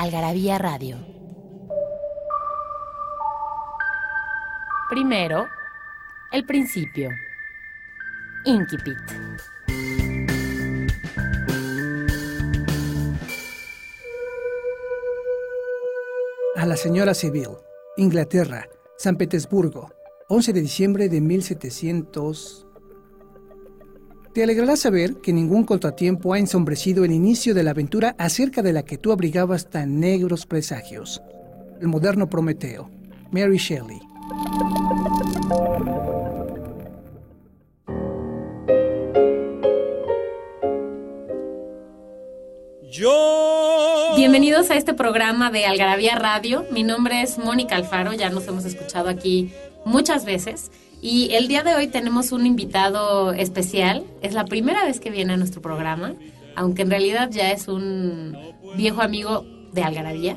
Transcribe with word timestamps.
Algarabía 0.00 0.56
Radio. 0.56 0.96
Primero, 4.88 5.46
el 6.32 6.46
principio. 6.46 7.10
Inquipit. 8.46 8.96
A 16.56 16.64
la 16.64 16.76
señora 16.76 17.12
Seville, 17.12 17.58
Inglaterra, 17.98 18.66
San 18.96 19.18
Petersburgo, 19.18 19.90
11 20.30 20.54
de 20.54 20.62
diciembre 20.62 21.08
de 21.10 21.20
1700. 21.20 22.69
Te 24.32 24.44
alegrará 24.44 24.76
saber 24.76 25.16
que 25.16 25.32
ningún 25.32 25.64
contratiempo 25.64 26.32
ha 26.32 26.38
ensombrecido 26.38 27.04
el 27.04 27.10
inicio 27.10 27.52
de 27.52 27.64
la 27.64 27.72
aventura 27.72 28.14
acerca 28.16 28.62
de 28.62 28.72
la 28.72 28.84
que 28.84 28.96
tú 28.96 29.10
abrigabas 29.10 29.68
tan 29.68 29.98
negros 29.98 30.46
presagios. 30.46 31.20
El 31.80 31.88
moderno 31.88 32.30
Prometeo, 32.30 32.88
Mary 33.32 33.56
Shelley. 33.56 33.98
Bienvenidos 44.14 44.70
a 44.70 44.76
este 44.76 44.94
programa 44.94 45.50
de 45.50 45.64
Algarabía 45.64 46.14
Radio. 46.14 46.64
Mi 46.70 46.84
nombre 46.84 47.22
es 47.22 47.36
Mónica 47.36 47.74
Alfaro, 47.74 48.12
ya 48.12 48.30
nos 48.30 48.46
hemos 48.46 48.64
escuchado 48.64 49.08
aquí 49.08 49.52
muchas 49.84 50.24
veces. 50.24 50.70
Y 51.02 51.30
el 51.32 51.48
día 51.48 51.62
de 51.62 51.74
hoy 51.74 51.86
tenemos 51.86 52.32
un 52.32 52.46
invitado 52.46 53.32
especial. 53.32 54.04
Es 54.22 54.34
la 54.34 54.44
primera 54.44 54.84
vez 54.84 55.00
que 55.00 55.10
viene 55.10 55.32
a 55.32 55.36
nuestro 55.36 55.62
programa, 55.62 56.14
aunque 56.56 56.82
en 56.82 56.90
realidad 56.90 57.30
ya 57.30 57.52
es 57.52 57.68
un 57.68 58.36
viejo 58.76 59.00
amigo 59.00 59.46
de 59.72 59.82
Algarabía. 59.82 60.36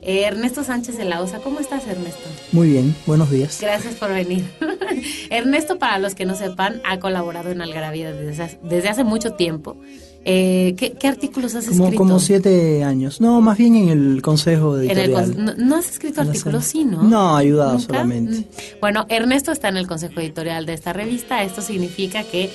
Ernesto 0.00 0.64
Sánchez 0.64 0.96
de 0.96 1.04
la 1.04 1.20
Osa. 1.20 1.40
¿Cómo 1.40 1.60
estás, 1.60 1.86
Ernesto? 1.86 2.28
Muy 2.52 2.70
bien, 2.70 2.94
buenos 3.06 3.30
días. 3.30 3.58
Gracias 3.60 3.96
por 3.96 4.10
venir. 4.10 4.44
Ernesto, 5.30 5.78
para 5.78 5.98
los 5.98 6.14
que 6.14 6.24
no 6.24 6.34
sepan, 6.34 6.80
ha 6.84 6.98
colaborado 6.98 7.50
en 7.50 7.60
Algarabía 7.60 8.12
desde, 8.12 8.58
desde 8.62 8.88
hace 8.88 9.04
mucho 9.04 9.32
tiempo. 9.32 9.76
Eh, 10.30 10.74
¿qué, 10.76 11.08
artículos 11.08 11.54
has 11.54 11.64
como, 11.64 11.84
escrito? 11.84 11.96
Como 11.96 12.18
siete 12.20 12.84
años. 12.84 13.18
No, 13.18 13.40
más 13.40 13.56
bien 13.56 13.76
en 13.76 13.88
el 13.88 14.20
Consejo 14.20 14.76
Editorial. 14.76 15.56
no, 15.56 15.76
has 15.76 15.88
escrito 15.88 16.20
artículos, 16.20 16.66
sí, 16.66 16.84
¿no? 16.84 17.02
No, 17.02 17.34
ayudado 17.34 17.78
solamente. 17.78 18.40
Mm. 18.40 18.44
Bueno, 18.78 19.06
Ernesto 19.08 19.52
está 19.52 19.68
en 19.68 19.78
el 19.78 19.86
Consejo 19.86 20.20
Editorial 20.20 20.66
de 20.66 20.74
esta 20.74 20.92
revista. 20.92 21.42
Esto 21.44 21.62
significa 21.62 22.24
que 22.24 22.50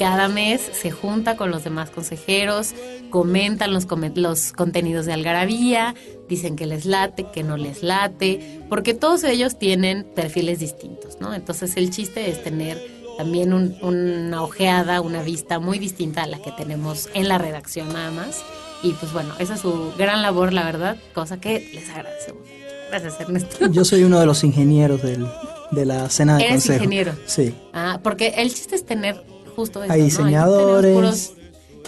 cada 0.00 0.26
mes 0.26 0.68
se 0.72 0.90
junta 0.90 1.36
con 1.36 1.52
los 1.52 1.62
demás 1.62 1.90
consejeros, 1.90 2.74
comentan 3.10 3.72
los, 3.72 3.86
los 4.16 4.52
contenidos 4.52 5.06
de 5.06 5.12
Algarabía, 5.12 5.94
dicen 6.28 6.56
que 6.56 6.66
les 6.66 6.86
late, 6.86 7.26
que 7.32 7.44
no 7.44 7.56
les 7.56 7.84
late, 7.84 8.62
porque 8.68 8.94
todos 8.94 9.22
ellos 9.22 9.60
tienen 9.60 10.04
perfiles 10.16 10.58
distintos, 10.58 11.20
¿no? 11.20 11.34
Entonces 11.34 11.76
el 11.76 11.90
chiste 11.90 12.28
es 12.28 12.42
tener 12.42 13.01
también 13.16 13.52
una 13.52 14.42
ojeada, 14.42 15.00
una 15.00 15.22
vista 15.22 15.58
muy 15.58 15.78
distinta 15.78 16.22
a 16.22 16.26
la 16.26 16.40
que 16.40 16.52
tenemos 16.52 17.08
en 17.14 17.28
la 17.28 17.38
redacción 17.38 17.92
nada 17.92 18.10
más. 18.10 18.42
Y 18.82 18.92
pues 18.94 19.12
bueno, 19.12 19.34
esa 19.38 19.54
es 19.54 19.60
su 19.60 19.92
gran 19.96 20.22
labor, 20.22 20.52
la 20.52 20.64
verdad, 20.64 20.96
cosa 21.14 21.40
que 21.40 21.70
les 21.72 21.88
agradecemos. 21.90 22.42
Gracias, 22.90 23.20
Ernesto. 23.20 23.66
Yo 23.70 23.84
soy 23.84 24.02
uno 24.04 24.18
de 24.18 24.26
los 24.26 24.42
ingenieros 24.44 25.02
del, 25.02 25.26
de 25.70 25.86
la 25.86 26.08
cena 26.10 26.36
de 26.36 26.44
¿Eres 26.44 26.66
ingeniero? 26.66 27.12
Sí. 27.26 27.54
Ah, 27.72 28.00
porque 28.02 28.34
el 28.38 28.52
chiste 28.52 28.74
es 28.74 28.84
tener 28.84 29.22
justo 29.54 29.82
eso, 29.82 29.92
Hay 29.92 30.02
diseñadores. 30.02 31.34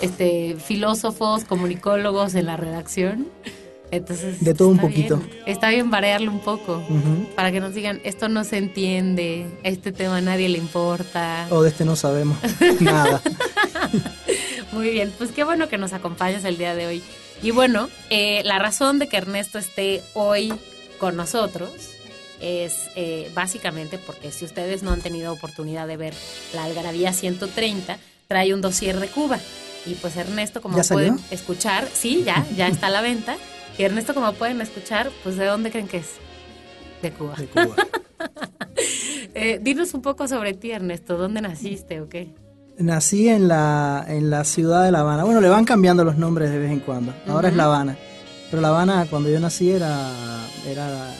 este, 0.01 0.57
filósofos, 0.65 1.45
comunicólogos 1.45 2.35
en 2.35 2.47
la 2.47 2.57
redacción 2.57 3.29
entonces, 3.97 4.43
de 4.43 4.55
todo 4.55 4.69
un 4.69 4.79
poquito. 4.79 5.23
está 5.47 5.71
bien 5.71 5.91
variarlo 5.91 6.31
un 6.31 6.41
poco 6.41 6.83
para 7.37 7.53
que 7.53 7.61
nos 7.61 7.75
digan, 7.75 8.01
esto 8.05 8.29
no 8.29 8.45
se 8.45 8.59
entiende, 8.59 9.47
este 9.63 9.93
tema 9.93 10.19
a 10.19 10.21
nadie 10.21 10.49
le 10.49 10.59
importa. 10.59 11.47
O 11.51 11.63
de 11.63 11.71
este 11.71 11.85
no 11.85 11.97
sabemos 11.97 12.39
nada. 12.81 13.23
Muy 14.73 14.91
bien, 14.91 15.13
pues 15.17 15.31
qué 15.31 15.45
bueno 15.45 15.69
que 15.69 15.79
nos 15.79 15.93
acompañas 15.93 16.45
el 16.45 16.59
día 16.59 16.75
de 16.75 16.87
hoy. 16.87 17.03
Y 17.43 17.51
bueno, 17.51 17.89
eh, 18.11 18.43
la 18.45 18.59
razón 18.59 18.99
de 18.99 19.09
que 19.09 19.17
Ernesto 19.17 19.59
esté 19.59 20.03
hoy 20.15 20.53
con 20.99 21.17
nosotros 21.17 21.71
es 22.41 22.91
eh, 22.97 23.31
básicamente 23.35 23.99
porque 23.99 24.33
si 24.33 24.45
ustedes 24.45 24.83
no 24.83 24.91
han 24.93 25.01
tenido 25.01 25.33
oportunidad 25.33 25.87
de 25.87 25.97
ver 25.97 26.15
la 26.53 26.65
Algarabía 26.65 27.13
130, 27.13 27.99
trae 28.29 28.55
un 28.55 28.61
dossier 28.61 28.99
de 28.99 29.09
Cuba. 29.09 29.39
Y 29.87 29.95
pues 29.95 30.17
Ernesto, 30.17 30.63
como 30.63 30.81
pueden 30.83 31.21
escuchar, 31.31 31.87
sí, 31.93 32.23
ya, 32.25 32.47
ya 32.57 32.69
está 32.69 32.87
a 32.87 32.91
la 32.91 33.03
venta. 33.03 33.37
Y 33.77 33.83
Ernesto, 33.83 34.15
como 34.15 34.33
pueden 34.35 34.61
escuchar, 34.61 35.11
pues 35.23 35.37
¿de 35.37 35.47
dónde 35.47 35.71
creen 35.71 35.89
que 35.89 35.99
es? 35.99 36.13
De 37.03 37.11
Cuba. 37.11 37.35
De 37.37 37.47
Cuba. 37.47 37.75
eh, 39.35 39.59
dinos 39.61 39.95
un 39.95 40.03
poco 40.03 40.29
sobre 40.29 40.55
ti, 40.55 40.71
Ernesto. 40.71 41.17
¿Dónde 41.17 41.41
naciste 41.41 42.01
o 42.01 42.09
qué? 42.09 42.35
Nací 42.79 43.29
en 43.29 43.49
la, 43.49 44.05
en 44.09 44.31
la 44.31 44.45
ciudad 44.45 44.85
de 44.85 44.93
La 44.93 45.01
Habana. 45.01 45.25
Bueno, 45.25 45.41
le 45.41 45.49
van 45.49 45.65
cambiando 45.65 46.05
los 46.05 46.17
nombres 46.17 46.51
de 46.51 46.59
vez 46.59 46.71
en 46.71 46.81
cuando. 46.81 47.15
Ahora 47.27 47.49
es 47.49 47.57
La 47.57 47.65
Habana. 47.65 47.97
Pero 48.51 48.63
La 48.63 48.69
Habana, 48.69 49.07
cuando 49.11 49.29
yo 49.29 49.41
nací, 49.41 49.71
era, 49.71 50.11
era 50.67 51.11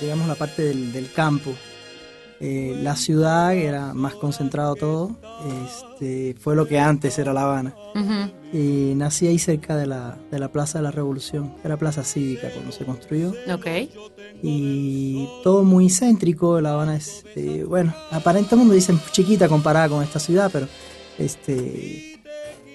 digamos, 0.00 0.28
la 0.28 0.34
parte 0.34 0.62
del, 0.62 0.92
del 0.92 1.12
campo. 1.12 1.52
Eh, 2.38 2.78
la 2.82 2.96
ciudad 2.96 3.54
era 3.54 3.94
más 3.94 4.14
concentrado 4.14 4.74
todo, 4.74 5.16
este, 5.64 6.36
fue 6.38 6.54
lo 6.54 6.66
que 6.66 6.78
antes 6.78 7.18
era 7.18 7.32
La 7.32 7.42
Habana. 7.42 7.74
Y 8.52 8.92
nací 8.94 9.26
ahí 9.26 9.38
cerca 9.38 9.76
de 9.76 9.86
la, 9.86 10.18
de 10.30 10.38
la 10.38 10.48
Plaza 10.48 10.78
de 10.78 10.84
la 10.84 10.90
Revolución, 10.90 11.54
era 11.64 11.76
Plaza 11.76 12.04
Cívica 12.04 12.50
cuando 12.50 12.72
se 12.72 12.84
construyó. 12.84 13.32
Ok. 13.52 13.66
Y 14.42 15.26
todo 15.42 15.64
muy 15.64 15.88
céntrico, 15.88 16.60
La 16.60 16.74
Habana 16.74 16.96
es, 16.96 17.24
eh, 17.36 17.64
bueno, 17.66 17.94
aparentemente 18.10 18.74
dicen 18.74 19.00
chiquita 19.12 19.48
comparada 19.48 19.88
con 19.88 20.02
esta 20.02 20.18
ciudad, 20.18 20.50
pero 20.52 20.68
este, 21.18 22.20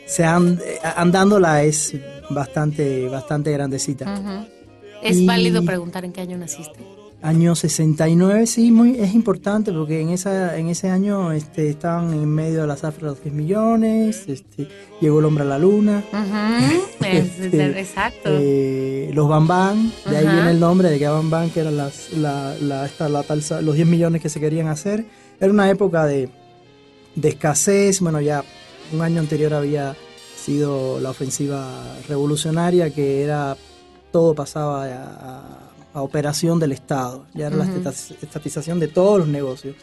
se 0.08 0.24
eh, 0.24 0.80
andándola 0.96 1.64
es 1.64 1.96
bastante, 2.32 3.08
bastante 3.10 3.52
grandecita. 3.52 4.48
¿Es 5.04 5.24
válido 5.26 5.64
preguntar 5.64 6.04
en 6.04 6.14
qué 6.14 6.22
año 6.22 6.38
naciste? 6.38 6.80
Año 7.24 7.54
69, 7.54 8.48
sí, 8.48 8.72
muy, 8.72 9.00
es 9.00 9.14
importante 9.14 9.72
porque 9.72 10.02
en 10.02 10.10
esa 10.10 10.58
en 10.58 10.70
ese 10.70 10.90
año 10.90 11.32
este, 11.32 11.70
estaban 11.70 12.12
en 12.14 12.28
medio 12.28 12.62
de 12.62 12.68
la 12.68 12.76
zafra 12.76 13.10
los 13.10 13.22
10 13.22 13.36
millones, 13.36 14.28
este, 14.28 14.68
llegó 15.00 15.20
el 15.20 15.26
hombre 15.26 15.44
a 15.44 15.48
la 15.48 15.60
luna. 15.60 16.04
Este, 17.02 17.80
exacto. 17.80 18.30
Eh, 18.32 19.12
los 19.14 19.28
Bambán, 19.28 19.92
de 20.10 20.18
ahí 20.18 20.26
viene 20.26 20.52
el 20.52 20.60
nombre 20.60 20.90
de 20.90 20.98
que 20.98 21.08
Bambán, 21.08 21.52
que 21.52 21.60
eran 21.60 21.78
las, 21.78 22.12
la, 22.14 22.56
la, 22.60 22.86
esta, 22.86 23.08
la 23.08 23.24
los 23.62 23.76
10 23.76 23.88
millones 23.88 24.22
que 24.22 24.30
se 24.30 24.40
querían 24.40 24.68
hacer. 24.68 25.06
Era 25.40 25.52
una 25.52 25.70
época 25.70 26.06
de, 26.06 26.30
de 27.16 27.30
escasez, 27.30 28.00
bueno, 28.00 28.20
ya 28.22 28.44
un 28.94 29.02
año 29.02 29.20
anterior 29.20 29.54
había 29.54 29.96
sido 30.36 31.00
la 31.00 31.12
ofensiva 31.12 31.70
revolucionaria, 32.08 32.90
que 32.90 33.22
era 33.24 33.58
todo 34.12 34.34
pasaba 34.34 34.86
a 34.86 35.71
a 35.71 35.71
operación 35.94 36.60
del 36.60 36.72
Estado, 36.72 37.26
ya 37.34 37.48
era 37.48 37.58
la 37.58 37.66
estatización 37.66 38.80
de 38.80 38.88
todos 38.88 39.20
los 39.20 39.28
negocios. 39.28 39.76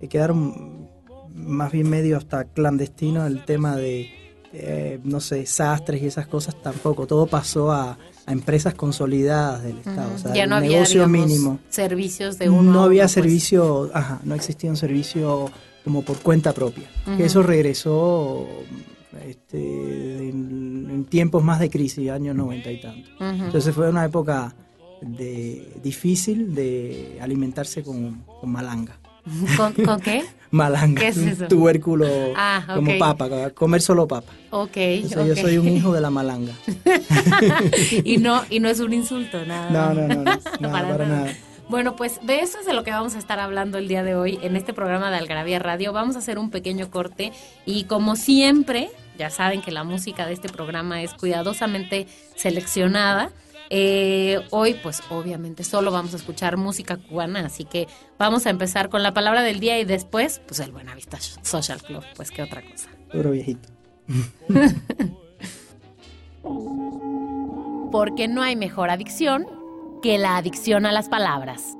Y 0.00 0.08
quedaron 0.08 0.88
más 1.34 1.72
bien 1.72 1.88
medio 1.88 2.16
hasta 2.16 2.44
clandestino 2.44 3.26
el 3.26 3.44
tema 3.44 3.76
de, 3.76 4.10
eh, 4.52 4.98
no 5.04 5.20
sé, 5.20 5.44
sastres 5.46 6.02
y 6.02 6.06
esas 6.06 6.26
cosas 6.26 6.60
tampoco. 6.62 7.06
Todo 7.06 7.26
pasó 7.26 7.70
a, 7.72 7.98
empresas 8.26 8.74
consolidadas 8.74 9.64
del 9.64 9.78
Estado. 9.78 10.14
o 10.14 10.18
sea, 10.18 10.32
ya 10.32 10.46
no 10.46 10.56
había 10.56 10.70
negocio 10.70 11.08
mínimo. 11.08 11.58
servicios 11.68 12.38
de 12.38 12.48
uno. 12.48 12.72
No 12.72 12.82
había 12.84 13.04
pues. 13.04 13.12
servicio, 13.12 13.90
ajá, 13.92 14.20
no 14.22 14.36
existía 14.36 14.70
un 14.70 14.76
servicio 14.76 15.50
como 15.82 16.02
por 16.02 16.18
cuenta 16.18 16.52
propia. 16.52 16.88
Eso 17.18 17.42
regresó 17.42 18.46
este, 19.26 20.28
en, 20.28 21.06
tiempos 21.08 21.42
más 21.42 21.58
de 21.58 21.70
crisis, 21.70 22.08
años 22.10 22.36
90 22.36 22.70
y 22.70 22.80
tanto. 22.80 23.10
Entonces 23.18 23.74
fue 23.74 23.88
una 23.88 24.04
época 24.04 24.54
de 25.00 25.72
difícil 25.82 26.54
de 26.54 27.18
alimentarse 27.20 27.82
con, 27.82 28.24
malanga. 28.42 28.98
¿Con, 29.56 30.00
qué? 30.00 30.24
malanga. 30.50 31.00
¿Qué 31.00 31.08
es 31.08 31.16
eso? 31.16 31.42
Un 31.44 31.48
tubérculo 31.48 32.06
Ah, 32.36 32.64
como 32.74 32.98
papa, 32.98 33.50
comer 33.50 33.82
solo 33.82 34.08
papa. 34.08 34.32
Ok, 34.50 34.76
Eso, 34.76 35.24
Yo 35.26 35.32
ok. 35.32 35.38
soy 35.38 35.58
un 35.58 35.68
hijo 35.68 35.92
de 35.92 36.00
la 36.00 36.10
malanga. 36.10 36.52
y 38.04 38.18
no 38.18 38.42
y 38.50 38.60
no 38.60 38.68
es 38.68 38.80
un 38.80 38.92
insulto, 38.92 39.44
nada. 39.44 39.70
No, 39.70 39.94
no, 39.94 40.08
no, 40.08 40.24
no, 40.24 40.40
nada, 40.60 40.72
para 40.72 41.06
nada. 41.06 41.34
Bueno, 41.70 41.94
pues 41.94 42.18
de 42.24 42.40
eso 42.40 42.58
es 42.58 42.66
de 42.66 42.72
lo 42.72 42.82
que 42.82 42.90
vamos 42.90 43.14
a 43.14 43.18
estar 43.18 43.38
hablando 43.38 43.78
el 43.78 43.86
día 43.86 44.02
de 44.02 44.16
hoy 44.16 44.40
en 44.42 44.56
este 44.56 44.72
programa 44.72 45.08
de 45.12 45.18
Algarabía 45.18 45.60
Radio. 45.60 45.92
Vamos 45.92 46.16
a 46.16 46.18
hacer 46.18 46.36
un 46.36 46.50
pequeño 46.50 46.90
corte 46.90 47.32
y 47.64 47.84
como 47.84 48.16
siempre, 48.16 48.90
ya 49.16 49.30
saben 49.30 49.62
que 49.62 49.70
la 49.70 49.84
música 49.84 50.26
de 50.26 50.32
este 50.32 50.48
programa 50.48 51.00
es 51.00 51.14
cuidadosamente 51.14 52.08
seleccionada. 52.34 53.30
Eh, 53.72 54.40
hoy, 54.50 54.74
pues 54.74 55.00
obviamente 55.10 55.62
solo 55.62 55.92
vamos 55.92 56.12
a 56.12 56.16
escuchar 56.16 56.56
música 56.56 56.96
cubana, 56.96 57.46
así 57.46 57.64
que 57.64 57.86
vamos 58.18 58.46
a 58.46 58.50
empezar 58.50 58.90
con 58.90 59.04
la 59.04 59.14
palabra 59.14 59.42
del 59.42 59.60
día 59.60 59.78
y 59.78 59.84
después, 59.84 60.42
pues 60.46 60.58
el 60.58 60.72
Buenavista 60.72 61.18
Social 61.20 61.80
Club, 61.80 62.02
pues 62.16 62.32
qué 62.32 62.42
otra 62.42 62.62
cosa. 62.68 62.90
Puro 63.12 63.30
viejito. 63.30 63.68
Porque 67.92 68.26
no 68.26 68.42
hay 68.42 68.56
mejor 68.56 68.90
adicción 68.90 69.46
que 70.02 70.18
la 70.18 70.36
adicción 70.36 70.84
a 70.84 70.92
las 70.92 71.08
palabras. 71.08 71.76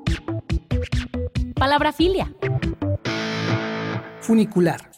Palabra 1.54 1.92
filia. 1.92 2.32
Funicular. 4.20 4.90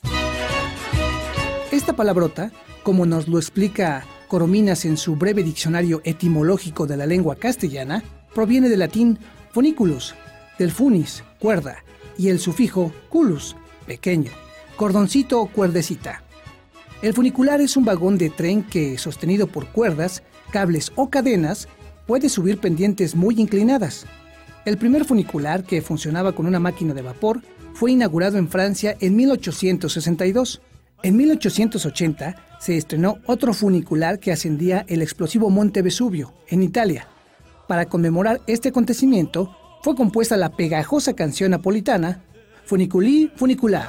Esta 1.71 1.95
palabrota, 1.95 2.53
como 2.83 3.07
nos 3.07 3.29
lo 3.29 3.39
explica 3.39 4.05
Corominas 4.33 4.87
en 4.87 4.97
su 4.97 5.17
breve 5.17 5.43
diccionario 5.43 6.01
etimológico 6.05 6.87
de 6.87 6.97
la 6.97 7.05
lengua 7.05 7.37
castellana, 7.37 8.03
proviene 8.35 8.71
del 8.71 8.79
latín 8.79 9.19
funiculus, 9.51 10.15
del 10.59 10.73
funis, 10.73 11.23
cuerda, 11.39 11.85
y 12.17 12.29
el 12.31 12.39
sufijo 12.39 12.95
culus, 13.11 13.55
pequeño, 13.87 14.31
cordoncito 14.77 15.39
o 15.39 15.49
cuerdecita. 15.49 16.23
El 17.03 17.13
funicular 17.13 17.61
es 17.61 17.77
un 17.77 17.85
vagón 17.85 18.17
de 18.17 18.31
tren 18.31 18.63
que, 18.63 18.97
sostenido 18.97 19.49
por 19.49 19.67
cuerdas, 19.67 20.23
cables 20.51 20.93
o 20.97 21.11
cadenas, 21.11 21.69
puede 22.07 22.31
subir 22.31 22.57
pendientes 22.57 23.15
muy 23.15 23.39
inclinadas. 23.39 24.07
El 24.65 24.79
primer 24.79 25.05
funicular, 25.05 25.63
que 25.63 25.83
funcionaba 25.83 26.33
con 26.33 26.47
una 26.47 26.59
máquina 26.59 26.95
de 26.95 27.03
vapor, 27.03 27.43
fue 27.75 27.93
inaugurado 27.93 28.39
en 28.39 28.49
Francia 28.49 28.97
en 28.99 29.15
1862. 29.15 30.63
En 31.03 31.17
1880 31.19 32.52
se 32.63 32.77
estrenó 32.77 33.19
otro 33.27 33.55
funicular 33.55 34.21
que 34.21 34.31
ascendía 34.31 34.85
el 34.87 35.03
explosivo 35.03 35.51
Monte 35.51 35.83
Vesubio, 35.83 36.33
en 36.47 36.63
Italia. 36.63 37.09
Para 37.67 37.87
conmemorar 37.87 38.41
este 38.47 38.69
acontecimiento, 38.69 39.57
fue 39.83 39.97
compuesta 39.97 40.37
la 40.37 40.51
pegajosa 40.51 41.15
canción 41.15 41.51
napolitana 41.51 42.23
Funiculi 42.65 43.33
Funicular. 43.35 43.89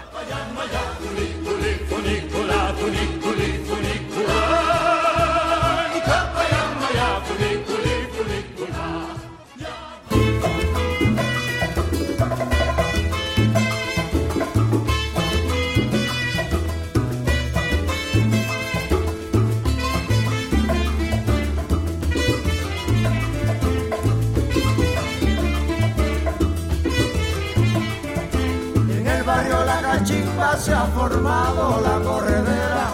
Se 30.58 30.72
ha 30.72 30.86
formado 30.86 31.82
la 31.82 32.00
corredera. 32.00 32.94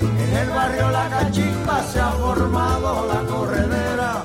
En 0.00 0.36
el 0.36 0.50
barrio 0.50 0.88
La 0.90 1.08
Cachimba 1.08 1.82
se 1.82 1.98
ha 1.98 2.10
formado 2.10 3.08
la 3.12 3.20
corredera. 3.28 4.22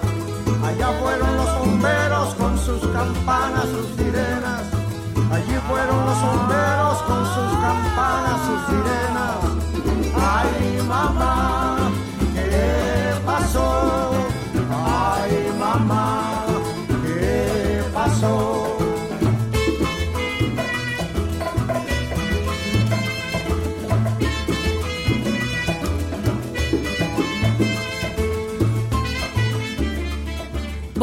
Allá 0.64 0.90
fueron 1.02 1.36
los 1.36 1.60
bomberos 1.60 2.36
con 2.36 2.56
sus 2.60 2.86
campanas, 2.90 3.64
sus 3.64 3.88
sirenas. 3.96 4.62
Allí 5.32 5.56
fueron 5.68 6.06
los 6.06 6.22
bomberos 6.22 7.02
con 7.04 7.26
sus 7.26 7.58
campanas, 7.66 8.40
sus 8.46 8.62
sirenas. 8.68 9.38
Ay, 10.16 10.82
mamá, 10.88 11.63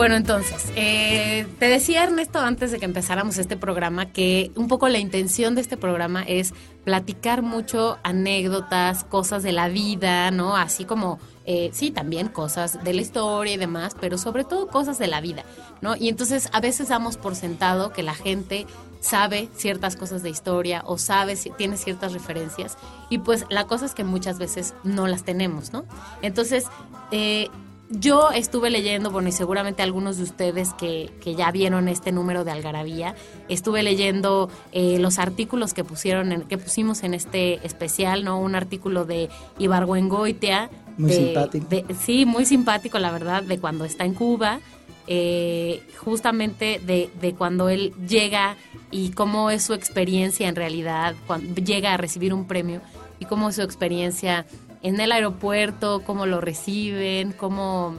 Bueno, 0.01 0.17
entonces, 0.17 0.73
eh, 0.77 1.47
te 1.59 1.69
decía 1.69 2.05
Ernesto 2.05 2.39
antes 2.39 2.71
de 2.71 2.79
que 2.79 2.87
empezáramos 2.87 3.37
este 3.37 3.59
programa 3.59 4.07
que 4.07 4.51
un 4.57 4.67
poco 4.67 4.89
la 4.89 4.99
intención 4.99 5.55
de 5.55 5.61
este 5.61 5.77
programa 5.77 6.23
es 6.23 6.55
platicar 6.85 7.43
mucho 7.43 7.99
anécdotas, 8.03 9.05
cosas 9.05 9.43
de 9.43 9.53
la 9.53 9.69
vida, 9.69 10.31
¿no? 10.31 10.57
Así 10.57 10.87
como, 10.87 11.19
eh, 11.45 11.69
sí, 11.75 11.91
también 11.91 12.29
cosas 12.29 12.83
de 12.83 12.95
la 12.95 13.03
historia 13.03 13.53
y 13.53 13.57
demás, 13.59 13.95
pero 14.01 14.17
sobre 14.17 14.45
todo 14.45 14.69
cosas 14.69 14.99
de 14.99 15.07
la 15.07 15.21
vida, 15.21 15.45
¿no? 15.83 15.95
Y 15.97 16.09
entonces 16.09 16.49
a 16.55 16.63
veces 16.63 16.89
damos 16.89 17.19
por 17.19 17.37
sentado 17.37 17.93
que 17.93 18.03
la 18.03 18.15
gente 18.15 18.67
sabe 19.01 19.51
ciertas 19.55 19.97
cosas 19.97 20.23
de 20.23 20.31
historia 20.31 20.83
o 20.87 20.97
sabe, 20.97 21.37
tiene 21.59 21.77
ciertas 21.77 22.15
referencias 22.15 22.79
y 23.11 23.19
pues 23.19 23.45
la 23.51 23.67
cosa 23.67 23.85
es 23.85 23.93
que 23.93 24.05
muchas 24.05 24.39
veces 24.39 24.73
no 24.83 25.07
las 25.07 25.25
tenemos, 25.25 25.75
¿no? 25.75 25.85
Entonces, 26.23 26.65
eh, 27.11 27.51
yo 27.91 28.31
estuve 28.31 28.71
leyendo, 28.71 29.11
bueno, 29.11 29.29
y 29.29 29.33
seguramente 29.33 29.83
algunos 29.83 30.17
de 30.17 30.23
ustedes 30.23 30.73
que, 30.75 31.11
que 31.21 31.35
ya 31.35 31.51
vieron 31.51 31.89
este 31.89 32.13
número 32.13 32.45
de 32.45 32.53
Algarabía, 32.53 33.15
estuve 33.49 33.83
leyendo 33.83 34.49
eh, 34.73 34.99
los 35.01 35.19
artículos 35.19 35.75
que 35.75 35.83
pusieron, 35.85 36.31
en- 36.33 36.43
que 36.43 36.57
pusimos 36.57 37.03
en 37.03 37.15
este 37.15 37.65
especial, 37.67 38.25
¿no? 38.25 38.39
Un 38.41 38.55
artículo 38.55 39.05
de 39.05 39.29
Ibargüengoitia. 39.59 40.71
Muy 40.99 41.11
de- 41.11 41.17
simpático. 41.17 41.67
de- 41.69 41.85
sí, 42.01 42.27
muy 42.27 42.45
simpático, 42.47 42.99
la 42.99 43.11
verdad, 43.11 43.43
de 43.43 43.59
cuando 43.59 43.85
está 43.85 44.05
en 44.05 44.15
Cuba, 44.15 44.61
eh, 45.07 45.83
justamente 45.99 46.81
de, 46.85 47.11
de 47.21 47.35
cuando 47.35 47.69
él 47.69 47.93
llega 48.07 48.57
y 48.93 49.11
cómo 49.11 49.51
es 49.51 49.65
su 49.65 49.75
experiencia 49.75 50.49
en 50.49 50.55
realidad, 50.57 51.15
cuando 51.27 51.61
llega 51.61 51.95
a 51.95 51.97
recibir 51.97 52.33
un 52.33 52.47
premio 52.47 52.81
y 53.19 53.25
cómo 53.25 53.49
es 53.49 53.57
su 53.57 53.63
experiencia 53.63 54.47
en 54.83 55.01
el 55.01 55.13
aeropuerto, 55.13 56.03
cómo 56.05 56.27
lo 56.27 56.41
reciben, 56.41 57.33
cómo, 57.33 57.95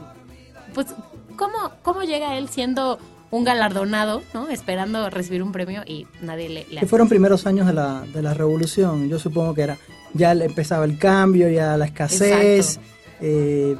pues, 0.74 0.88
cómo, 1.36 1.72
cómo 1.82 2.02
llega 2.02 2.36
él 2.36 2.48
siendo 2.48 2.98
un 3.30 3.44
galardonado, 3.44 4.22
¿no? 4.34 4.48
Esperando 4.50 5.08
recibir 5.08 5.42
un 5.42 5.52
premio 5.52 5.82
y 5.86 6.06
nadie 6.20 6.48
le, 6.48 6.66
le 6.70 6.86
fueron 6.86 7.08
primeros 7.08 7.46
años 7.46 7.66
de 7.66 7.72
la, 7.72 8.02
de 8.02 8.20
la 8.20 8.34
revolución. 8.34 9.08
Yo 9.08 9.18
supongo 9.18 9.54
que 9.54 9.62
era 9.62 9.78
ya 10.14 10.32
empezaba 10.32 10.84
el 10.84 10.98
cambio, 10.98 11.48
ya 11.48 11.76
la 11.76 11.86
escasez, 11.86 12.78
eh, 13.20 13.76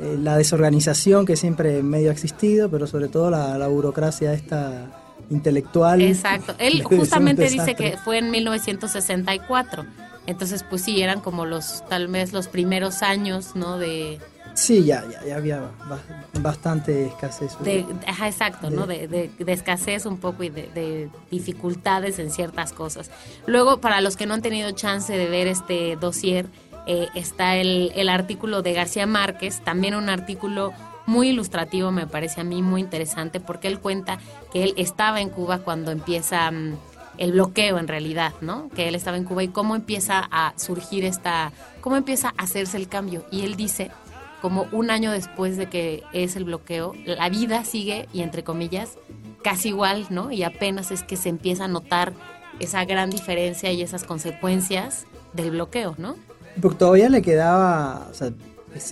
eh, 0.00 0.16
la 0.18 0.36
desorganización 0.36 1.26
que 1.26 1.36
siempre 1.36 1.82
medio 1.82 2.10
ha 2.10 2.12
existido, 2.12 2.70
pero 2.70 2.86
sobre 2.86 3.08
todo 3.08 3.30
la, 3.30 3.58
la 3.58 3.66
burocracia 3.68 4.32
esta 4.32 4.86
intelectual. 5.30 6.02
Exacto. 6.02 6.54
Él 6.58 6.82
justamente 6.84 7.48
dice 7.48 7.74
que 7.74 7.96
fue 7.96 8.18
en 8.18 8.30
1964. 8.30 9.84
Entonces, 10.26 10.62
pues 10.68 10.82
sí, 10.82 11.02
eran 11.02 11.20
como 11.20 11.46
los, 11.46 11.84
tal 11.88 12.08
vez 12.08 12.32
los 12.32 12.48
primeros 12.48 13.02
años, 13.02 13.54
¿no? 13.56 13.78
De, 13.78 14.18
Sí, 14.54 14.84
ya, 14.84 15.02
ya, 15.10 15.24
ya 15.26 15.36
había 15.36 15.60
ba- 15.88 16.02
bastante 16.40 17.06
escasez. 17.06 17.56
de 17.64 17.86
ajá, 18.06 18.28
exacto, 18.28 18.68
¿no? 18.70 18.86
De, 18.86 19.08
de- 19.08 19.30
de 19.38 19.52
escasez 19.52 20.04
un 20.04 20.18
poco 20.18 20.42
y 20.44 20.50
de, 20.50 20.68
de 20.74 21.08
dificultades 21.30 22.18
en 22.18 22.30
ciertas 22.30 22.72
cosas. 22.72 23.10
Luego, 23.46 23.80
para 23.80 24.00
los 24.00 24.16
que 24.16 24.26
no 24.26 24.34
han 24.34 24.42
tenido 24.42 24.70
chance 24.72 25.16
de 25.16 25.26
ver 25.28 25.46
este 25.46 25.96
dossier, 25.96 26.46
eh, 26.86 27.08
está 27.14 27.56
el, 27.56 27.92
el 27.94 28.08
artículo 28.08 28.62
de 28.62 28.72
García 28.74 29.06
Márquez, 29.06 29.60
también 29.64 29.94
un 29.94 30.08
artículo 30.08 30.72
muy 31.06 31.30
ilustrativo, 31.30 31.90
me 31.90 32.06
parece 32.06 32.40
a 32.42 32.44
mí 32.44 32.62
muy 32.62 32.80
interesante, 32.80 33.40
porque 33.40 33.68
él 33.68 33.80
cuenta 33.80 34.18
que 34.52 34.62
él 34.64 34.74
estaba 34.76 35.20
en 35.20 35.30
Cuba 35.30 35.58
cuando 35.58 35.90
empieza 35.90 36.50
mm, 36.50 36.76
el 37.22 37.30
bloqueo 37.30 37.78
en 37.78 37.86
realidad, 37.86 38.32
¿no? 38.40 38.68
Que 38.70 38.88
él 38.88 38.96
estaba 38.96 39.16
en 39.16 39.22
Cuba 39.22 39.44
y 39.44 39.48
cómo 39.48 39.76
empieza 39.76 40.28
a 40.32 40.54
surgir 40.56 41.04
esta, 41.04 41.52
cómo 41.80 41.96
empieza 41.96 42.34
a 42.36 42.42
hacerse 42.42 42.76
el 42.76 42.88
cambio. 42.88 43.24
Y 43.30 43.42
él 43.42 43.54
dice, 43.54 43.92
como 44.40 44.66
un 44.72 44.90
año 44.90 45.12
después 45.12 45.56
de 45.56 45.68
que 45.68 46.02
es 46.12 46.34
el 46.34 46.42
bloqueo, 46.42 46.94
la 47.06 47.28
vida 47.28 47.64
sigue, 47.64 48.08
y 48.12 48.22
entre 48.22 48.42
comillas, 48.42 48.98
casi 49.44 49.68
igual, 49.68 50.08
¿no? 50.10 50.32
Y 50.32 50.42
apenas 50.42 50.90
es 50.90 51.04
que 51.04 51.16
se 51.16 51.28
empieza 51.28 51.66
a 51.66 51.68
notar 51.68 52.12
esa 52.58 52.84
gran 52.86 53.08
diferencia 53.08 53.70
y 53.70 53.82
esas 53.82 54.02
consecuencias 54.02 55.04
del 55.32 55.52
bloqueo, 55.52 55.94
¿no? 55.98 56.16
Porque 56.60 56.78
todavía 56.78 57.08
le 57.08 57.22
quedaba, 57.22 58.08
o 58.10 58.14
sea, 58.14 58.32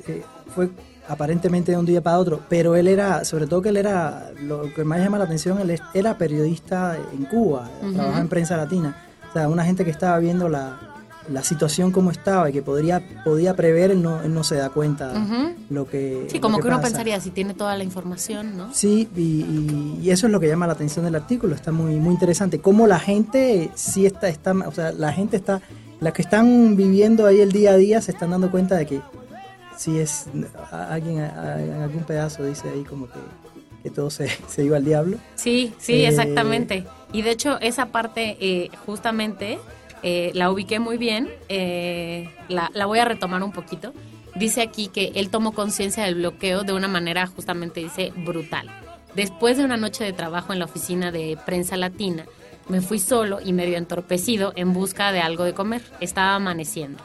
eh, 0.07 0.23
fue 0.55 0.71
aparentemente 1.11 1.73
de 1.73 1.79
un 1.79 1.85
día 1.87 2.01
para 2.01 2.19
otro, 2.19 2.41
pero 2.49 2.77
él 2.77 2.87
era, 2.89 3.25
sobre 3.25 3.47
todo 3.47 3.61
que 3.63 3.69
él 3.71 3.77
era, 3.77 4.31
lo 4.43 4.73
que 4.73 4.85
más 4.85 5.01
llama 5.01 5.19
la 5.19 5.25
atención, 5.25 5.59
él 5.61 5.79
era 5.93 6.17
periodista 6.17 6.97
en 7.13 7.25
Cuba, 7.25 7.69
Ujú. 7.83 7.93
trabajaba 7.93 8.21
en 8.23 8.29
prensa 8.29 8.57
latina, 8.57 8.97
O 9.29 9.33
sea, 9.33 9.49
una 9.49 9.65
gente 9.65 9.85
que 9.85 9.91
estaba 9.91 10.19
viendo 10.19 10.49
la, 10.49 10.79
la 11.29 11.43
situación 11.45 11.93
como 11.93 12.11
estaba 12.11 12.49
y 12.51 12.53
que 12.53 12.63
podría, 12.63 13.01
podía 13.25 13.55
prever, 13.55 13.91
él 13.93 14.03
no, 14.03 14.23
él 14.23 14.33
no 14.35 14.43
se 14.45 14.57
da 14.57 14.71
cuenta 14.71 15.13
lo 15.69 15.87
que 15.87 16.27
Sí, 16.29 16.41
como 16.41 16.59
que, 16.59 16.67
uno 16.67 16.77
pasa. 16.79 16.89
pensaría 16.89 17.21
si 17.21 17.31
tiene 17.31 17.55
toda 17.55 17.77
la 17.77 17.85
información, 17.85 18.57
¿no? 18.57 18.73
Sí, 18.75 19.09
y, 19.17 19.21
y- 19.21 19.99
y 20.03 20.11
eso 20.11 20.27
es 20.27 20.33
lo 20.33 20.41
que 20.41 20.49
llama 20.49 20.67
la 20.67 20.73
atención 20.73 21.05
del 21.05 21.15
artículo, 21.15 21.55
está 21.55 21.71
muy, 21.71 21.95
muy 21.97 22.15
interesante. 22.15 22.59
Cómo 22.61 22.87
la 22.89 22.99
gente 22.99 23.71
sí 23.75 24.07
está, 24.07 24.29
está, 24.29 24.53
o 24.53 24.73
sea, 24.73 24.91
la 24.93 25.13
gente 25.13 25.37
está, 25.37 25.61
las 26.01 26.13
que 26.13 26.23
están 26.23 26.75
viviendo 26.77 27.27
ahí 27.27 27.41
el 27.41 27.53
día 27.53 27.73
a 27.73 27.77
día 27.77 28.01
se 28.01 28.11
están 28.13 28.31
dando 28.31 28.51
cuenta 28.51 28.75
de 28.77 28.87
que 28.87 29.01
sí 29.81 29.99
es, 29.99 30.27
alguien 30.71 31.21
en 31.21 31.83
algún 31.83 32.05
pedazo 32.05 32.45
dice 32.45 32.69
ahí 32.69 32.85
como 32.85 33.07
que, 33.07 33.19
que 33.83 33.89
todo 33.89 34.11
se, 34.11 34.29
se 34.47 34.63
iba 34.63 34.77
al 34.77 34.85
diablo. 34.85 35.17
Sí, 35.37 35.73
sí, 35.79 36.05
Eh, 36.05 36.09
exactamente. 36.09 36.85
Y 37.13 37.23
de 37.23 37.31
hecho, 37.31 37.59
esa 37.61 37.87
parte 37.87 38.37
eh, 38.41 38.71
justamente 38.85 39.59
eh, 40.03 40.33
la 40.35 40.51
ubiqué 40.51 40.79
muy 40.81 40.99
bien. 40.99 41.31
la, 42.49 42.71
la 42.75 42.87
voy 42.87 42.99
a 42.99 43.07
retomar 43.07 43.43
un 43.43 43.53
poquito. 43.53 43.95
Dice 44.37 44.61
aquí 44.61 44.89
que 44.89 45.13
él 45.15 45.31
tomó 45.31 45.53
conciencia 45.53 46.05
del 46.05 46.17
bloqueo 46.17 46.63
de 46.63 46.75
una 46.75 46.87
manera 46.87 47.27
justamente, 47.27 47.81
dice, 47.81 48.13
brutal. 48.15 48.69
Después 49.15 49.57
de 49.57 49.65
una 49.65 49.79
noche 49.79 50.05
de 50.05 50.13
trabajo 50.13 50.53
en 50.53 50.59
la 50.59 50.67
oficina 50.67 51.11
de 51.11 51.39
prensa 51.47 51.77
latina, 51.79 52.27
me 52.69 52.83
fui 52.83 52.99
solo 52.99 53.41
y 53.43 53.53
medio 53.55 53.79
entorpecido 53.79 54.53
en 54.57 54.75
busca 54.75 55.11
de 55.11 55.21
algo 55.21 55.45
de 55.45 55.55
comer. 55.55 55.83
Estaba 56.01 56.35
amaneciendo. 56.35 57.03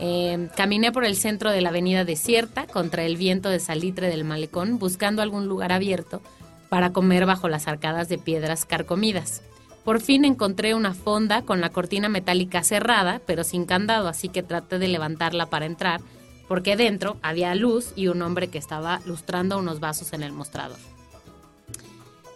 Eh, 0.00 0.48
caminé 0.56 0.90
por 0.90 1.04
el 1.04 1.16
centro 1.16 1.50
de 1.50 1.60
la 1.60 1.68
avenida 1.68 2.04
desierta 2.04 2.66
contra 2.66 3.04
el 3.04 3.16
viento 3.16 3.48
de 3.48 3.60
salitre 3.60 4.08
del 4.08 4.24
malecón 4.24 4.78
buscando 4.78 5.22
algún 5.22 5.46
lugar 5.46 5.72
abierto 5.72 6.22
para 6.68 6.92
comer 6.92 7.26
bajo 7.26 7.48
las 7.48 7.68
arcadas 7.68 8.08
de 8.08 8.18
piedras 8.18 8.64
carcomidas. 8.64 9.42
Por 9.84 10.00
fin 10.00 10.24
encontré 10.24 10.74
una 10.74 10.94
fonda 10.94 11.42
con 11.42 11.60
la 11.60 11.70
cortina 11.70 12.08
metálica 12.08 12.62
cerrada, 12.62 13.20
pero 13.26 13.44
sin 13.44 13.66
candado, 13.66 14.08
así 14.08 14.28
que 14.28 14.42
traté 14.42 14.78
de 14.78 14.88
levantarla 14.88 15.46
para 15.46 15.66
entrar, 15.66 16.00
porque 16.48 16.76
dentro 16.76 17.16
había 17.20 17.54
luz 17.54 17.92
y 17.96 18.06
un 18.06 18.22
hombre 18.22 18.48
que 18.48 18.58
estaba 18.58 19.00
lustrando 19.06 19.58
unos 19.58 19.80
vasos 19.80 20.12
en 20.12 20.22
el 20.22 20.32
mostrador. 20.32 20.78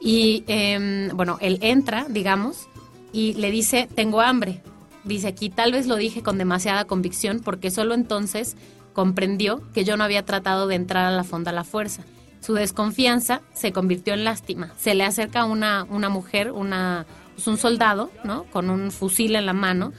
Y 0.00 0.44
em, 0.48 1.08
bueno, 1.16 1.38
él 1.40 1.58
entra, 1.62 2.06
digamos, 2.08 2.68
y 3.12 3.34
le 3.34 3.50
dice, 3.50 3.88
tengo 3.94 4.20
hambre. 4.20 4.60
Dice 5.06 5.28
aquí, 5.28 5.50
tal 5.50 5.70
vez 5.70 5.86
lo 5.86 5.94
dije 5.96 6.22
con 6.22 6.36
demasiada 6.36 6.84
convicción 6.84 7.40
porque 7.42 7.70
solo 7.70 7.94
entonces 7.94 8.56
comprendió 8.92 9.62
que 9.72 9.84
yo 9.84 9.96
no 9.96 10.02
había 10.02 10.24
tratado 10.24 10.66
de 10.66 10.74
entrar 10.74 11.06
a 11.06 11.16
la 11.16 11.22
fonda 11.22 11.52
a 11.52 11.54
la 11.54 11.62
fuerza. 11.62 12.02
Su 12.40 12.54
desconfianza 12.54 13.40
se 13.54 13.72
convirtió 13.72 14.14
en 14.14 14.24
lástima. 14.24 14.72
Se 14.76 14.94
le 14.94 15.04
acerca 15.04 15.44
una, 15.44 15.84
una 15.84 16.08
mujer, 16.08 16.50
una, 16.50 17.06
pues 17.34 17.46
un 17.46 17.56
soldado, 17.56 18.10
¿no? 18.24 18.44
Con 18.44 18.68
un 18.68 18.90
fusil 18.90 19.36
en 19.36 19.46
la 19.46 19.52
mano, 19.52 19.92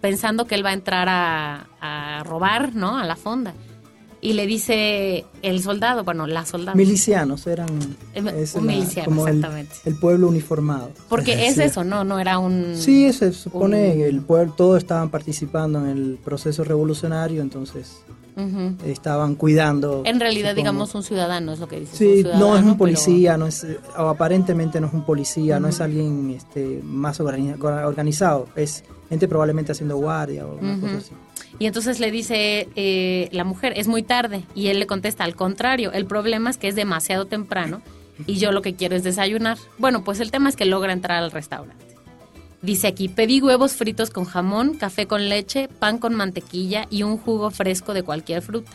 pensando 0.00 0.46
que 0.46 0.56
él 0.56 0.64
va 0.64 0.70
a 0.70 0.74
entrar 0.74 1.08
a, 1.08 1.66
a 1.80 2.24
robar, 2.24 2.74
¿no? 2.74 2.98
A 2.98 3.04
la 3.04 3.16
fonda. 3.16 3.54
Y 4.24 4.32
le 4.32 4.46
dice 4.46 5.26
el 5.42 5.62
soldado, 5.62 6.02
bueno, 6.02 6.26
la 6.26 6.46
soldada. 6.46 6.74
Milicianos 6.74 7.46
eran 7.46 7.68
Eh, 8.14 8.22
es 8.38 8.54
un 8.54 8.66
la- 8.66 8.72
miliciano, 8.72 9.04
como 9.10 9.28
exactamente. 9.28 9.74
El, 9.84 9.96
pueblo 9.96 10.28
uniformado. 10.28 10.90
Porque 11.10 11.46
es 11.46 11.58
eso, 11.58 11.84
¿no? 11.84 12.04
No 12.04 12.18
era 12.18 12.38
un... 12.38 12.74
Sí, 12.74 13.12
se 13.12 13.32
supone 13.34 13.92
un- 13.96 14.00
el 14.00 14.20
pueblo, 14.22 14.54
todos 14.56 14.78
estaban 14.78 15.10
participando 15.10 15.78
en 15.80 15.88
el 15.88 16.18
proceso 16.24 16.64
revolucionario, 16.64 17.42
entonces 17.42 17.98
estaban 18.86 19.34
cuidando. 19.34 20.02
En 20.06 20.18
realidad, 20.18 20.50
supongo. 20.52 20.56
digamos, 20.56 20.94
un 20.94 21.02
ciudadano 21.02 21.52
es 21.52 21.58
lo 21.60 21.68
que 21.68 21.80
dice. 21.80 21.96
Sí, 21.96 22.22
no 22.38 22.54
es 22.56 22.62
un 22.62 22.68
pero- 22.70 22.78
policía, 22.78 23.36
no 23.36 23.46
es, 23.46 23.66
o 23.96 24.08
aparentemente 24.08 24.80
no 24.80 24.86
es 24.88 24.94
un 24.94 25.04
policía, 25.04 25.60
no 25.60 25.68
es 25.68 25.80
alguien 25.80 26.30
este, 26.30 26.80
más 26.82 27.20
organi- 27.20 27.56
organizado, 27.84 28.48
es 28.56 28.84
gente 29.08 29.28
probablemente 29.28 29.72
haciendo 29.72 29.96
guardia 29.98 30.46
o 30.46 30.56
cosa 30.80 30.96
así. 30.96 31.10
Y 31.58 31.66
entonces 31.66 32.00
le 32.00 32.10
dice 32.10 32.68
eh, 32.74 33.28
la 33.32 33.44
mujer, 33.44 33.74
es 33.76 33.86
muy 33.86 34.02
tarde. 34.02 34.44
Y 34.54 34.68
él 34.68 34.80
le 34.80 34.86
contesta, 34.86 35.24
al 35.24 35.36
contrario, 35.36 35.92
el 35.92 36.06
problema 36.06 36.50
es 36.50 36.56
que 36.56 36.68
es 36.68 36.74
demasiado 36.74 37.26
temprano 37.26 37.80
y 38.26 38.36
yo 38.36 38.52
lo 38.52 38.62
que 38.62 38.74
quiero 38.74 38.96
es 38.96 39.04
desayunar. 39.04 39.58
Bueno, 39.78 40.04
pues 40.04 40.20
el 40.20 40.30
tema 40.30 40.48
es 40.48 40.56
que 40.56 40.64
logra 40.64 40.92
entrar 40.92 41.22
al 41.22 41.30
restaurante. 41.30 41.84
Dice 42.62 42.86
aquí, 42.86 43.08
pedí 43.08 43.42
huevos 43.42 43.72
fritos 43.72 44.10
con 44.10 44.24
jamón, 44.24 44.74
café 44.74 45.06
con 45.06 45.28
leche, 45.28 45.68
pan 45.68 45.98
con 45.98 46.14
mantequilla 46.14 46.86
y 46.90 47.02
un 47.02 47.18
jugo 47.18 47.50
fresco 47.50 47.92
de 47.92 48.02
cualquier 48.02 48.40
fruta. 48.40 48.72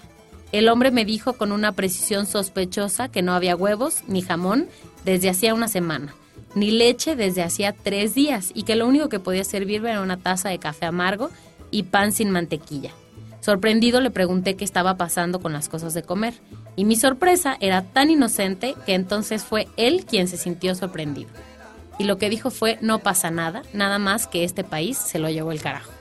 El 0.52 0.70
hombre 0.70 0.92
me 0.92 1.06
dijo 1.06 1.34
con 1.34 1.52
una 1.52 1.72
precisión 1.72 2.26
sospechosa 2.26 3.10
que 3.10 3.22
no 3.22 3.34
había 3.34 3.56
huevos 3.56 4.04
ni 4.08 4.22
jamón 4.22 4.68
desde 5.06 5.30
hacía 5.30 5.54
una 5.54 5.68
semana, 5.68 6.14
ni 6.54 6.72
leche 6.72 7.16
desde 7.16 7.42
hacía 7.42 7.74
tres 7.74 8.14
días 8.14 8.52
y 8.54 8.64
que 8.64 8.76
lo 8.76 8.88
único 8.88 9.10
que 9.10 9.20
podía 9.20 9.44
servirme 9.44 9.92
era 9.92 10.02
una 10.02 10.18
taza 10.18 10.50
de 10.50 10.60
café 10.60 10.86
amargo 10.86 11.30
y 11.72 11.84
pan 11.84 12.12
sin 12.12 12.32
mantequilla. 12.32 12.92
Sorprendido 13.42 14.02
le 14.02 14.12
pregunté 14.12 14.56
qué 14.56 14.66
estaba 14.66 14.98
pasando 14.98 15.40
con 15.40 15.54
las 15.54 15.70
cosas 15.70 15.94
de 15.94 16.04
comer 16.04 16.34
y 16.76 16.86
mi 16.86 16.96
sorpresa 16.96 17.58
era 17.62 17.84
tan 17.84 18.10
inocente 18.10 18.76
que 18.86 18.94
entonces 18.94 19.44
fue 19.44 19.68
él 19.78 20.06
quien 20.06 20.28
se 20.28 20.38
sintió 20.38 20.76
sorprendido. 20.76 21.30
Y 21.98 22.04
lo 22.06 22.18
que 22.18 22.30
dijo 22.30 22.50
fue, 22.50 22.78
no 22.82 23.00
pasa 23.00 23.32
nada, 23.32 23.64
nada 23.74 24.00
más 24.00 24.28
que 24.28 24.44
este 24.44 24.64
país 24.64 24.98
se 24.98 25.20
lo 25.20 25.30
llevó 25.30 25.52
el 25.52 25.62
carajo. 25.62 25.92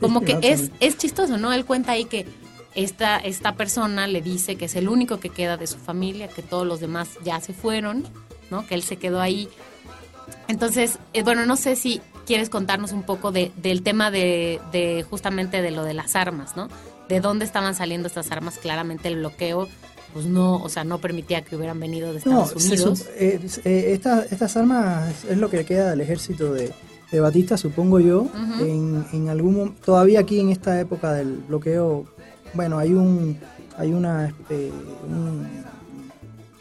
Como 0.00 0.22
que 0.22 0.38
es, 0.42 0.70
es 0.80 0.96
chistoso, 0.96 1.36
¿no? 1.36 1.52
Él 1.52 1.64
cuenta 1.64 1.92
ahí 1.92 2.04
que 2.04 2.26
esta, 2.74 3.18
esta 3.18 3.54
persona 3.54 4.06
le 4.06 4.20
dice 4.20 4.56
que 4.56 4.66
es 4.66 4.76
el 4.76 4.88
único 4.88 5.20
que 5.20 5.30
queda 5.30 5.56
de 5.56 5.66
su 5.66 5.78
familia, 5.78 6.28
que 6.28 6.42
todos 6.42 6.66
los 6.66 6.80
demás 6.80 7.08
ya 7.24 7.40
se 7.40 7.52
fueron, 7.52 8.04
¿no? 8.50 8.66
Que 8.66 8.74
él 8.74 8.82
se 8.82 8.96
quedó 8.96 9.20
ahí. 9.20 9.48
Entonces, 10.48 10.98
eh, 11.12 11.22
bueno, 11.22 11.46
no 11.46 11.56
sé 11.56 11.76
si 11.76 12.00
quieres 12.26 12.48
contarnos 12.50 12.92
un 12.92 13.02
poco 13.02 13.32
de, 13.32 13.52
del 13.56 13.82
tema 13.82 14.10
de, 14.10 14.60
de 14.72 15.04
justamente 15.08 15.62
de 15.62 15.70
lo 15.70 15.84
de 15.84 15.94
las 15.94 16.16
armas, 16.16 16.56
¿no? 16.56 16.68
De 17.08 17.20
dónde 17.20 17.44
estaban 17.44 17.74
saliendo 17.74 18.08
estas 18.08 18.30
armas. 18.30 18.58
Claramente 18.58 19.08
el 19.08 19.16
bloqueo, 19.16 19.68
pues 20.12 20.26
no, 20.26 20.56
o 20.62 20.68
sea, 20.68 20.84
no 20.84 20.98
permitía 20.98 21.42
que 21.42 21.56
hubieran 21.56 21.78
venido 21.80 22.12
de 22.12 22.18
Estados 22.18 22.52
Unidos. 22.56 23.06
eh, 23.16 23.40
eh, 23.64 23.92
esta- 23.92 24.24
estas 24.30 24.56
armas 24.56 25.24
es 25.28 25.36
lo 25.38 25.50
que 25.50 25.64
queda 25.64 25.90
del 25.90 26.00
ejército 26.00 26.52
de, 26.54 26.72
de 27.12 27.20
Batista, 27.20 27.56
supongo 27.56 28.00
yo. 28.00 28.26
En, 28.60 29.04
en 29.12 29.28
algún 29.28 29.74
todavía 29.84 30.20
aquí 30.20 30.40
en 30.40 30.50
esta 30.50 30.80
época 30.80 31.12
del 31.12 31.36
bloqueo, 31.48 32.06
bueno, 32.54 32.78
hay 32.78 32.92
un 32.92 33.38
hay 33.76 33.92
una 33.92 34.26
este, 34.28 34.70
un, 35.08 35.46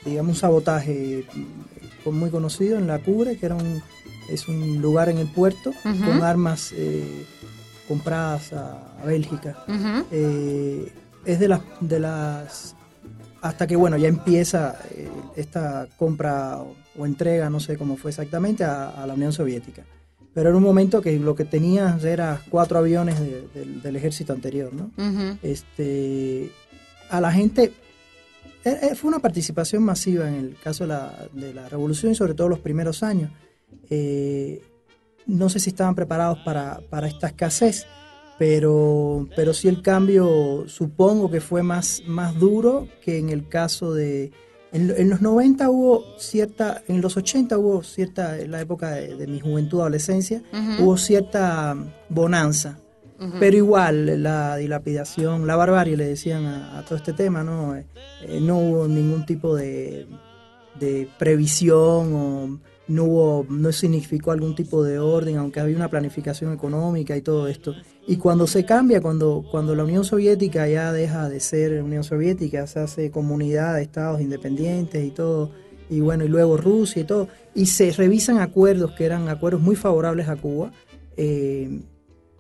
digamos 0.04 0.36
un 0.36 0.40
sabotaje 0.40 1.26
mm, 2.06 2.10
muy 2.10 2.30
conocido 2.32 2.78
en 2.78 2.88
la 2.88 3.00
Cubre, 3.00 3.38
que 3.38 3.46
era 3.46 3.56
un 3.56 3.82
es 4.30 4.48
un 4.48 4.82
lugar 4.82 5.10
en 5.10 5.18
el 5.18 5.28
puerto 5.28 5.72
con 5.84 6.24
armas 6.24 6.72
eh, 6.76 7.26
compradas 7.88 8.54
a, 8.54 8.94
a 9.02 9.06
Bélgica. 9.06 9.58
Eh, 10.12 10.92
es 11.26 11.40
de 11.40 11.48
las 11.48 11.62
de 11.80 12.00
las 12.00 12.76
hasta 13.42 13.68
que 13.68 13.76
bueno 13.76 13.98
ya 13.98 14.08
empieza 14.08 14.78
eh, 14.92 15.10
esta 15.36 15.88
compra 15.98 16.58
o, 16.60 16.76
o 16.98 17.06
entrega 17.06 17.50
no 17.50 17.60
sé 17.60 17.78
cómo 17.78 17.98
fue 17.98 18.12
exactamente 18.12 18.64
a, 18.64 18.90
a 18.90 19.08
la 19.08 19.14
Unión 19.14 19.34
Soviética. 19.34 19.84
Pero 20.34 20.50
era 20.50 20.58
un 20.58 20.64
momento 20.64 21.00
que 21.02 21.20
lo 21.20 21.36
que 21.36 21.46
tenías 21.46 22.04
era 22.04 22.42
cuatro 22.50 22.80
aviones 22.80 23.20
de- 23.20 23.48
del- 23.54 23.82
del 23.84 23.96
ejército 23.96 24.34
anterior 24.34 24.74
no 24.74 24.90
este 25.44 26.52
a 27.10 27.22
la 27.22 27.32
gente 27.32 27.72
fue 28.96 29.10
una 29.10 29.20
participación 29.20 29.84
masiva 29.84 30.28
en 30.28 30.36
el 30.36 30.56
caso 30.64 30.86
de 30.86 30.88
la, 30.88 31.28
de 31.34 31.54
la 31.54 31.68
revolución 31.70 32.14
y 32.14 32.16
sobre 32.16 32.34
todo 32.34 32.48
los 32.48 32.60
primeros 32.60 33.04
años 33.04 33.30
Eh, 33.90 34.62
no 35.26 35.50
sé 35.50 35.60
si 35.60 35.70
estaban 35.70 35.96
preparados 35.96 36.40
para, 36.40 36.82
para 36.90 37.08
esta 37.08 37.28
escasez 37.28 37.86
pero, 38.38 39.28
pero 39.36 39.54
sí 39.54 39.68
el 39.68 39.82
cambio 39.82 40.66
supongo 40.68 41.30
que 41.30 41.42
fue 41.42 41.64
más, 41.64 42.02
más 42.06 42.38
duro 42.38 42.88
que 43.02 43.18
en 43.18 43.30
el 43.30 43.48
caso 43.48 43.94
de... 43.94 44.32
En, 44.72 44.92
en 44.98 45.10
los 45.10 45.22
90 45.22 45.70
hubo 45.70 46.04
cierta, 46.18 46.82
en 46.88 47.00
los 47.00 47.16
80 47.16 47.58
hubo 47.60 47.84
cierta, 47.84 48.40
en 48.40 48.50
la 48.50 48.60
época 48.60 48.90
de, 48.90 49.16
de 49.16 49.28
mi 49.28 49.40
juventud, 49.40 49.82
adolescencia, 49.82 50.42
hubo 50.80 50.98
cierta 50.98 51.76
bonanza. 52.10 52.80
Pero 53.40 53.56
igual 53.56 54.22
la 54.22 54.58
dilapidación, 54.58 55.48
la 55.48 55.56
barbarie 55.56 55.96
le 55.96 56.08
decían 56.08 56.46
a, 56.46 56.80
a 56.80 56.84
todo 56.84 56.98
este 56.98 57.14
tema, 57.14 57.42
¿no? 57.42 57.74
Eh, 57.74 57.86
eh, 58.24 58.40
no 58.42 58.58
hubo 58.58 58.86
ningún 58.86 59.26
tipo 59.26 59.56
de, 59.56 60.08
de 60.78 61.08
previsión 61.18 62.14
o 62.14 62.60
no 62.88 63.06
hubo, 63.06 63.46
no 63.50 63.72
significó 63.72 64.32
algún 64.32 64.56
tipo 64.56 64.84
de 64.84 65.00
orden, 65.00 65.38
aunque 65.38 65.60
había 65.60 65.76
una 65.76 65.90
planificación 65.90 66.54
económica 66.54 67.16
y 67.16 67.22
todo 67.22 67.48
esto. 67.48 67.74
Y 68.08 68.18
cuando 68.18 68.48
se 68.48 68.66
cambia, 68.66 69.02
cuando, 69.02 69.46
cuando 69.50 69.76
la 69.76 69.84
Unión 69.84 70.04
Soviética 70.04 70.68
ya 70.68 70.92
deja 70.92 71.30
de 71.30 71.40
ser 71.40 71.82
Unión 71.82 72.04
Soviética, 72.04 72.68
se 72.68 72.80
hace 72.80 73.12
comunidad 73.12 73.76
de 73.76 73.84
estados 73.84 74.20
independientes 74.22 75.04
y 75.06 75.12
todo, 75.12 75.52
y 75.90 76.02
bueno, 76.02 76.26
y 76.26 76.28
luego 76.28 76.58
Rusia 76.58 77.02
y 77.02 77.06
todo, 77.06 77.30
y 77.56 77.68
se 77.68 77.92
revisan 77.92 78.40
acuerdos 78.40 78.92
que 78.92 79.06
eran 79.06 79.30
acuerdos 79.30 79.62
muy 79.62 79.76
favorables 79.76 80.28
a 80.28 80.36
Cuba, 80.36 80.72
eh, 81.16 81.82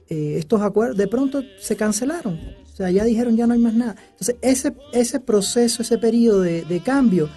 eh, 0.09 0.35
estos 0.37 0.61
acuerdos 0.61 0.97
de 0.97 1.07
pronto 1.07 1.41
se 1.59 1.75
cancelaron. 1.75 2.39
O 2.73 2.75
sea, 2.75 2.89
ya 2.89 3.03
dijeron 3.03 3.37
ya 3.37 3.45
no 3.45 3.53
hay 3.53 3.59
más 3.59 3.75
nada. 3.75 3.95
Entonces, 4.11 4.35
ese, 4.41 4.73
ese 4.91 5.19
proceso, 5.19 5.83
ese 5.83 5.97
periodo 5.99 6.41
de, 6.41 6.63
de 6.63 6.79
cambio 6.79 7.29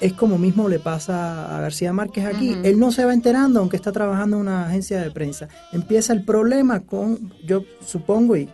es 0.00 0.12
como 0.12 0.38
mismo 0.38 0.68
le 0.68 0.78
pasa 0.78 1.56
a 1.56 1.60
García 1.60 1.92
Márquez 1.92 2.26
aquí. 2.26 2.56
Él 2.62 2.78
no 2.78 2.92
se 2.92 3.04
va 3.04 3.14
enterando, 3.14 3.60
aunque 3.60 3.76
está 3.76 3.92
trabajando 3.92 4.36
en 4.36 4.42
una 4.42 4.66
agencia 4.66 5.00
de 5.00 5.10
prensa. 5.10 5.48
Empieza 5.72 6.12
el 6.12 6.24
problema 6.24 6.80
con, 6.80 7.32
yo 7.44 7.64
supongo, 7.84 8.36
y 8.36 8.48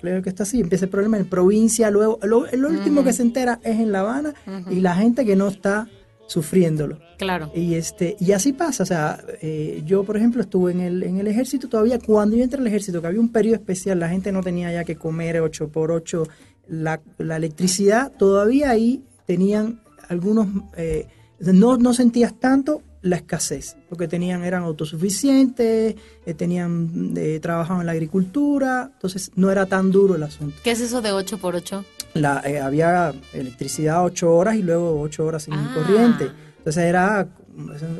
creo 0.00 0.22
que 0.22 0.28
está 0.28 0.44
así, 0.44 0.60
empieza 0.60 0.86
el 0.86 0.90
problema 0.90 1.18
en 1.18 1.26
provincia, 1.26 1.90
luego, 1.90 2.18
lo, 2.22 2.38
último 2.68 3.04
que 3.04 3.12
se 3.12 3.22
entera 3.22 3.60
es 3.62 3.78
en 3.78 3.92
La 3.92 4.00
Habana 4.00 4.34
y 4.70 4.80
la 4.80 4.94
gente 4.94 5.24
que 5.24 5.36
no 5.36 5.48
está 5.48 5.88
sufriéndolo. 6.26 6.98
Claro. 7.16 7.50
Y 7.54 7.74
este 7.74 8.16
y 8.20 8.32
así 8.32 8.52
pasa, 8.52 8.82
o 8.82 8.86
sea, 8.86 9.18
eh, 9.40 9.82
yo 9.84 10.04
por 10.04 10.16
ejemplo 10.16 10.42
estuve 10.42 10.72
en 10.72 10.80
el, 10.80 11.02
en 11.02 11.18
el 11.18 11.26
ejército 11.26 11.68
todavía, 11.68 11.98
cuando 11.98 12.36
yo 12.36 12.44
entré 12.44 12.60
al 12.60 12.66
ejército, 12.66 13.00
que 13.00 13.08
había 13.08 13.20
un 13.20 13.32
periodo 13.32 13.56
especial, 13.56 13.98
la 13.98 14.08
gente 14.08 14.30
no 14.30 14.42
tenía 14.42 14.70
ya 14.70 14.84
que 14.84 14.94
comer 14.94 15.40
8 15.40 15.68
por 15.68 15.90
8 15.90 16.28
la, 16.68 17.00
la 17.16 17.36
electricidad, 17.36 18.12
todavía 18.12 18.70
ahí 18.70 19.02
tenían 19.26 19.80
algunos, 20.08 20.48
eh, 20.76 21.06
no, 21.40 21.76
no 21.76 21.94
sentías 21.94 22.38
tanto 22.38 22.82
la 23.02 23.16
escasez, 23.16 23.76
porque 23.88 24.08
tenían, 24.08 24.44
eran 24.44 24.64
autosuficientes, 24.64 25.94
eh, 26.26 26.34
tenían, 26.34 27.14
eh, 27.16 27.38
trabajaban 27.40 27.80
en 27.80 27.86
la 27.86 27.92
agricultura, 27.92 28.90
entonces 28.92 29.30
no 29.36 29.50
era 29.50 29.66
tan 29.66 29.90
duro 29.90 30.16
el 30.16 30.22
asunto. 30.22 30.56
¿Qué 30.64 30.72
es 30.72 30.80
eso 30.80 31.00
de 31.00 31.12
8 31.12 31.38
por 31.38 31.54
8? 31.54 31.84
La, 32.14 32.42
había 32.62 33.14
electricidad 33.32 34.04
8 34.04 34.34
horas 34.34 34.56
y 34.56 34.62
luego 34.62 35.00
8 35.00 35.24
horas 35.24 35.44
sin 35.44 35.54
ah. 35.54 35.72
corriente. 35.74 36.30
Entonces 36.58 36.84
era 36.84 37.28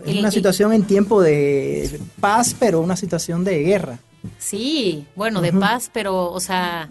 una 0.07 0.31
situación 0.31 0.73
en 0.73 0.85
tiempo 0.85 1.23
de 1.23 2.01
paz, 2.21 2.55
pero 2.59 2.81
una 2.81 2.97
situación 2.97 3.45
de 3.45 3.63
guerra. 3.63 3.99
Sí, 4.39 5.07
bueno, 5.15 5.41
de 5.41 5.53
paz, 5.53 5.91
pero, 5.93 6.31
o 6.31 6.41
sea, 6.41 6.89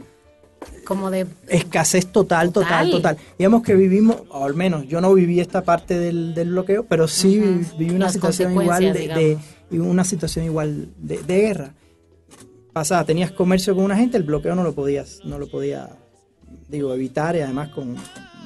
como 0.85 1.11
de 1.11 1.27
escasez 1.49 2.07
total, 2.07 2.51
total, 2.51 2.89
total, 2.89 3.17
Digamos 3.37 3.61
que 3.61 3.75
vivimos, 3.75 4.23
o 4.29 4.45
al 4.45 4.53
menos 4.53 4.87
yo 4.87 5.01
no 5.01 5.13
viví 5.13 5.39
esta 5.39 5.63
parte 5.63 5.99
del, 5.99 6.33
bloqueo, 6.49 6.85
pero 6.85 7.07
sí 7.07 7.39
viví 7.77 7.93
una 7.93 8.09
situación 8.09 8.53
igual 8.53 8.93
de, 8.93 9.37
una 9.71 10.03
situación 10.03 10.45
igual 10.45 10.89
de, 10.97 11.17
guerra. 11.25 11.73
Pasada, 12.71 13.05
tenías 13.05 13.31
comercio 13.31 13.75
con 13.75 13.83
una 13.83 13.97
gente, 13.97 14.17
el 14.17 14.23
bloqueo 14.23 14.55
no 14.55 14.63
lo 14.63 14.73
podías, 14.73 15.19
no 15.25 15.39
lo 15.39 15.47
podía, 15.47 15.89
digo, 16.69 16.93
evitar 16.93 17.35
y 17.35 17.41
además 17.41 17.69
con 17.69 17.95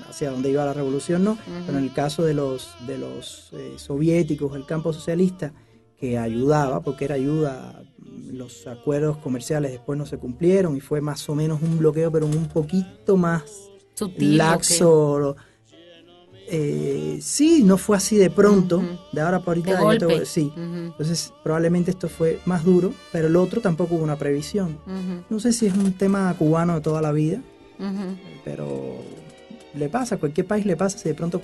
hacia 0.10 0.32
donde 0.32 0.50
iba 0.50 0.65
la 0.65 0.74
revolución 0.74 1.24
no, 1.24 1.38
pero 1.65 1.77
en 1.77 1.86
el 1.86 1.94
caso 1.94 2.24
de 2.24 2.34
los 2.34 2.75
de 2.86 2.98
los 2.98 3.50
eh, 3.53 3.75
soviéticos, 3.77 4.56
el 4.56 4.65
campo 4.65 4.91
socialista 4.91 5.53
que 5.98 6.18
ayudaba, 6.18 6.82
porque 6.82 7.06
era 7.06 7.15
ayuda 7.15 7.82
los 8.32 8.68
acuerdos 8.68 9.18
comerciales 9.18 9.72
después 9.72 9.98
no 9.98 10.06
se 10.06 10.18
cumplieron 10.18 10.75
y 10.75 10.82
fue 10.82 11.01
más 11.01 11.28
o 11.30 11.36
menos 11.36 11.62
un 11.62 11.78
bloqueo, 11.78 12.12
pero 12.12 12.25
un 12.25 12.48
poquito 12.48 13.18
más 13.18 13.44
Sutil, 13.94 14.38
laxo. 14.38 15.36
Eh, 16.54 17.20
sí, 17.22 17.63
no 17.63 17.78
fue 17.78 17.96
así 17.96 18.18
de 18.18 18.30
pronto, 18.30 18.84
de 19.13 19.22
ahora 19.22 19.40
para 19.40 19.62
ahorita. 19.78 20.25
sí, 20.25 20.51
entonces 20.56 21.32
probablemente 21.44 21.92
esto 21.92 22.10
fue 22.10 22.40
más 22.46 22.66
duro, 22.66 22.94
pero 23.13 23.28
el 23.28 23.38
otro 23.38 23.62
tampoco 23.62 23.96
hubo 23.96 24.04
una 24.04 24.18
previsión. 24.18 24.78
No 25.30 25.40
sé 25.40 25.54
si 25.54 25.68
es 25.68 25.74
un 25.74 25.94
tema 25.94 26.34
cubano 26.38 26.75
de 26.75 26.82
toda 26.82 27.01
la 27.01 27.13
vida, 27.13 27.42
pero 28.44 28.98
le 29.75 29.88
pasa, 29.88 30.16
a 30.16 30.18
cualquier 30.18 30.46
país 30.46 30.66
le 30.66 30.75
pasa, 30.75 30.98
si 30.98 31.08
de 31.08 31.16
pronto 31.16 31.40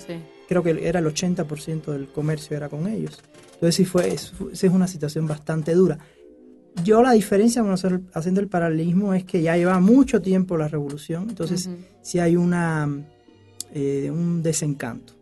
creo 0.46 0.62
que 0.62 0.86
era 0.86 0.98
el 0.98 1.06
80% 1.06 1.86
del 1.86 2.08
comercio 2.08 2.54
era 2.54 2.68
con 2.68 2.86
ellos. 2.86 3.22
Entonces 3.54 3.76
sí 3.76 3.86
fue, 3.86 4.08
es, 4.12 4.34
es 4.52 4.62
una 4.64 4.86
situación 4.86 5.26
bastante 5.26 5.74
dura 5.74 5.98
yo 6.84 7.02
la 7.02 7.12
diferencia 7.12 7.64
haciendo 8.14 8.40
el 8.40 8.48
paralelismo 8.48 9.14
es 9.14 9.24
que 9.24 9.42
ya 9.42 9.56
lleva 9.56 9.80
mucho 9.80 10.22
tiempo 10.22 10.56
la 10.56 10.68
revolución, 10.68 11.26
entonces 11.28 11.68
sí 12.02 12.18
hay 12.18 12.36
una, 12.36 12.88
eh, 13.72 14.10
un 14.10 14.42
desencanto. 14.42 15.14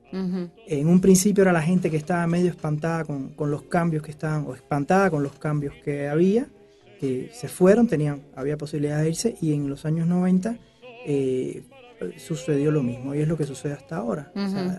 En 0.66 0.88
un 0.88 1.00
principio 1.02 1.42
era 1.42 1.52
la 1.52 1.60
gente 1.60 1.90
que 1.90 1.98
estaba 1.98 2.26
medio 2.26 2.48
espantada 2.48 3.04
con, 3.04 3.34
los 3.38 3.64
cambios 3.64 4.02
que 4.02 4.10
estaban, 4.10 4.46
o 4.46 4.54
espantada 4.54 5.10
con 5.10 5.22
los 5.22 5.32
cambios 5.32 5.74
que 5.84 6.08
había, 6.08 6.46
que 6.98 7.30
se 7.34 7.48
fueron, 7.48 7.86
tenían, 7.86 8.22
había 8.34 8.56
posibilidad 8.56 9.02
de 9.02 9.10
irse, 9.10 9.36
y 9.42 9.52
en 9.52 9.68
los 9.68 9.84
años 9.84 10.06
90 10.06 10.58
eh, 11.04 11.64
sucedió 12.16 12.70
lo 12.70 12.82
mismo, 12.82 13.14
y 13.14 13.18
es 13.18 13.28
lo 13.28 13.36
que 13.36 13.44
sucede 13.44 13.74
hasta 13.74 13.98
ahora. 13.98 14.32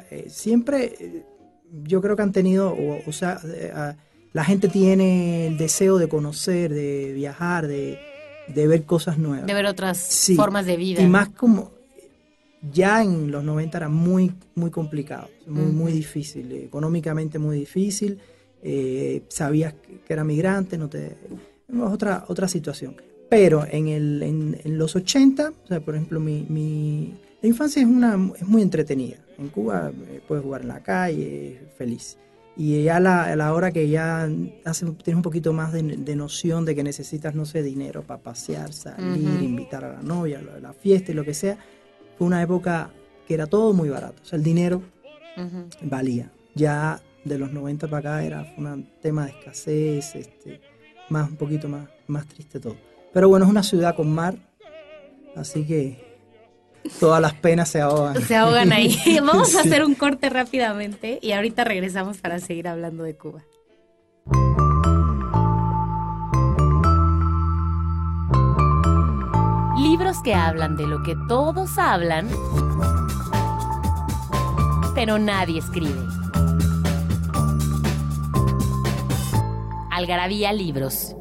Eh, 0.09 0.25
siempre 0.27 1.25
yo 1.83 2.01
creo 2.01 2.15
que 2.15 2.23
han 2.23 2.31
tenido, 2.31 2.75
o, 3.05 3.11
sea, 3.11 3.39
la 4.37 4.43
gente 4.43 4.67
tiene 4.67 5.47
el 5.47 5.57
deseo 5.57 5.97
de 5.97 6.07
conocer, 6.07 6.71
de 6.71 7.11
viajar, 7.11 7.65
de, 7.65 7.97
ver 8.53 8.83
cosas 8.83 9.17
nuevas. 9.17 9.47
De 9.47 9.53
ver 9.55 9.65
otras 9.65 10.29
formas 10.35 10.67
de 10.67 10.77
vida. 10.77 11.01
Y 11.01 11.07
más 11.07 11.29
como 11.29 11.71
ya 12.71 13.01
en 13.01 13.31
los 13.31 13.43
90 13.43 13.75
era 13.75 13.89
muy, 13.89 14.31
muy 14.53 14.69
complicado, 14.69 15.27
muy, 15.47 15.71
muy 15.71 15.91
difícil, 15.91 16.51
económicamente 16.51 17.39
muy 17.39 17.57
difícil. 17.57 18.19
Eh, 18.61 19.23
sabías 19.27 19.73
que 20.05 20.13
era 20.13 20.23
migrante, 20.23 20.77
no 20.77 20.87
te, 20.87 21.17
otra, 21.81 22.25
otra 22.27 22.47
situación. 22.47 22.95
Pero 23.31 23.65
en, 23.67 23.87
el, 23.87 24.21
en, 24.21 24.77
los 24.77 24.95
80, 24.95 25.49
o 25.49 25.67
sea, 25.67 25.79
por 25.79 25.95
ejemplo, 25.95 26.19
mi, 26.19 26.45
mi, 26.47 27.15
la 27.41 27.47
infancia 27.47 27.81
es, 27.81 27.87
una, 27.87 28.13
es 28.35 28.47
muy 28.47 28.61
entretenida. 28.61 29.17
En 29.39 29.47
Cuba 29.47 29.91
eh, 30.11 30.21
puedes 30.27 30.43
jugar 30.43 30.61
en 30.61 30.67
la 30.67 30.83
calle, 30.83 31.59
feliz. 31.75 32.19
Y 32.57 32.83
ya 32.83 32.97
a 32.97 32.99
la, 32.99 33.35
la, 33.35 33.53
hora 33.53 33.71
que 33.71 33.87
ya 33.87 34.27
tienes 34.27 35.15
un 35.15 35.21
poquito 35.21 35.53
más 35.53 35.73
de, 35.73 36.15
noción 36.15 36.65
de 36.65 36.73
que 36.73 36.83
necesitas, 36.83 37.35
no 37.35 37.45
sé, 37.45 37.61
dinero 37.61 38.01
para 38.01 38.19
pasear, 38.21 38.73
salir, 38.73 39.43
invitar 39.43 39.85
a 39.85 39.93
la 39.93 40.01
novia, 40.01 40.39
a 40.39 40.59
la 40.59 40.73
fiesta 40.73 41.11
y 41.11 41.15
lo 41.15 41.23
que 41.23 41.35
sea, 41.35 41.57
fue 42.17 42.25
una 42.25 42.41
época 42.41 42.89
que 43.27 43.35
era 43.35 43.45
todo 43.45 43.73
muy 43.73 43.89
barato. 43.89 44.21
O 44.23 44.25
sea, 44.25 44.37
el 44.37 44.43
dinero 44.43 44.81
valía. 45.83 46.31
Ya 46.55 46.99
de 47.23 47.37
los 47.37 47.51
90 47.51 47.87
para 47.87 47.99
acá 47.99 48.23
era 48.25 48.53
un 48.57 48.89
tema 49.01 49.25
de 49.25 49.31
escasez, 49.31 50.15
este, 50.15 50.59
más 51.09 51.29
un 51.29 51.35
poquito 51.35 51.69
más, 51.69 51.87
más 52.07 52.25
triste 52.25 52.59
todo. 52.59 52.75
Pero 53.13 53.29
bueno, 53.29 53.45
es 53.45 53.51
una 53.51 53.63
ciudad 53.63 53.95
con 53.95 54.11
mar, 54.11 54.35
así 55.35 55.63
que 55.63 56.06
Todas 56.99 57.21
las 57.21 57.33
penas 57.33 57.69
se 57.69 57.81
ahogan. 57.81 58.21
Se 58.21 58.35
ahogan 58.35 58.71
ahí. 58.71 58.97
Vamos 59.25 59.55
a 59.55 59.61
hacer 59.61 59.83
un 59.83 59.95
corte 59.95 60.29
rápidamente 60.29 61.19
y 61.21 61.31
ahorita 61.31 61.63
regresamos 61.63 62.17
para 62.17 62.39
seguir 62.39 62.67
hablando 62.67 63.03
de 63.03 63.15
Cuba. 63.15 63.43
Libros 69.77 70.17
que 70.23 70.33
hablan 70.33 70.75
de 70.75 70.87
lo 70.87 71.03
que 71.03 71.15
todos 71.27 71.77
hablan, 71.77 72.29
pero 74.95 75.17
nadie 75.17 75.59
escribe. 75.59 76.01
Algarabía 79.91 80.53
Libros 80.53 81.16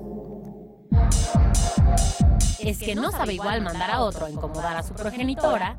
es 2.67 2.79
que 2.79 2.97
no 2.97 3.13
sabe 3.13 3.35
igual 3.35 3.63
mandar 3.63 3.91
a 3.93 4.01
otro 4.01 4.27
a 4.27 4.31
incomodar 4.31 4.77
a 4.77 4.83
su 4.83 4.93
progenitora 4.95 5.79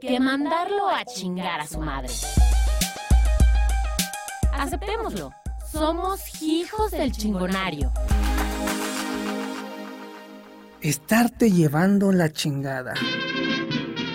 que 0.00 0.18
mandarlo 0.18 0.88
a 0.88 1.04
chingar 1.04 1.60
a 1.60 1.66
su 1.66 1.80
madre. 1.80 2.12
Aceptémoslo, 4.52 5.32
somos 5.70 6.42
hijos 6.42 6.92
del 6.92 7.12
chingonario. 7.12 7.92
Estarte 10.80 11.50
llevando 11.50 12.10
la 12.10 12.32
chingada. 12.32 12.94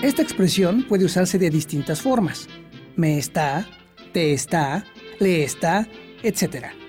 Esta 0.02 0.24
expresión 0.24 0.88
puede 0.88 1.06
usarse 1.06 1.38
de 1.38 1.52
distintas 1.52 2.02
formas. 2.02 2.48
Me 2.96 3.20
está, 3.20 3.68
te 4.14 4.34
está, 4.34 4.84
le 5.20 5.44
está, 5.44 5.88
etc 6.24 6.82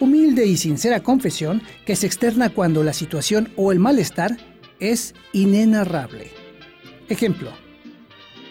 humilde 0.00 0.46
y 0.46 0.56
sincera 0.56 1.02
confesión 1.02 1.62
que 1.86 1.96
se 1.96 2.06
externa 2.06 2.50
cuando 2.50 2.82
la 2.82 2.92
situación 2.92 3.52
o 3.56 3.72
el 3.72 3.78
malestar 3.78 4.36
es 4.80 5.14
inenarrable. 5.32 6.30
Ejemplo, 7.08 7.50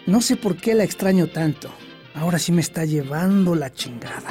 no 0.06 0.22
sé 0.22 0.36
por 0.36 0.58
qué 0.58 0.74
la 0.74 0.84
extraño 0.84 1.28
tanto, 1.28 1.70
ahora 2.14 2.40
sí 2.40 2.52
me 2.52 2.62
está 2.62 2.86
llevando 2.86 3.56
la 3.56 3.72
chingada. 3.72 4.30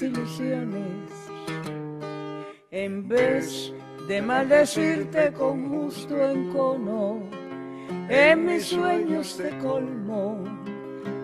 Ilusiones. 0.00 1.10
En 2.70 3.06
vez 3.06 3.72
de 4.08 4.22
maldecirte 4.22 5.32
con 5.32 5.68
justo 5.68 6.16
encono, 6.30 7.20
en 8.08 8.46
mis 8.46 8.64
sueños 8.66 9.36
te 9.36 9.50
colmo, 9.58 10.44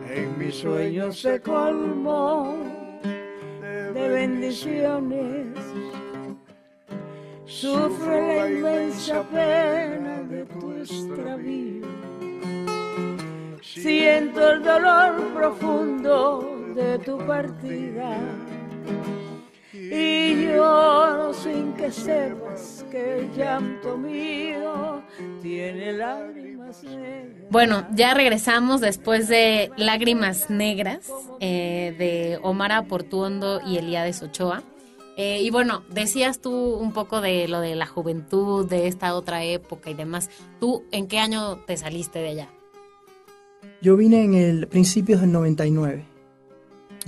en 0.07 0.39
mis 0.39 0.57
sueños 0.57 1.21
se 1.21 1.41
colmo. 1.41 2.57
de 3.95 4.09
bendiciones. 4.09 5.49
Sufre 7.47 8.37
la 8.37 8.51
inmensa 8.51 9.23
pena 9.23 10.23
de 10.29 10.45
tu 10.45 10.73
extravío. 10.73 11.87
Siento 13.63 14.51
el 14.51 14.63
dolor 14.63 15.15
profundo 15.35 16.59
de 16.75 16.99
tu 16.99 17.19
partida 17.19 18.19
y 19.73 20.47
lloro 20.47 21.33
sin 21.35 21.73
que 21.75 21.91
sepas 21.91 22.85
que 22.91 23.21
el 23.21 23.33
llanto 23.35 23.97
mío 23.97 25.03
tiene 25.43 25.93
lágrimas 25.93 26.83
negras. 26.85 27.51
Bueno, 27.51 27.87
ya 27.95 28.15
regresamos 28.15 28.81
después 28.81 29.29
de 29.29 29.71
Lágrimas 29.77 30.51
Negras 30.51 31.11
eh, 31.41 31.95
de 31.99 32.39
Omar 32.43 32.87
Portuondo 32.87 33.61
y 33.67 33.79
Elías 33.79 34.23
Ochoa. 34.23 34.63
Eh, 35.17 35.43
y 35.43 35.51
bueno, 35.51 35.83
decías 35.91 36.41
tú 36.41 36.53
un 36.53 36.93
poco 36.93 37.21
de 37.21 37.49
lo 37.49 37.61
de 37.61 37.75
la 37.75 37.87
juventud, 37.87 38.69
de 38.69 38.87
esta 38.87 39.15
otra 39.15 39.43
época 39.43 39.91
y 39.91 39.95
demás. 39.95 40.31
¿Tú 40.61 40.85
en 40.93 41.09
qué 41.09 41.19
año 41.19 41.57
te 41.67 41.77
saliste 41.77 42.21
de 42.21 42.29
allá? 42.29 42.49
Yo 43.83 43.97
vine 43.97 44.23
en 44.23 44.35
el 44.35 44.69
principios 44.69 45.21
del 45.21 45.33
99. 45.33 46.05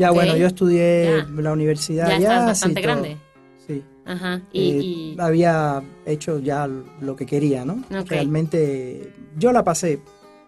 Ya, 0.00 0.10
bueno, 0.12 0.34
yo 0.34 0.46
estudié 0.46 1.26
la 1.36 1.52
universidad. 1.52 2.08
Ya, 2.08 2.16
estás 2.16 2.46
bastante 2.46 2.80
grande. 2.80 3.18
Sí. 3.66 3.84
Ajá. 4.06 4.40
Eh, 4.54 4.80
y, 4.82 5.16
Había 5.18 5.82
hecho 6.06 6.38
ya 6.38 6.66
lo 6.66 7.16
que 7.16 7.26
quería, 7.26 7.66
¿no? 7.66 7.84
Realmente 8.06 9.12
yo 9.36 9.52
la 9.52 9.62
pasé 9.62 10.00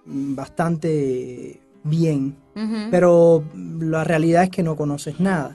bastante 0.07 1.61
bien, 1.85 2.35
pero 2.91 3.45
la 3.55 4.05
realidad 4.05 4.45
es 4.45 4.51
que 4.51 4.63
no 4.63 4.75
conoces 4.75 5.21
nada. 5.21 5.55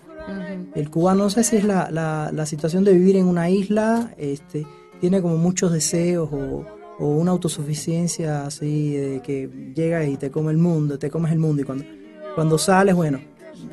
El 0.75 0.91
cubano, 0.91 1.23
no 1.23 1.29
sé 1.31 1.43
si 1.43 1.55
es 1.55 1.63
la, 1.63 1.89
la, 1.89 2.45
situación 2.45 2.83
de 2.83 2.93
vivir 2.93 3.15
en 3.15 3.25
una 3.25 3.49
isla, 3.49 4.13
este, 4.17 4.67
tiene 5.01 5.23
como 5.23 5.38
muchos 5.38 5.71
deseos 5.71 6.29
o, 6.31 6.65
o 6.99 7.07
una 7.07 7.31
autosuficiencia 7.31 8.45
así 8.45 8.91
de 8.91 9.21
que 9.21 9.49
llegas 9.73 10.07
y 10.07 10.17
te 10.17 10.29
come 10.29 10.51
el 10.51 10.57
mundo, 10.57 10.99
te 10.99 11.10
comes 11.10 11.31
el 11.31 11.39
mundo 11.39 11.63
y 11.63 11.65
cuando, 11.65 11.86
cuando 12.36 12.57
sales, 12.57 12.93
bueno, 12.93 13.19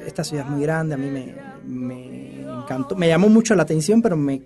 esta 0.07 0.25
ciudad 0.25 0.45
es 0.47 0.51
muy 0.51 0.63
grande, 0.63 0.95
a 0.95 0.99
mí 0.99 1.09
me, 1.11 2.43
encantó, 2.43 2.97
me 2.97 3.09
llamó 3.09 3.29
mucho 3.29 3.55
la 3.55 3.63
atención, 3.63 4.03
pero 4.03 4.17
me, 4.17 4.43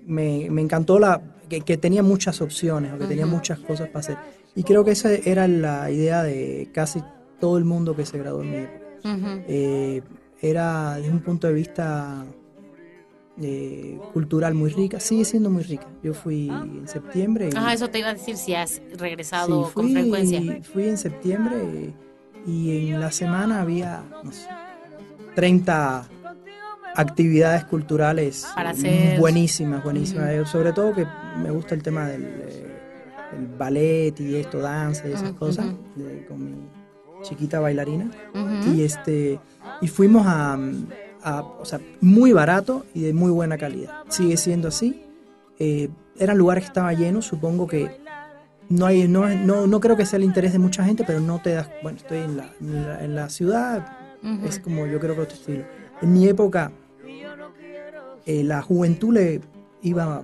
encantó 0.46 0.98
la, 0.98 1.20
que, 1.48 1.76
tenía 1.76 2.02
muchas 2.02 2.40
opciones, 2.40 2.92
o 2.92 2.98
que 2.98 3.06
tenía 3.06 3.26
muchas 3.26 3.58
cosas 3.58 3.88
para 3.88 4.00
hacer. 4.00 4.16
Y 4.54 4.62
creo 4.62 4.84
que 4.84 4.92
esa 4.92 5.12
era 5.12 5.46
la 5.46 5.90
idea 5.90 6.22
de 6.22 6.70
casi 6.72 7.02
todo 7.40 7.58
el 7.58 7.64
mundo 7.64 7.94
que 7.94 8.04
se 8.04 8.18
graduó 8.18 8.42
en 8.42 8.50
mi 8.50 8.56
época. 8.56 8.84
Eh, 9.48 10.02
era 10.40 10.96
desde 10.96 11.10
un 11.10 11.20
punto 11.20 11.46
de 11.46 11.52
vista 11.52 12.24
eh, 13.40 13.98
cultural 14.12 14.54
muy 14.54 14.70
rica, 14.70 14.98
sigue 14.98 15.24
siendo 15.24 15.50
muy 15.50 15.62
rica. 15.62 15.86
Yo 16.02 16.14
fui 16.14 16.48
en 16.48 16.88
septiembre. 16.88 17.50
ah, 17.56 17.72
eso 17.72 17.88
te 17.88 18.00
iba 18.00 18.08
a 18.08 18.14
decir 18.14 18.36
si 18.36 18.54
has 18.54 18.82
regresado 18.96 19.70
con 19.72 19.90
frecuencia. 19.90 20.60
Fui 20.62 20.88
en 20.88 20.98
septiembre 20.98 21.94
y 22.46 22.90
en 22.90 23.00
la 23.00 23.12
semana 23.12 23.60
había, 23.60 24.02
no 24.24 24.32
sé, 24.32 24.48
30 25.38 26.08
actividades 26.96 27.64
culturales 27.66 28.44
buenísimas, 29.20 29.84
buenísimas. 29.84 30.50
Sobre 30.50 30.72
todo 30.72 30.92
que 30.92 31.06
me 31.40 31.52
gusta 31.52 31.76
el 31.76 31.82
tema 31.84 32.08
del 32.08 32.24
eh, 32.24 32.66
ballet 33.56 34.18
y 34.18 34.34
esto, 34.34 34.58
danza 34.58 35.06
y 35.08 35.12
esas 35.12 35.30
cosas, 35.34 35.66
con 36.26 36.44
mi 36.44 36.68
chiquita 37.22 37.60
bailarina. 37.60 38.10
Y 38.66 38.82
este 38.82 39.38
y 39.80 39.86
fuimos 39.86 40.26
a, 40.26 40.58
o 41.60 41.64
sea, 41.64 41.78
muy 42.00 42.32
barato 42.32 42.84
y 42.92 43.02
de 43.02 43.12
muy 43.12 43.30
buena 43.30 43.56
calidad. 43.58 43.92
Sigue 44.08 44.36
siendo 44.36 44.66
así. 44.66 45.04
Eh, 45.60 45.88
eran 46.18 46.36
lugares 46.36 46.64
que 46.64 46.68
estaban 46.68 46.96
llenos, 46.96 47.26
supongo 47.26 47.68
que 47.68 47.96
no 48.70 48.86
hay 48.86 49.06
no, 49.06 49.28
no, 49.68 49.80
creo 49.80 49.96
que 49.96 50.04
sea 50.04 50.16
el 50.16 50.24
interés 50.24 50.52
de 50.52 50.58
mucha 50.58 50.82
gente, 50.82 51.04
pero 51.06 51.20
no 51.20 51.40
te 51.40 51.52
das, 51.52 51.70
bueno, 51.84 51.98
estoy 51.98 52.18
en 52.18 52.36
la, 52.36 52.50
en 52.60 53.14
la 53.14 53.28
ciudad, 53.28 53.97
es 54.44 54.58
como 54.58 54.86
yo 54.86 54.98
creo 55.00 55.14
que 55.14 55.20
otro 55.22 55.34
estilo. 55.34 55.64
En 56.02 56.12
mi 56.12 56.28
época, 56.28 56.72
eh, 58.26 58.44
la 58.44 58.62
juventud 58.62 59.14
le 59.14 59.40
iba. 59.82 60.22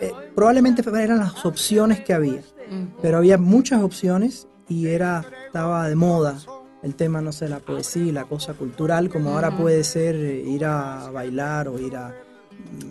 Eh, 0.00 0.12
probablemente 0.34 0.82
eran 1.02 1.18
las 1.18 1.44
opciones 1.46 2.00
que 2.00 2.12
había, 2.12 2.42
pero 3.00 3.18
había 3.18 3.38
muchas 3.38 3.82
opciones 3.82 4.46
y 4.68 4.88
era 4.88 5.24
estaba 5.46 5.88
de 5.88 5.94
moda 5.94 6.38
el 6.82 6.94
tema, 6.96 7.22
no 7.22 7.32
sé, 7.32 7.48
la 7.48 7.60
poesía, 7.60 8.12
la 8.12 8.24
cosa 8.24 8.52
cultural, 8.52 9.08
como 9.08 9.30
ahora 9.30 9.56
puede 9.56 9.84
ser 9.84 10.16
eh, 10.16 10.42
ir 10.46 10.66
a 10.66 11.10
bailar 11.10 11.68
o 11.68 11.78
ir 11.78 11.96
a 11.96 12.14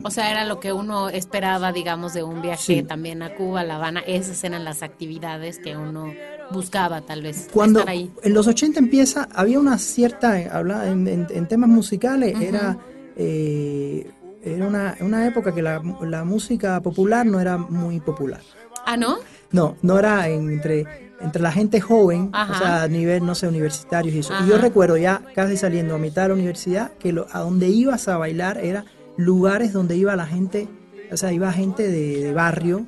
o 0.03 0.11
sea, 0.11 0.31
era 0.31 0.45
lo 0.45 0.59
que 0.59 0.73
uno 0.73 1.09
esperaba, 1.09 1.71
digamos, 1.71 2.13
de 2.13 2.23
un 2.23 2.41
viaje 2.41 2.83
también 2.83 3.21
a 3.21 3.35
Cuba, 3.35 3.63
La 3.63 3.75
Habana. 3.75 4.01
Esas 4.01 4.43
eran 4.43 4.63
las 4.63 4.83
actividades 4.83 5.59
que 5.59 5.77
uno 5.77 6.13
buscaba, 6.53 7.01
tal 7.01 7.21
vez. 7.21 7.49
Cuando 7.51 7.79
estar 7.79 7.91
ahí. 7.91 8.11
en 8.23 8.33
los 8.33 8.47
80 8.47 8.79
empieza, 8.79 9.27
había 9.33 9.59
una 9.59 9.77
cierta, 9.77 10.35
habla, 10.51 10.87
en, 10.87 11.07
en, 11.07 11.47
temas 11.47 11.69
musicales, 11.69 12.39
era, 12.39 12.77
eh, 13.17 14.09
era 14.43 14.67
una, 14.67 14.95
una, 15.01 15.27
época 15.27 15.53
que 15.53 15.61
la, 15.61 15.81
la, 16.01 16.23
música 16.23 16.79
popular 16.81 17.25
no 17.25 17.39
era 17.39 17.57
muy 17.57 17.99
popular. 17.99 18.41
¿Ah, 18.85 18.95
no? 18.95 19.17
No, 19.51 19.75
no 19.81 19.99
era 19.99 20.29
entre, 20.29 20.85
entre 21.21 21.41
la 21.41 21.51
gente 21.51 21.79
joven, 21.79 22.31
o 22.33 22.55
sea, 22.55 22.83
a 22.83 22.87
nivel, 22.87 23.25
no 23.25 23.35
sé, 23.35 23.47
universitarios 23.47 24.15
y 24.15 24.19
eso. 24.19 24.33
Y 24.43 24.49
yo 24.49 24.57
recuerdo 24.57 24.97
ya 24.97 25.21
casi 25.35 25.57
saliendo 25.57 25.95
a 25.95 25.97
mitad 25.97 26.23
de 26.23 26.27
la 26.29 26.33
universidad 26.35 26.91
que 26.93 27.13
lo, 27.13 27.27
a 27.31 27.39
donde 27.39 27.69
ibas 27.69 28.07
a 28.07 28.17
bailar 28.17 28.57
era 28.57 28.85
lugares 29.17 29.73
donde 29.73 29.95
iba 29.95 30.15
la 30.15 30.25
gente, 30.25 30.67
o 31.11 31.17
sea, 31.17 31.31
iba 31.31 31.51
gente 31.51 31.87
de, 31.87 32.33
barrio 32.33 32.85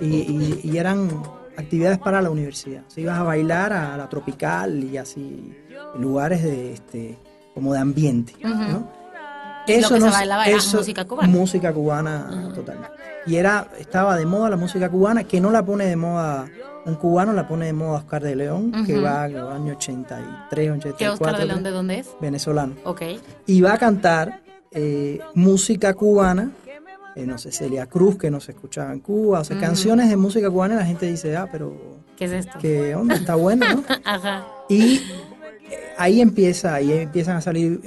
y, 0.00 0.76
eran 0.76 1.08
actividades 1.56 1.98
para 1.98 2.20
la 2.22 2.30
universidad. 2.30 2.82
Sea, 2.88 3.02
ibas 3.02 3.18
a 3.18 3.22
bailar 3.22 3.72
a 3.72 3.96
la 3.96 4.08
tropical 4.08 4.84
y 4.84 4.96
así, 4.96 5.54
lugares 5.98 6.42
de 6.42 6.72
este 6.72 7.18
como 7.54 7.72
de 7.72 7.78
ambiente, 7.78 8.34
¿no? 8.42 8.90
Eso 9.66 9.98
no, 9.98 10.08
eso, 10.46 10.76
música 10.78 11.04
cubana. 11.04 11.28
Música 11.28 11.72
cubana 11.72 12.52
total. 12.54 12.78
Y 13.26 13.36
era, 13.36 13.68
estaba 13.78 14.16
de 14.16 14.24
moda 14.24 14.50
la 14.50 14.56
música 14.56 14.88
cubana, 14.88 15.24
que 15.24 15.40
no 15.40 15.50
la 15.50 15.64
pone 15.64 15.86
de 15.86 15.96
moda 15.96 16.46
un 16.84 16.94
cubano, 16.94 17.32
la 17.32 17.48
pone 17.48 17.66
de 17.66 17.72
moda 17.72 17.98
Oscar 17.98 18.22
de 18.22 18.36
León, 18.36 18.72
que 18.86 19.00
va 19.00 19.24
al 19.24 19.36
año 19.36 19.72
83, 19.74 20.70
84. 20.70 20.96
¿Qué 20.96 21.08
Oscar 21.08 21.36
de 21.36 21.46
León 21.46 21.62
de 21.64 21.70
dónde 21.70 21.98
es? 21.98 22.08
Venezolano. 22.20 22.74
Ok. 22.84 23.02
Y 23.46 23.60
va 23.60 23.74
a 23.74 23.78
cantar 23.78 24.40
eh, 24.70 25.18
música 25.34 25.94
cubana, 25.94 26.52
eh, 27.16 27.26
no 27.26 27.38
sé, 27.38 27.50
Celia 27.50 27.86
Cruz, 27.86 28.18
que 28.18 28.30
no 28.30 28.40
se 28.40 28.52
escuchaba 28.52 28.92
en 28.92 29.00
Cuba, 29.00 29.40
o 29.40 29.44
sea, 29.44 29.58
canciones 29.58 30.10
de 30.10 30.16
música 30.16 30.50
cubana 30.50 30.74
y 30.74 30.78
la 30.78 30.84
gente 30.84 31.06
dice, 31.06 31.34
ah, 31.36 31.48
pero... 31.50 32.04
¿Qué 32.14 32.26
es 32.26 32.32
esto? 32.32 32.58
¿Qué 32.60 32.94
onda? 32.94 33.14
Está 33.14 33.34
bueno, 33.36 33.66
¿no? 33.66 33.82
Ajá. 34.04 34.46
Y 34.68 34.96
eh, 34.96 35.00
ahí 35.96 36.20
empieza, 36.20 36.74
ahí 36.74 36.92
empiezan 36.92 37.38
a 37.38 37.40
salir 37.40 37.80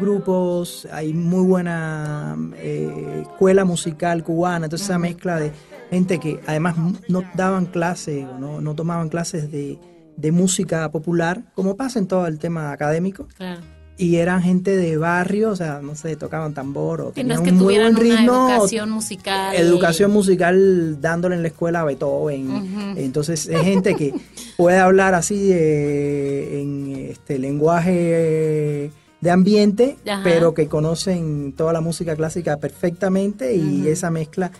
grupos, 0.00 0.88
hay 0.90 1.12
muy 1.12 1.44
buena 1.44 2.34
escuela 2.62 3.66
musical 3.66 4.24
cubana, 4.24 4.66
entonces 4.66 4.88
esa 4.88 4.98
mezcla 4.98 5.38
de 5.38 5.52
gente 5.90 6.18
que 6.18 6.40
además 6.46 6.76
no 7.08 7.22
daban 7.34 7.66
clases 7.66 8.24
o 8.24 8.38
no, 8.38 8.62
no 8.62 8.74
tomaban 8.74 9.10
clases 9.10 9.52
de, 9.52 9.78
de, 10.16 10.32
música 10.32 10.90
popular, 10.90 11.42
como 11.54 11.76
pasa 11.76 11.98
en 11.98 12.08
todo 12.08 12.26
el 12.26 12.38
tema 12.38 12.72
académico. 12.72 13.28
Claro 13.36 13.75
y 13.98 14.16
eran 14.16 14.42
gente 14.42 14.76
de 14.76 14.98
barrio, 14.98 15.50
o 15.50 15.56
sea, 15.56 15.80
no 15.82 15.94
sé, 15.94 16.16
tocaban 16.16 16.52
tambor 16.52 17.00
o 17.00 17.10
tenían 17.12 17.40
un 17.40 17.54
muy 17.56 17.78
buen 17.78 17.96
ritmo. 17.96 18.50
educación 18.50 18.90
musical. 18.90 19.56
Educación 19.56 20.10
musical 20.10 21.00
dándole 21.00 21.36
en 21.36 21.42
la 21.42 21.48
escuela 21.48 21.80
a 21.80 21.84
Beethoven. 21.84 22.94
Entonces, 22.96 23.46
es 23.46 23.60
gente 23.62 23.94
que 23.94 24.12
puede 24.56 24.78
hablar 24.78 25.14
así 25.14 25.48
de, 25.48 26.60
en 26.60 27.08
este 27.10 27.38
lenguaje 27.38 28.90
de 29.20 29.30
ambiente, 29.30 29.96
pero 30.22 30.52
que 30.52 30.68
conocen 30.68 31.54
toda 31.56 31.72
la 31.72 31.80
música 31.80 32.14
clásica 32.16 32.58
perfectamente 32.58 33.56
y 33.56 33.88
esa 33.88 34.10
mezcla 34.10 34.50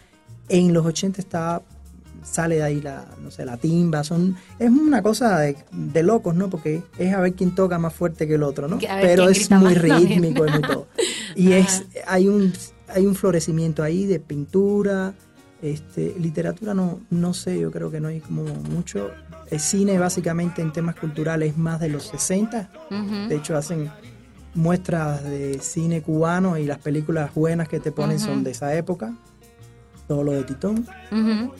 en 0.49 0.73
los 0.73 0.87
80 0.87 1.21
estaba 1.21 1.63
sale 2.31 2.57
de 2.57 2.63
ahí 2.63 2.81
la, 2.81 3.07
no 3.23 3.31
sé, 3.31 3.45
la 3.45 3.57
timba, 3.57 4.05
son, 4.05 4.37
es 4.59 4.71
una 4.71 5.03
cosa 5.03 5.39
de, 5.41 6.03
locos, 6.03 6.35
¿no? 6.35 6.51
Porque 6.51 6.83
es 6.99 7.15
a 7.15 7.21
ver 7.21 7.35
quién 7.35 7.55
toca 7.55 7.79
más 7.79 7.95
fuerte 7.95 8.27
que 8.27 8.35
el 8.35 8.43
otro, 8.43 8.69
¿no? 8.69 8.79
Pero 8.79 9.29
es 9.29 9.51
muy 9.51 9.75
rítmico, 9.75 10.45
es 10.45 10.53
muy 10.53 10.63
todo. 10.63 10.87
Y 11.37 11.53
es, 11.53 11.85
hay 12.07 12.29
un, 12.29 12.51
hay 12.89 13.05
un 13.05 13.15
florecimiento 13.15 13.83
ahí 13.83 14.07
de 14.07 14.21
pintura, 14.21 15.13
este, 15.61 16.15
literatura 16.19 16.73
no, 16.73 17.01
no 17.11 17.35
sé, 17.35 17.61
yo 17.61 17.71
creo 17.71 17.91
que 17.91 18.01
no 18.01 18.09
hay 18.09 18.21
como 18.21 18.43
mucho. 18.43 19.11
El 19.51 19.61
cine 19.61 19.99
básicamente 19.99 20.63
en 20.63 20.73
temas 20.73 20.97
culturales 20.97 21.59
más 21.59 21.79
de 21.79 21.91
los 21.91 22.05
60, 22.05 22.71
de 23.29 23.37
hecho 23.37 23.55
hacen 23.55 23.91
muestras 24.55 25.23
de 25.25 25.59
cine 25.61 26.01
cubano 26.01 26.57
y 26.57 26.65
las 26.65 26.79
películas 26.79 27.35
buenas 27.35 27.69
que 27.69 27.81
te 27.81 27.93
ponen 27.93 28.19
son 28.19 28.43
de 28.43 28.53
esa 28.53 28.75
época 28.75 29.15
todo 30.07 30.23
lo 30.23 30.33
de 30.33 30.45
Titón. 30.45 30.87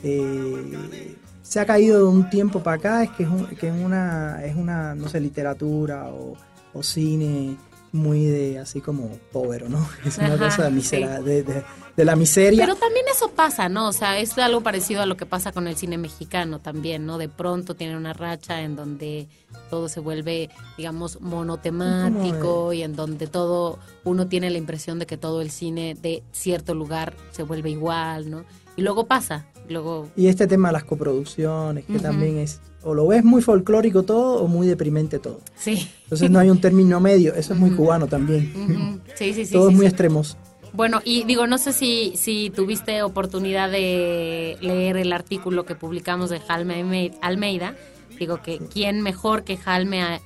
Eh, 0.03 1.15
se 1.41 1.59
ha 1.59 1.65
caído 1.65 1.99
de 1.99 2.05
un 2.05 2.29
tiempo 2.29 2.61
para 2.61 2.77
acá, 2.77 3.03
es 3.03 3.09
que 3.11 3.23
es, 3.23 3.29
que 3.59 3.67
es 3.69 3.73
una, 3.73 4.43
es 4.43 4.55
una, 4.55 4.95
no 4.95 5.07
sé, 5.07 5.19
literatura 5.19 6.09
o, 6.09 6.35
cine 6.79 7.57
muy 7.91 8.25
de 8.25 8.59
así 8.59 8.81
como 8.81 9.09
pobre, 9.31 9.69
¿no? 9.69 9.87
Es 10.05 10.17
una 10.17 10.37
cosa 10.37 10.65
de, 10.65 10.71
misera, 10.71 11.21
de, 11.21 11.43
de, 11.43 12.05
la 12.05 12.15
miseria. 12.15 12.65
Pero 12.65 12.75
también 12.75 13.05
eso 13.11 13.31
pasa, 13.31 13.69
¿no? 13.69 13.87
O 13.87 13.93
sea, 13.93 14.19
es 14.19 14.37
algo 14.37 14.61
parecido 14.61 15.01
a 15.01 15.05
lo 15.05 15.17
que 15.17 15.25
pasa 15.25 15.51
con 15.51 15.67
el 15.67 15.75
cine 15.75 15.97
mexicano 15.97 16.59
también, 16.59 17.05
¿no? 17.05 17.17
De 17.17 17.29
pronto 17.29 17.75
tiene 17.75 17.97
una 17.97 18.13
racha 18.13 18.61
en 18.61 18.75
donde 18.75 19.27
todo 19.69 19.89
se 19.89 19.99
vuelve, 19.99 20.49
digamos, 20.77 21.19
monotemático 21.21 22.73
y 22.73 22.83
en 22.83 22.95
donde 22.95 23.27
todo, 23.27 23.79
uno 24.03 24.27
tiene 24.27 24.49
la 24.49 24.57
impresión 24.57 24.99
de 24.99 25.05
que 25.05 25.17
todo 25.17 25.41
el 25.41 25.51
cine 25.51 25.95
de 25.95 26.23
cierto 26.31 26.75
lugar 26.75 27.15
se 27.31 27.43
vuelve 27.43 27.71
igual, 27.71 28.29
¿no? 28.29 28.45
Y 28.75 28.83
luego 28.83 29.07
pasa, 29.07 29.47
luego... 29.67 30.07
Y 30.15 30.27
este 30.27 30.45
tema 30.45 30.69
de 30.69 30.73
las 30.73 30.83
coproducciones, 30.83 31.85
que 31.85 31.99
también 31.99 32.37
es 32.37 32.61
o 32.87 32.93
lo 32.93 33.05
ves 33.07 33.23
muy 33.23 33.41
folclórico 33.41 34.03
todo 34.03 34.41
o 34.41 34.47
muy 34.47 34.65
deprimente 34.65 35.19
todo. 35.19 35.41
Sí. 35.57 35.89
Entonces 36.03 36.31
no 36.31 36.39
hay 36.39 36.49
un 36.49 36.61
término 36.61 36.99
medio, 36.99 37.33
eso 37.35 37.53
es 37.53 37.59
muy 37.59 37.71
cubano 37.71 38.07
también. 38.07 39.01
Sí, 39.15 39.33
sí, 39.33 39.45
sí. 39.45 39.53
Todo 39.53 39.69
es 39.69 39.75
muy 39.75 39.85
extremos. 39.85 40.37
Bueno, 40.73 41.01
y 41.03 41.23
digo, 41.23 41.47
no 41.47 41.57
sé 41.57 41.73
si, 41.73 42.13
si 42.15 42.49
tuviste 42.49 43.01
oportunidad 43.03 43.69
de 43.69 44.57
leer 44.61 44.97
el 44.97 45.11
artículo 45.11 45.65
que 45.65 45.75
publicamos 45.75 46.29
de 46.29 46.39
Jalme 46.39 47.11
Almeida. 47.21 47.75
Digo 48.17 48.41
que 48.41 48.59
quién 48.59 49.01
mejor 49.01 49.43
que 49.43 49.57
Jalme 49.57 50.21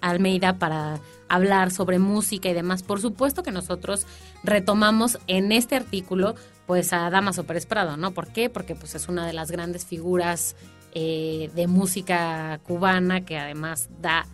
Almeida 0.00 0.58
para 0.58 1.00
hablar 1.28 1.70
sobre 1.70 1.98
música 1.98 2.48
y 2.48 2.54
demás. 2.54 2.82
Por 2.82 3.00
supuesto 3.00 3.42
que 3.42 3.52
nosotros 3.52 4.06
retomamos 4.44 5.18
en 5.26 5.50
este 5.52 5.76
artículo 5.76 6.34
pues 6.66 6.92
a 6.92 7.08
Damaso 7.10 7.44
Pérez 7.44 7.64
Prado, 7.64 7.96
¿no? 7.96 8.12
¿Por 8.12 8.28
qué? 8.28 8.50
Porque 8.50 8.74
pues 8.74 8.94
es 8.94 9.08
una 9.08 9.26
de 9.26 9.32
las 9.32 9.50
grandes 9.50 9.86
figuras 9.86 10.56
eh, 10.98 11.50
de 11.54 11.66
música 11.66 12.58
cubana 12.66 13.22
que 13.22 13.36
además 13.36 13.90
da, 14.00 14.26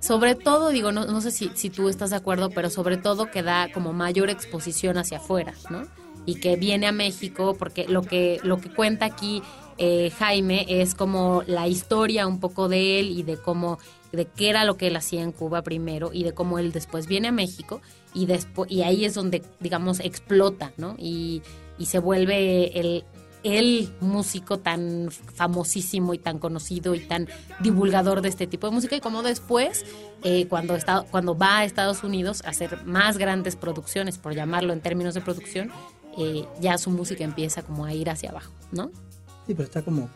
sobre 0.00 0.34
todo, 0.34 0.70
digo, 0.70 0.90
no, 0.90 1.20
sé 1.20 1.30
si, 1.30 1.52
si, 1.54 1.70
tú 1.70 1.88
estás 1.88 2.10
de 2.10 2.16
acuerdo, 2.16 2.50
pero 2.50 2.70
sobre 2.70 2.96
todo 2.96 3.30
que 3.30 3.44
da 3.44 3.70
como 3.72 3.92
mayor 3.92 4.28
exposición 4.28 4.98
hacia 4.98 5.18
afuera, 5.18 5.54
¿no? 5.70 5.86
Y 6.26 6.40
que 6.40 6.56
viene 6.56 6.88
a 6.88 6.92
México, 6.92 7.54
porque 7.56 7.86
lo 7.86 8.02
que, 8.02 8.40
lo 8.42 8.60
que 8.60 8.74
cuenta 8.74 9.04
aquí 9.04 9.44
eh, 9.78 10.10
Jaime 10.18 10.66
es 10.68 10.96
como 10.96 11.44
la 11.46 11.68
historia 11.68 12.26
un 12.26 12.40
poco 12.40 12.68
de 12.68 12.98
él 12.98 13.10
y 13.10 13.22
de 13.22 13.36
cómo 13.36 13.78
de 14.10 14.26
qué 14.26 14.50
era 14.50 14.64
lo 14.64 14.76
que 14.76 14.88
él 14.88 14.96
hacía 14.96 15.22
en 15.22 15.30
Cuba 15.30 15.62
primero 15.62 16.10
y 16.12 16.24
de 16.24 16.34
cómo 16.34 16.58
él 16.58 16.72
después 16.72 17.06
viene 17.06 17.28
a 17.28 17.32
México 17.32 17.80
y 18.12 18.26
después 18.26 18.70
y 18.70 18.82
ahí 18.82 19.04
es 19.04 19.14
donde 19.14 19.42
digamos 19.60 20.00
explota 20.00 20.72
no 20.76 20.96
y, 20.98 21.42
y 21.78 21.86
se 21.86 21.98
vuelve 21.98 22.78
el, 22.78 23.04
el 23.44 23.92
músico 24.00 24.58
tan 24.58 25.10
famosísimo 25.10 26.14
y 26.14 26.18
tan 26.18 26.38
conocido 26.38 26.94
y 26.94 27.00
tan 27.00 27.28
divulgador 27.60 28.22
de 28.22 28.28
este 28.28 28.46
tipo 28.46 28.68
de 28.68 28.74
música 28.74 28.96
y 28.96 29.00
como 29.00 29.22
después 29.22 29.84
eh, 30.22 30.46
cuando 30.48 30.76
está 30.76 31.02
cuando 31.10 31.36
va 31.36 31.58
a 31.58 31.64
Estados 31.64 32.04
Unidos 32.04 32.42
a 32.44 32.50
hacer 32.50 32.84
más 32.84 33.18
grandes 33.18 33.56
producciones 33.56 34.18
por 34.18 34.34
llamarlo 34.34 34.72
en 34.72 34.80
términos 34.80 35.14
de 35.14 35.20
producción 35.20 35.70
eh, 36.18 36.46
ya 36.60 36.78
su 36.78 36.90
música 36.90 37.24
empieza 37.24 37.62
como 37.62 37.84
a 37.84 37.92
ir 37.92 38.10
hacia 38.10 38.30
abajo 38.30 38.52
no 38.70 38.90
sí 39.46 39.54
pero 39.54 39.64
está 39.64 39.82
como 39.82 40.08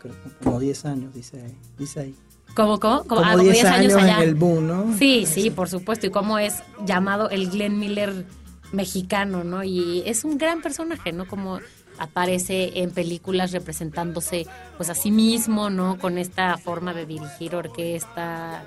como 0.42 0.60
10 0.60 0.84
años 0.84 1.14
dice 1.14 1.54
dice 1.78 2.00
ahí 2.00 2.14
como, 2.54 2.80
como, 2.80 3.04
como, 3.04 3.22
como 3.22 3.38
10 3.38 3.64
ah, 3.64 3.74
años, 3.74 3.94
allá. 3.94 4.16
en 4.16 4.28
el 4.30 4.34
boom, 4.34 4.66
¿no? 4.66 4.96
Sí, 4.96 5.26
sí, 5.26 5.50
por 5.50 5.68
supuesto. 5.68 6.06
Y 6.06 6.10
cómo 6.10 6.38
es 6.38 6.62
llamado 6.86 7.28
el 7.28 7.50
Glenn 7.50 7.78
Miller 7.78 8.24
mexicano, 8.72 9.44
¿no? 9.44 9.62
Y 9.62 10.02
es 10.06 10.24
un 10.24 10.38
gran 10.38 10.62
personaje, 10.62 11.12
¿no? 11.12 11.26
Como 11.26 11.60
aparece 11.98 12.80
en 12.80 12.90
películas 12.90 13.52
representándose 13.52 14.46
pues 14.76 14.90
a 14.90 14.94
sí 14.94 15.10
mismo, 15.10 15.70
¿no? 15.70 15.98
Con 15.98 16.18
esta 16.18 16.56
forma 16.58 16.94
de 16.94 17.06
dirigir 17.06 17.54
orquesta, 17.54 18.64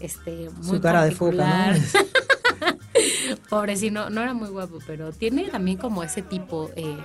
este, 0.00 0.50
muy 0.62 0.76
Su 0.76 0.80
cara 0.80 1.04
de 1.04 1.12
foca, 1.12 1.72
¿no? 1.72 1.78
Pobre, 3.48 3.76
sí, 3.76 3.90
no, 3.90 4.10
no 4.10 4.22
era 4.22 4.34
muy 4.34 4.48
guapo, 4.48 4.78
pero 4.86 5.12
tiene 5.12 5.48
también 5.48 5.76
como 5.76 6.02
ese 6.02 6.22
tipo 6.22 6.70
eh, 6.76 6.96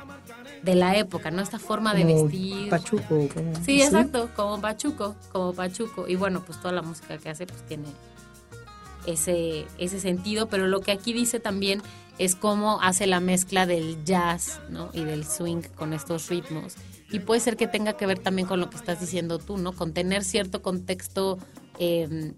de 0.63 0.75
la 0.75 0.95
época, 0.97 1.32
¿no? 1.32 1.41
Esta 1.41 1.60
forma 1.60 1.93
de 1.93 2.05
vestir. 2.05 2.69
Pachuco. 2.69 3.27
sí, 3.65 3.82
exacto, 3.82 4.29
como 4.36 4.60
Pachuco, 4.62 5.15
como 5.32 5.53
Pachuco. 5.53 6.08
Y 6.08 6.15
bueno, 6.15 6.43
pues 6.45 6.60
toda 6.60 6.73
la 6.73 6.82
música 6.82 7.17
que 7.17 7.29
hace 7.29 7.45
pues 7.45 7.62
tiene 7.63 7.88
ese, 9.05 9.65
ese 9.77 9.99
sentido, 9.99 10.47
pero 10.47 10.67
lo 10.67 10.82
que 10.82 10.91
aquí 10.91 11.13
dice 11.13 11.39
también 11.39 11.82
es 12.19 12.36
cómo 12.36 12.82
hace 12.82 13.08
la 13.08 13.21
mezcla 13.21 13.65
del 13.65 14.03
jazz 14.03 14.60
¿no? 14.69 14.89
y 14.93 15.03
del 15.05 15.25
swing 15.25 15.62
con 15.75 15.93
estos 15.93 16.29
ritmos. 16.29 16.75
Y 17.12 17.19
puede 17.19 17.39
ser 17.39 17.58
que 17.58 17.67
tenga 17.67 17.93
que 17.93 18.05
ver 18.05 18.19
también 18.19 18.47
con 18.47 18.60
lo 18.60 18.69
que 18.69 18.77
estás 18.77 18.99
diciendo 18.99 19.39
tú, 19.39 19.58
¿no? 19.58 19.71
Con 19.71 19.93
tener 19.93 20.23
cierto 20.23 20.62
contexto, 20.62 21.39
eh, 21.79 22.34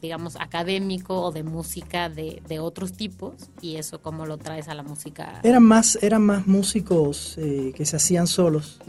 digamos, 0.00 0.36
académico 0.36 1.20
o 1.20 1.30
de 1.30 1.42
música 1.42 2.08
de, 2.08 2.42
de, 2.48 2.58
otros 2.58 2.94
tipos 2.94 3.34
y 3.60 3.76
eso 3.76 4.00
cómo 4.00 4.24
lo 4.24 4.38
traes 4.38 4.68
a 4.68 4.74
la 4.74 4.82
música. 4.82 5.40
Eran 5.42 5.62
más, 5.62 5.98
eran 6.00 6.22
más 6.22 6.46
músicos 6.46 7.36
eh, 7.36 7.72
que 7.76 7.84
se 7.84 7.96
hacían 7.96 8.26
solos, 8.26 8.80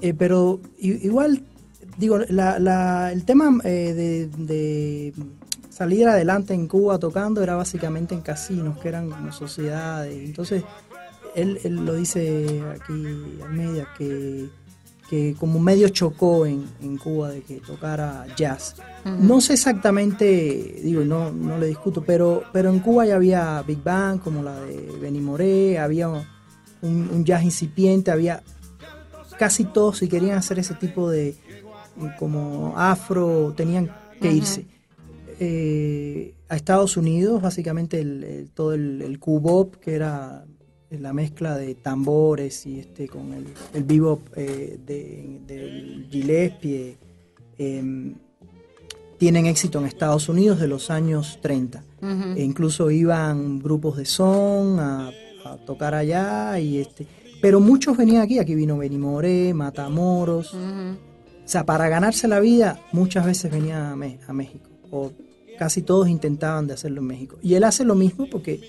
eh, 0.00 0.14
pero 0.14 0.60
igual, 0.78 1.42
digo, 1.98 2.18
la, 2.28 2.60
la, 2.60 3.10
el 3.12 3.24
tema 3.24 3.58
eh, 3.64 4.28
de 4.36 5.12
salir 5.76 6.08
adelante 6.08 6.54
en 6.54 6.68
Cuba 6.68 6.98
tocando 6.98 7.42
era 7.42 7.54
básicamente 7.54 8.14
en 8.14 8.22
casinos, 8.22 8.78
que 8.78 8.88
eran 8.88 9.10
como 9.10 9.30
sociedades. 9.30 10.16
Entonces, 10.24 10.64
él, 11.34 11.58
él 11.64 11.84
lo 11.84 11.92
dice 11.94 12.62
aquí 12.74 13.04
Almeida, 13.44 13.86
que, 13.98 14.48
que 15.10 15.36
como 15.38 15.60
medio 15.60 15.90
chocó 15.90 16.46
en, 16.46 16.64
en, 16.80 16.96
Cuba 16.96 17.28
de 17.28 17.42
que 17.42 17.56
tocara 17.56 18.24
jazz. 18.36 18.76
No 19.04 19.42
sé 19.42 19.52
exactamente, 19.52 20.80
digo, 20.82 21.04
no, 21.04 21.30
no 21.30 21.58
le 21.58 21.66
discuto, 21.66 22.02
pero, 22.02 22.44
pero 22.54 22.70
en 22.70 22.80
Cuba 22.80 23.04
ya 23.04 23.16
había 23.16 23.60
Big 23.60 23.82
Bang, 23.82 24.18
como 24.18 24.42
la 24.42 24.58
de 24.58 24.92
Benny 24.98 25.20
Moré, 25.20 25.78
había 25.78 26.08
un, 26.08 26.24
un 26.80 27.22
jazz 27.22 27.42
incipiente, 27.42 28.10
había 28.10 28.42
casi 29.38 29.64
todos, 29.64 29.98
si 29.98 30.08
querían 30.08 30.38
hacer 30.38 30.58
ese 30.58 30.72
tipo 30.72 31.10
de 31.10 31.36
como 32.18 32.72
afro, 32.78 33.52
tenían 33.54 33.94
que 34.22 34.32
irse. 34.32 34.75
Eh, 35.38 36.34
a 36.48 36.56
Estados 36.56 36.96
Unidos, 36.96 37.42
básicamente 37.42 38.00
el, 38.00 38.50
todo 38.54 38.72
el, 38.72 39.02
el 39.02 39.18
cubop, 39.18 39.76
que 39.76 39.94
era 39.94 40.44
la 40.90 41.12
mezcla 41.12 41.56
de 41.56 41.74
tambores 41.74 42.66
y 42.66 42.78
este 42.78 43.08
con 43.08 43.32
el, 43.32 43.46
el 43.74 43.84
bebop 43.84 44.20
eh, 44.36 44.78
de, 44.84 45.40
del 45.46 46.06
Gillespie, 46.10 46.96
em, 47.58 48.14
tienen 49.18 49.46
éxito 49.46 49.78
en 49.78 49.86
Estados 49.86 50.28
Unidos 50.28 50.60
de 50.60 50.68
los 50.68 50.90
años 50.90 51.38
30. 51.40 51.82
e 52.36 52.42
incluso 52.44 52.90
iban 52.90 53.58
grupos 53.58 53.96
de 53.96 54.04
son 54.04 54.78
a, 54.78 55.10
tocar 55.64 55.94
allá, 55.94 56.58
y 56.58 56.78
este, 56.78 57.06
pero 57.40 57.60
muchos 57.60 57.96
venían 57.96 58.22
aquí, 58.22 58.40
aquí 58.40 58.54
vino 58.56 58.76
Benimoré, 58.76 59.54
Matamoros. 59.54 60.54
O 60.54 61.48
sea, 61.48 61.64
para 61.64 61.88
ganarse 61.88 62.26
la 62.26 62.40
vida 62.40 62.80
muchas 62.90 63.24
veces 63.24 63.52
venía 63.52 63.90
a, 63.90 63.92
a 63.92 64.32
México 64.32 64.68
o 64.90 65.12
casi 65.56 65.82
todos 65.82 66.08
intentaban 66.08 66.66
de 66.66 66.74
hacerlo 66.74 67.00
en 67.00 67.06
México. 67.06 67.38
Y 67.42 67.54
él 67.54 67.64
hace 67.64 67.84
lo 67.84 67.94
mismo 67.94 68.28
porque, 68.30 68.60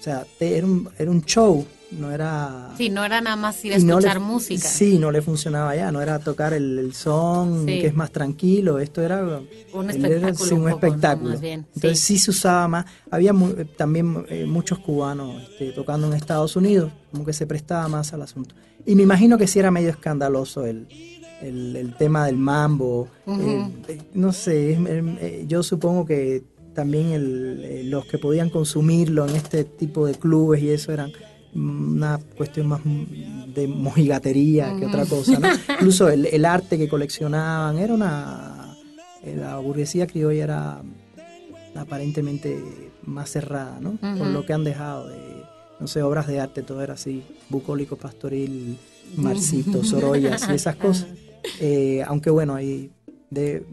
o 0.00 0.02
sea, 0.02 0.26
era 0.40 0.66
un, 0.66 0.88
era 0.98 1.10
un 1.10 1.22
show, 1.24 1.64
no 1.92 2.10
era... 2.10 2.70
Sí, 2.76 2.88
no 2.90 3.04
era 3.04 3.20
nada 3.20 3.36
más 3.36 3.64
ir 3.64 3.74
a 3.74 3.76
escuchar 3.76 4.20
música. 4.20 4.66
Sí, 4.66 4.98
no 4.98 5.10
le 5.10 5.22
funcionaba 5.22 5.74
ya, 5.76 5.92
no 5.92 6.00
era 6.02 6.18
tocar 6.18 6.52
el, 6.52 6.92
son, 6.94 7.66
que 7.66 7.86
es 7.86 7.94
más 7.94 8.10
tranquilo, 8.10 8.78
esto 8.78 9.02
era 9.02 9.22
un 9.72 9.90
espectáculo. 9.90 10.56
un, 10.56 10.68
espectáculo. 10.68 11.34
Entonces 11.34 12.00
sí. 12.00 12.18
se 12.18 12.30
usaba 12.30 12.68
más. 12.68 12.86
Había 13.10 13.32
también 13.76 14.24
eh, 14.28 14.44
muchos 14.46 14.78
cubanos 14.78 15.42
este, 15.42 15.72
tocando 15.72 16.06
en 16.06 16.14
Estados 16.14 16.56
Unidos, 16.56 16.92
como 17.10 17.24
que 17.24 17.32
se 17.32 17.46
prestaba 17.46 17.88
más 17.88 18.12
al 18.12 18.22
asunto. 18.22 18.54
Y 18.86 18.94
me 18.96 19.02
imagino 19.02 19.38
que 19.38 19.46
sí 19.46 19.58
era 19.58 19.70
medio 19.70 19.90
escandaloso 19.90 20.66
el 20.66 20.86
el, 21.42 21.94
tema 21.98 22.26
del 22.26 22.36
mambo. 22.36 23.08
Eh, 23.26 23.68
eh, 23.88 24.02
no 24.14 24.32
sé, 24.32 24.78
eh, 24.78 25.44
yo 25.46 25.62
supongo 25.62 26.06
que 26.06 26.42
también 26.74 27.90
los 27.90 28.06
que 28.06 28.18
podían 28.18 28.50
consumirlo 28.50 29.28
en 29.28 29.36
este 29.36 29.64
tipo 29.64 30.06
de 30.06 30.14
clubes 30.14 30.62
y 30.62 30.70
eso 30.70 30.92
eran 30.92 31.12
una 31.54 32.18
cuestión 32.36 32.66
más 32.66 32.80
de 32.84 33.68
mojigatería 33.68 34.76
que 34.76 34.86
otra 34.86 35.06
cosa. 35.06 35.38
Incluso 35.74 36.08
el, 36.08 36.44
arte 36.44 36.76
que 36.78 36.88
coleccionaban 36.88 37.78
era 37.78 37.94
una... 37.94 38.76
La 39.24 39.56
burguesía 39.58 40.06
criolla 40.06 40.44
era 40.44 40.82
aparentemente 41.76 42.62
más 43.04 43.30
cerrada, 43.30 43.78
¿no? 43.80 43.96
Por 44.18 44.26
lo 44.26 44.44
que 44.44 44.52
han 44.52 44.64
dejado 44.64 45.08
de, 45.08 45.18
no 45.80 45.86
sé, 45.86 46.02
obras 46.02 46.26
de 46.26 46.40
arte, 46.40 46.62
todo 46.62 46.82
era 46.82 46.94
así, 46.94 47.22
bucólico, 47.48 47.96
pastoril, 47.96 48.76
marcito, 49.16 49.82
soroyas 49.84 50.48
y 50.50 50.54
esas 50.54 50.76
cosas. 50.86 51.08
Eh, 51.60 52.02
aunque 52.06 52.30
bueno, 52.30 52.54
ahí 52.54 52.90
de, 53.30 53.66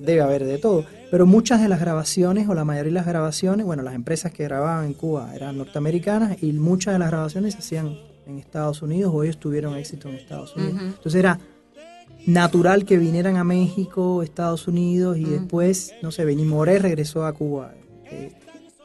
debe 0.00 0.20
haber 0.20 0.44
de 0.44 0.58
todo. 0.58 0.84
Pero 1.10 1.26
muchas 1.26 1.60
de 1.60 1.68
las 1.68 1.80
grabaciones, 1.80 2.48
o 2.48 2.54
la 2.54 2.64
mayoría 2.64 2.90
de 2.90 2.94
las 2.94 3.06
grabaciones, 3.06 3.66
bueno, 3.66 3.82
las 3.82 3.94
empresas 3.94 4.32
que 4.32 4.44
grababan 4.44 4.86
en 4.86 4.94
Cuba 4.94 5.34
eran 5.34 5.58
norteamericanas 5.58 6.42
y 6.42 6.52
muchas 6.52 6.94
de 6.94 6.98
las 6.98 7.10
grabaciones 7.10 7.54
se 7.54 7.60
hacían 7.60 7.96
en 8.26 8.38
Estados 8.38 8.82
Unidos 8.82 9.12
o 9.14 9.22
ellos 9.22 9.38
tuvieron 9.38 9.76
éxito 9.76 10.08
en 10.08 10.16
Estados 10.16 10.56
Unidos. 10.56 10.80
Entonces 10.80 11.14
era 11.14 11.38
natural 12.26 12.84
que 12.84 12.98
vinieran 12.98 13.36
a 13.36 13.44
México, 13.44 14.22
Estados 14.22 14.66
Unidos 14.66 15.18
y 15.18 15.24
después, 15.24 15.94
no 16.02 16.10
sé, 16.10 16.24
Benny 16.24 16.44
Moré 16.44 16.78
regresó 16.78 17.26
a 17.26 17.32
Cuba. 17.32 17.74
Eh, 18.10 18.32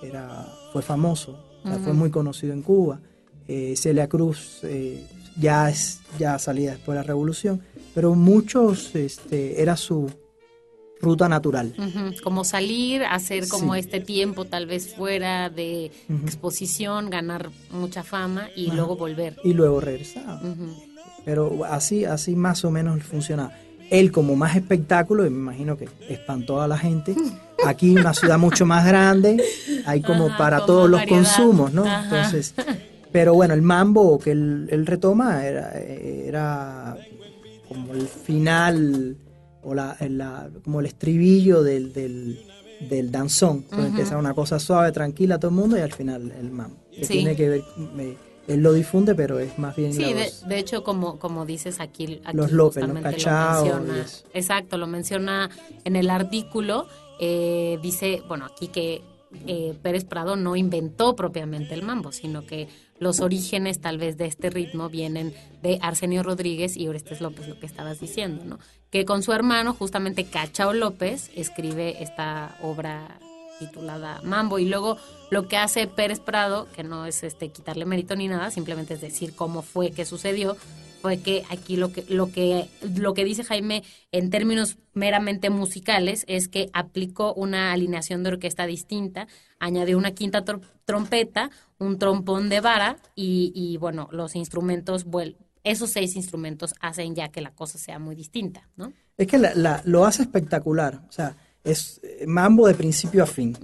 era, 0.04 0.47
fue 0.73 0.82
famoso, 0.82 1.39
fue 1.84 1.93
muy 1.93 2.10
conocido 2.10 2.54
en 2.54 2.62
Cuba. 2.62 2.99
Eh, 3.47 3.75
Celia 3.75 4.08
Cruz 4.08 4.60
eh, 4.63 5.04
ya, 5.39 5.69
es, 5.69 6.02
ya 6.17 6.38
salía 6.39 6.71
después 6.71 6.95
de 6.95 7.02
la 7.02 7.08
revolución, 7.08 7.62
pero 7.93 8.15
muchos 8.15 8.95
este, 8.95 9.62
era 9.62 9.78
su 9.78 10.10
ruta 11.02 11.30
natural. 11.30 11.73
Como 12.23 12.43
salir, 12.43 13.04
hacer 13.04 13.47
como 13.47 13.75
este 13.75 13.99
tiempo 13.99 14.45
tal 14.45 14.65
vez 14.65 14.93
fuera 14.93 15.49
de 15.49 15.91
exposición, 16.25 17.10
ganar 17.10 17.49
mucha 17.71 18.04
fama 18.04 18.49
y 18.56 18.71
luego 18.71 18.95
volver. 18.95 19.38
Y 19.43 19.54
luego 19.54 19.80
regresar. 19.80 20.39
Pero 21.25 21.65
así, 21.65 22.06
así 22.06 22.36
más 22.36 22.65
o 22.65 22.71
menos 22.71 23.02
funcionaba. 23.04 23.54
Él 23.89 24.12
como 24.12 24.36
más 24.36 24.56
espectáculo, 24.56 25.25
y 25.25 25.32
me 25.32 25.38
imagino 25.38 25.75
que 25.78 25.89
espantó 26.10 26.62
a 26.62 26.67
la 26.67 26.78
gente. 26.78 27.15
Aquí 27.65 27.95
una 27.95 28.13
ciudad 28.13 28.38
mucho 28.38 28.65
más 28.65 28.86
grande, 28.86 29.43
hay 29.86 30.02
como 30.02 30.36
para 30.38 30.65
todos 30.65 30.89
los 30.89 31.06
consumos, 31.06 31.73
¿no? 31.73 31.86
Entonces, 31.86 32.54
pero 33.11 33.33
bueno, 33.33 33.53
el 33.53 33.61
mambo 33.61 34.19
que 34.19 34.31
él, 34.31 34.85
retoma 34.85 35.45
era, 35.45 35.71
era 35.79 36.97
como 37.67 37.93
el 37.93 38.07
final 38.07 39.17
o 39.63 39.73
la, 39.73 39.97
como 40.63 40.79
el 40.79 40.85
estribillo 40.85 41.63
del, 41.63 41.93
del, 41.93 43.11
danzón. 43.11 43.65
Empieza 43.71 44.17
una 44.17 44.33
cosa 44.33 44.59
suave, 44.59 44.91
tranquila 44.91 45.39
todo 45.39 45.49
el 45.49 45.57
mundo 45.57 45.77
y 45.77 45.81
al 45.81 45.93
final 45.93 46.31
el 46.31 46.51
mambo. 46.51 46.77
Que 46.91 47.05
tiene 47.05 47.35
que 47.35 47.49
ver, 47.49 47.61
él 48.47 48.63
lo 48.63 48.73
difunde, 48.73 49.13
pero 49.13 49.39
es 49.39 49.57
más 49.59 49.75
bien. 49.75 49.93
Sí, 49.93 50.13
de, 50.47 50.57
hecho, 50.57 50.83
como, 50.83 51.19
como 51.19 51.45
dices 51.45 51.79
aquí. 51.79 52.19
los 52.33 52.51
López, 52.51 52.87
los 52.87 52.99
cachaos. 52.99 54.25
Exacto, 54.33 54.77
lo 54.77 54.87
menciona 54.87 55.49
en 55.83 55.95
el 55.95 56.09
artículo. 56.09 56.87
Eh, 57.19 57.77
dice, 57.81 58.23
bueno, 58.27 58.45
aquí 58.45 58.69
que 58.69 59.01
eh, 59.45 59.75
Pérez 59.81 60.05
Prado 60.05 60.35
no 60.35 60.55
inventó 60.55 61.15
propiamente 61.15 61.75
el 61.75 61.83
mambo, 61.83 62.11
sino 62.11 62.45
que 62.45 62.67
los 62.99 63.19
orígenes 63.19 63.79
tal 63.79 63.97
vez 63.97 64.17
de 64.17 64.25
este 64.25 64.49
ritmo 64.49 64.89
vienen 64.89 65.33
de 65.62 65.79
Arsenio 65.81 66.23
Rodríguez 66.23 66.77
y 66.77 66.88
Orestes 66.88 67.21
López, 67.21 67.47
lo 67.47 67.59
que 67.59 67.65
estabas 67.65 67.99
diciendo, 67.99 68.43
¿no? 68.45 68.59
Que 68.91 69.05
con 69.05 69.23
su 69.23 69.31
hermano, 69.33 69.73
justamente 69.73 70.25
Cachao 70.25 70.73
López, 70.73 71.31
escribe 71.35 72.03
esta 72.03 72.57
obra 72.62 73.19
titulada 73.59 74.21
Mambo 74.23 74.57
y 74.57 74.65
luego 74.65 74.97
lo 75.29 75.47
que 75.47 75.57
hace 75.57 75.85
Pérez 75.85 76.19
Prado, 76.19 76.67
que 76.75 76.83
no 76.83 77.05
es 77.05 77.23
este 77.23 77.49
quitarle 77.49 77.85
mérito 77.85 78.15
ni 78.15 78.27
nada, 78.27 78.51
simplemente 78.51 78.95
es 78.95 79.01
decir 79.01 79.35
cómo 79.35 79.62
fue 79.62 79.91
que 79.91 80.05
sucedió, 80.05 80.57
fue 81.01 81.19
que 81.19 81.43
aquí 81.49 81.77
lo 81.77 81.91
que, 81.93 82.03
lo 82.09 82.31
que, 82.31 82.67
lo 82.95 83.13
que 83.13 83.23
dice 83.23 83.43
Jaime 83.43 83.83
en 84.12 84.29
términos 84.29 84.77
meramente 84.93 85.49
musicales 85.49 86.25
es 86.27 86.47
que 86.47 86.69
aplicó 86.73 87.33
una 87.33 87.71
alineación 87.71 88.23
de 88.23 88.29
orquesta 88.31 88.65
distinta, 88.65 89.27
añadió 89.59 89.97
una 89.97 90.11
quinta 90.11 90.43
trompeta, 90.85 91.51
un 91.77 91.99
trompón 91.99 92.49
de 92.49 92.61
vara 92.61 92.97
y, 93.15 93.77
bueno, 93.79 94.09
los 94.11 94.35
instrumentos, 94.35 95.05
esos 95.63 95.89
seis 95.89 96.15
instrumentos 96.15 96.73
hacen 96.81 97.15
ya 97.15 97.29
que 97.29 97.41
la 97.41 97.51
cosa 97.51 97.77
sea 97.77 97.99
muy 97.99 98.15
distinta, 98.15 98.67
¿no? 98.75 98.93
Es 99.17 99.27
que 99.27 99.39
lo 99.85 100.05
hace 100.05 100.21
espectacular, 100.23 101.01
o 101.07 101.11
sea, 101.11 101.35
es 101.63 102.01
mambo 102.25 102.67
de 102.67 102.73
principio 102.73 103.23
a 103.23 103.27
fin. 103.27 103.57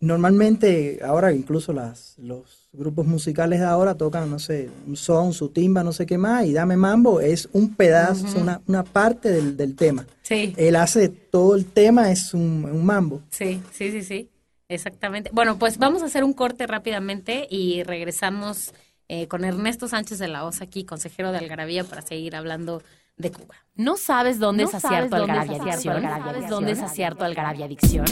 Normalmente, 0.00 0.98
ahora 1.04 1.32
incluso 1.32 1.72
las, 1.72 2.18
los 2.18 2.68
grupos 2.72 3.06
musicales 3.06 3.60
de 3.60 3.66
ahora 3.66 3.94
tocan, 3.94 4.28
no 4.28 4.40
sé, 4.40 4.68
un 4.86 4.96
son, 4.96 5.32
su 5.32 5.50
timba, 5.50 5.84
no 5.84 5.92
sé 5.92 6.06
qué 6.06 6.18
más, 6.18 6.44
y 6.44 6.52
Dame 6.52 6.76
Mambo 6.76 7.20
es 7.20 7.48
un 7.52 7.76
pedazo, 7.76 8.26
una, 8.36 8.60
una, 8.66 8.82
parte 8.82 9.30
del, 9.30 9.56
del, 9.56 9.76
tema. 9.76 10.04
Sí. 10.22 10.54
Él 10.56 10.74
hace 10.74 11.08
todo 11.08 11.54
el 11.54 11.66
tema, 11.66 12.10
es 12.10 12.34
un, 12.34 12.64
un, 12.64 12.84
mambo. 12.84 13.22
Sí, 13.30 13.62
sí, 13.70 13.92
sí, 13.92 14.02
sí, 14.02 14.28
exactamente. 14.74 15.30
Bueno, 15.32 15.58
pues 15.58 15.78
vamos 15.78 16.02
a 16.02 16.06
hacer 16.06 16.24
un 16.24 16.32
corte 16.32 16.66
rápidamente 16.66 17.46
y 17.50 17.82
regresamos 17.82 18.72
eh, 19.08 19.28
con 19.28 19.44
Ernesto 19.44 19.88
Sánchez 19.88 20.18
de 20.18 20.28
la 20.28 20.44
OSA 20.44 20.64
aquí, 20.64 20.84
consejero 20.84 21.32
de 21.32 21.38
Algarabía, 21.38 21.84
para 21.84 22.02
seguir 22.02 22.34
hablando 22.34 22.82
de 23.16 23.30
Cuba. 23.30 23.54
¿No 23.74 23.96
sabes 23.96 24.38
dónde 24.38 24.64
es 24.64 24.74
acierto 24.74 25.16
Algarabía 25.16 25.62
Adicción? 25.62 26.02
¿Sabes 26.02 26.48
dónde 26.48 26.72
es 26.72 26.80
acierto 26.80 27.24
Algarabía 27.24 27.66
Adicción? 27.66 28.06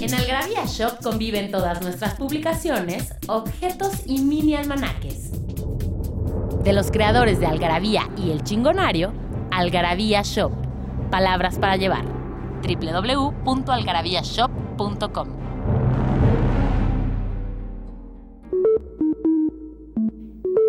En 0.00 0.14
Algarabía 0.14 0.64
Shop 0.66 1.02
conviven 1.02 1.50
todas 1.50 1.82
nuestras 1.82 2.14
publicaciones, 2.14 3.12
objetos 3.26 4.06
y 4.06 4.18
mini 4.18 4.54
almanaques. 4.54 5.32
De 6.62 6.72
los 6.72 6.90
creadores 6.90 7.38
de 7.40 7.46
Algarabía 7.46 8.08
y 8.16 8.30
El 8.30 8.42
Chingonario, 8.44 9.12
Algarabía 9.50 10.22
Shop. 10.22 10.52
Palabras 11.10 11.58
para 11.58 11.76
llevar. 11.76 12.06
www.algarabíashop.com 12.62 15.45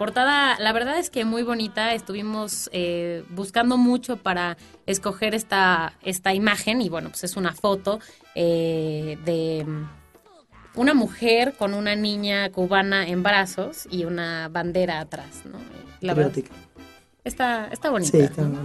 portada, 0.00 0.56
la 0.58 0.72
verdad 0.72 0.98
es 0.98 1.10
que 1.10 1.26
muy 1.26 1.42
bonita. 1.42 1.92
Estuvimos 1.92 2.70
eh, 2.72 3.22
buscando 3.28 3.76
mucho 3.76 4.16
para 4.16 4.56
escoger 4.86 5.34
esta, 5.34 5.92
esta 6.00 6.32
imagen 6.32 6.80
y 6.80 6.88
bueno, 6.88 7.10
pues 7.10 7.24
es 7.24 7.36
una 7.36 7.52
foto 7.52 8.00
eh, 8.34 9.18
de 9.26 9.66
una 10.74 10.94
mujer 10.94 11.52
con 11.52 11.74
una 11.74 11.96
niña 11.96 12.50
cubana 12.50 13.08
en 13.08 13.22
brazos 13.22 13.86
y 13.90 14.06
una 14.06 14.48
bandera 14.48 15.00
atrás, 15.00 15.42
¿no? 15.44 15.58
La 16.00 16.14
Está, 17.22 17.68
está 17.70 17.90
bonita. 17.90 18.16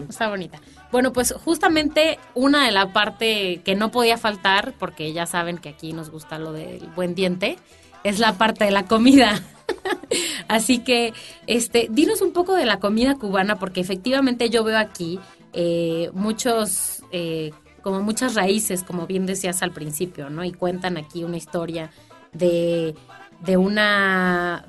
está, 0.07 0.29
bonita. 0.29 0.61
Bueno, 0.89 1.11
pues 1.11 1.33
justamente 1.33 2.17
una 2.33 2.65
de 2.65 2.71
la 2.71 2.93
parte 2.93 3.59
que 3.65 3.75
no 3.75 3.91
podía 3.91 4.17
faltar, 4.17 4.73
porque 4.79 5.11
ya 5.11 5.25
saben 5.25 5.57
que 5.57 5.67
aquí 5.67 5.91
nos 5.91 6.09
gusta 6.09 6.39
lo 6.39 6.53
del 6.53 6.87
buen 6.95 7.13
diente, 7.13 7.57
es 8.05 8.19
la 8.19 8.37
parte 8.37 8.63
de 8.63 8.71
la 8.71 8.85
comida. 8.85 9.41
Así 10.47 10.79
que, 10.79 11.13
este, 11.47 11.87
dinos 11.89 12.21
un 12.21 12.33
poco 12.33 12.53
de 12.53 12.65
la 12.65 12.79
comida 12.79 13.15
cubana, 13.15 13.57
porque 13.57 13.81
efectivamente 13.81 14.49
yo 14.49 14.63
veo 14.63 14.77
aquí 14.77 15.19
eh, 15.53 16.09
muchos, 16.13 17.03
eh, 17.11 17.51
como 17.81 18.01
muchas 18.01 18.35
raíces, 18.35 18.83
como 18.83 19.07
bien 19.07 19.25
decías 19.25 19.61
al 19.61 19.71
principio, 19.71 20.29
¿no? 20.29 20.43
Y 20.43 20.51
cuentan 20.51 20.97
aquí 20.97 21.23
una 21.23 21.37
historia 21.37 21.91
de, 22.33 22.95
de 23.41 23.57
una 23.57 24.65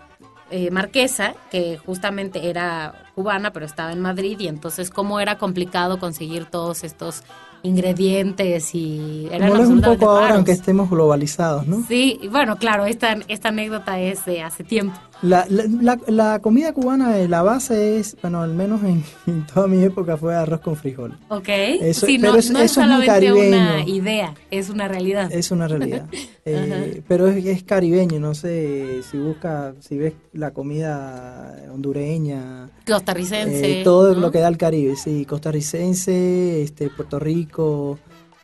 eh, 0.50 0.70
marquesa 0.70 1.34
que 1.50 1.76
justamente 1.76 2.48
era 2.48 3.10
cubana, 3.16 3.52
pero 3.52 3.66
estaba 3.66 3.90
en 3.90 4.00
Madrid 4.00 4.38
y 4.38 4.46
entonces 4.46 4.90
cómo 4.90 5.18
era 5.18 5.38
complicado 5.38 5.98
conseguir 5.98 6.44
todos 6.44 6.84
estos 6.84 7.24
ingredientes 7.66 8.74
y 8.74 9.28
era 9.30 9.50
un 9.50 9.80
poco 9.80 10.10
ahora 10.10 10.34
aunque 10.34 10.52
estemos 10.52 10.88
globalizados, 10.88 11.66
¿no? 11.66 11.84
Sí, 11.86 12.20
bueno, 12.30 12.56
claro, 12.56 12.86
esta, 12.86 13.16
esta 13.28 13.48
anécdota 13.48 14.00
es 14.00 14.24
de 14.24 14.42
hace 14.42 14.64
tiempo. 14.64 14.98
La, 15.22 15.46
la, 15.48 15.98
la, 16.06 16.40
comida 16.40 16.74
cubana, 16.74 17.16
la 17.16 17.42
base 17.42 17.98
es, 17.98 18.16
bueno, 18.20 18.42
al 18.42 18.52
menos 18.52 18.82
en, 19.26 19.46
toda 19.46 19.66
mi 19.66 19.82
época 19.82 20.16
fue 20.16 20.34
arroz 20.34 20.60
con 20.60 20.76
frijol. 20.76 21.16
Ok, 21.28 21.48
eso, 21.48 22.06
pero 22.06 22.32
no, 22.32 22.38
es, 22.38 22.50
no 22.50 22.60
es 22.60 22.76
una 22.76 23.82
idea, 23.86 24.34
es 24.50 24.68
una 24.68 24.88
realidad. 24.88 25.32
Es 25.32 25.50
una 25.50 25.68
realidad. 25.68 26.06
eh, 26.44 27.02
pero 27.08 27.28
es, 27.28 27.44
es, 27.44 27.62
caribeño, 27.62 28.20
no 28.20 28.34
sé 28.34 29.02
si 29.10 29.16
busca, 29.16 29.74
si 29.80 29.96
ves 29.96 30.12
la 30.32 30.52
comida 30.52 31.56
hondureña. 31.72 32.68
Costarricense. 32.86 33.80
Eh, 33.80 33.84
todo 33.84 34.14
lo 34.14 34.30
que 34.30 34.40
da 34.40 34.48
el 34.48 34.58
Caribe, 34.58 34.96
sí, 34.96 35.24
costarricense, 35.24 36.62
este, 36.62 36.90
Puerto 36.90 37.18
Rico. 37.18 37.98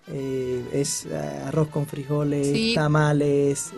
Eh, 0.09 0.64
es 0.73 1.07
eh, 1.07 1.16
arroz 1.47 1.68
con 1.68 1.87
frijoles, 1.87 2.75
tamales, 2.75 3.73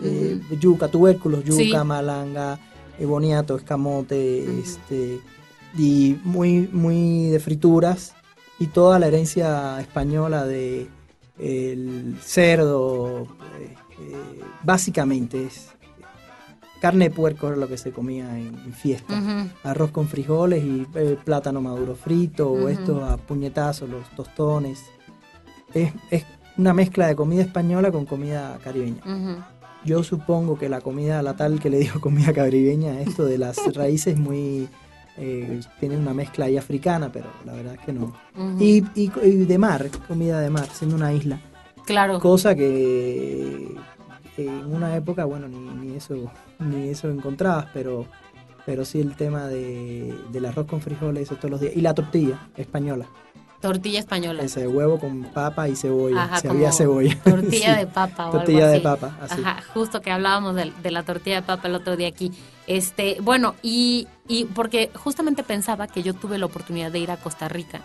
yuca, 0.59 0.87
tubérculos, 0.87 1.43
yuca, 1.43 1.83
malanga, 1.83 2.59
boniato, 3.03 3.57
escamote, 3.57 4.59
este, 4.59 5.19
y 5.77 6.17
muy, 6.23 6.69
muy 6.71 7.29
de 7.29 7.39
frituras, 7.39 8.13
y 8.59 8.67
toda 8.67 8.99
la 8.99 9.07
herencia 9.07 9.81
española 9.81 10.45
de 10.45 10.87
el 11.37 12.17
cerdo, 12.21 13.27
básicamente 14.63 15.45
es 15.45 15.75
carne 16.79 17.09
de 17.09 17.15
puerco 17.15 17.47
era 17.47 17.55
lo 17.55 17.67
que 17.67 17.77
se 17.77 17.91
comía 17.91 18.37
en, 18.37 18.73
fiesta. 18.73 19.47
Arroz 19.63 19.91
con 19.91 20.07
frijoles 20.07 20.63
y 20.63 20.85
plátano 21.23 21.61
maduro 21.61 21.95
frito, 21.95 22.51
o 22.51 22.69
esto 22.69 23.03
a 23.03 23.17
puñetazos, 23.17 23.89
los 23.89 24.07
tostones. 24.11 24.83
Es, 25.73 25.93
una 26.57 26.73
mezcla 26.73 27.07
de 27.07 27.15
comida 27.15 27.41
española 27.41 27.91
con 27.91 28.05
comida 28.05 28.59
caribeña. 28.63 29.01
Yo 29.85 30.03
supongo 30.03 30.57
que 30.57 30.67
la 30.67 30.81
comida, 30.81 31.21
la 31.21 31.35
tal 31.35 31.59
que 31.59 31.69
le 31.69 31.77
digo 31.77 31.99
comida 32.01 32.33
caribeña, 32.33 32.99
esto 33.01 33.25
de 33.25 33.37
las 33.37 33.57
raíces 33.75 34.17
muy... 34.17 34.67
Eh, 35.17 35.61
tiene 35.79 35.95
una 35.95 36.13
mezcla 36.13 36.45
ahí 36.45 36.57
africana, 36.57 37.09
pero 37.09 37.27
la 37.45 37.53
verdad 37.53 37.75
es 37.75 37.79
que 37.85 37.93
no. 37.93 38.13
y, 38.59 38.83
y, 38.95 39.07
de 39.07 39.57
mar, 39.57 39.89
comida 40.09 40.41
de 40.41 40.49
mar, 40.49 40.67
siendo 40.73 40.97
una 40.97 41.13
isla. 41.13 41.39
Claro. 41.85 42.19
Cosa 42.19 42.53
que 42.53 43.73
en 44.37 44.65
una 44.65 44.93
época, 44.95 45.23
bueno, 45.23 45.47
ni, 45.47 45.95
eso 45.95 46.29
ni 46.59 46.89
eso 46.89 47.09
encontrabas, 47.09 47.67
pero 47.73 48.05
pero 48.65 48.83
sí 48.83 48.99
el 48.99 49.15
tema 49.15 49.47
de, 49.47 50.13
del 50.31 50.45
arroz 50.45 50.65
con 50.65 50.81
frijoles 50.81 51.23
eso 51.23 51.35
todos 51.35 51.51
los 51.51 51.61
días 51.61 51.75
y 51.75 51.81
la 51.81 51.93
tortilla 51.93 52.49
española 52.57 53.05
Tortilla 53.61 53.99
española. 53.99 54.43
Ese 54.43 54.67
huevo 54.67 54.99
con 54.99 55.23
papa 55.23 55.67
y 55.67 55.75
cebolla. 55.75 56.23
Ajá, 56.23 56.39
si 56.39 56.47
había 56.47 56.71
cebolla. 56.71 57.17
Tortilla 57.23 57.75
de 57.77 57.87
papa. 57.87 58.29
O 58.29 58.31
tortilla 58.31 58.67
de 58.67 58.79
papa. 58.79 59.17
Así. 59.21 59.41
Ajá, 59.41 59.63
justo 59.73 60.01
que 60.01 60.11
hablábamos 60.11 60.55
de, 60.55 60.91
la 60.91 61.03
tortilla 61.03 61.37
de 61.37 61.41
papa 61.41 61.67
el 61.67 61.75
otro 61.75 61.95
día 61.97 62.07
aquí. 62.07 62.31
Este, 62.67 63.17
bueno, 63.21 63.55
y, 63.61 64.07
y 64.27 64.45
porque 64.45 64.91
justamente 64.95 65.43
pensaba 65.43 65.87
que 65.87 66.03
yo 66.03 66.13
tuve 66.13 66.37
la 66.37 66.45
oportunidad 66.45 66.91
de 66.91 66.99
ir 66.99 67.11
a 67.11 67.17
Costa 67.17 67.47
Rica. 67.47 67.81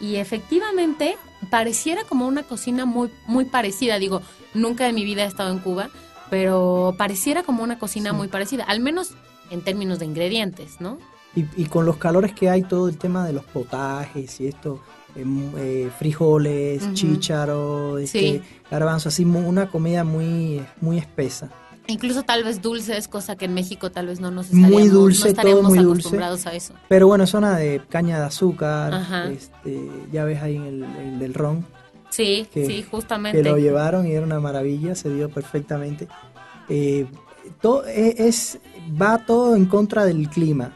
Y 0.00 0.16
efectivamente 0.16 1.16
pareciera 1.50 2.04
como 2.04 2.26
una 2.26 2.42
cocina 2.42 2.84
muy, 2.84 3.10
muy 3.26 3.44
parecida. 3.44 3.98
Digo, 3.98 4.22
nunca 4.52 4.88
en 4.88 4.94
mi 4.94 5.04
vida 5.04 5.24
he 5.24 5.26
estado 5.26 5.50
en 5.50 5.60
Cuba, 5.60 5.88
pero 6.30 6.94
pareciera 6.98 7.42
como 7.42 7.62
una 7.62 7.78
cocina 7.78 8.12
muy 8.12 8.28
parecida, 8.28 8.64
al 8.64 8.80
menos 8.80 9.14
en 9.50 9.62
términos 9.62 9.98
de 9.98 10.06
ingredientes, 10.06 10.80
¿no? 10.80 10.98
Y, 11.36 11.46
y, 11.56 11.66
con 11.66 11.84
los 11.84 11.96
calores 11.96 12.32
que 12.32 12.48
hay, 12.48 12.62
todo 12.62 12.88
el 12.88 12.96
tema 12.96 13.26
de 13.26 13.32
los 13.32 13.44
potajes 13.44 14.40
y 14.40 14.46
esto, 14.46 14.80
eh, 15.16 15.90
frijoles, 15.98 16.92
chícharo, 16.94 17.98
este, 17.98 18.42
garbanzo, 18.70 19.08
así 19.08 19.24
una 19.24 19.70
comida 19.70 20.04
muy, 20.04 20.64
muy 20.80 20.98
espesa. 20.98 21.50
Incluso 21.86 22.22
tal 22.22 22.44
vez 22.44 22.62
dulces, 22.62 23.08
cosa 23.08 23.36
que 23.36 23.44
en 23.44 23.54
México 23.54 23.90
tal 23.90 24.06
vez 24.06 24.18
no 24.18 24.30
nos 24.30 24.50
muy 24.52 24.88
dulce, 24.88 25.34
todo 25.34 25.62
muy 25.62 25.78
acostumbrados 25.78 26.44
dulce, 26.44 26.48
a 26.48 26.54
eso. 26.54 26.74
Pero 26.88 27.06
bueno, 27.06 27.26
zona 27.26 27.56
de 27.58 27.82
caña 27.88 28.18
de 28.18 28.24
azúcar, 28.24 29.30
este, 29.30 29.90
ya 30.10 30.24
ves 30.24 30.42
ahí 30.42 30.56
en 30.56 30.84
el, 30.84 31.18
del 31.18 31.34
ron. 31.34 31.64
Sí, 32.08 32.46
sí, 32.52 32.84
justamente. 32.90 33.42
Que 33.42 33.48
lo 33.48 33.58
llevaron 33.58 34.06
y 34.06 34.12
era 34.12 34.24
una 34.24 34.40
maravilla, 34.40 34.94
se 34.94 35.12
dio 35.12 35.28
perfectamente. 35.28 36.08
Eh, 36.68 37.06
todo 37.60 37.86
e, 37.86 38.14
es, 38.18 38.58
va 39.00 39.18
todo 39.18 39.54
en 39.54 39.66
contra 39.66 40.04
del 40.06 40.30
clima 40.30 40.72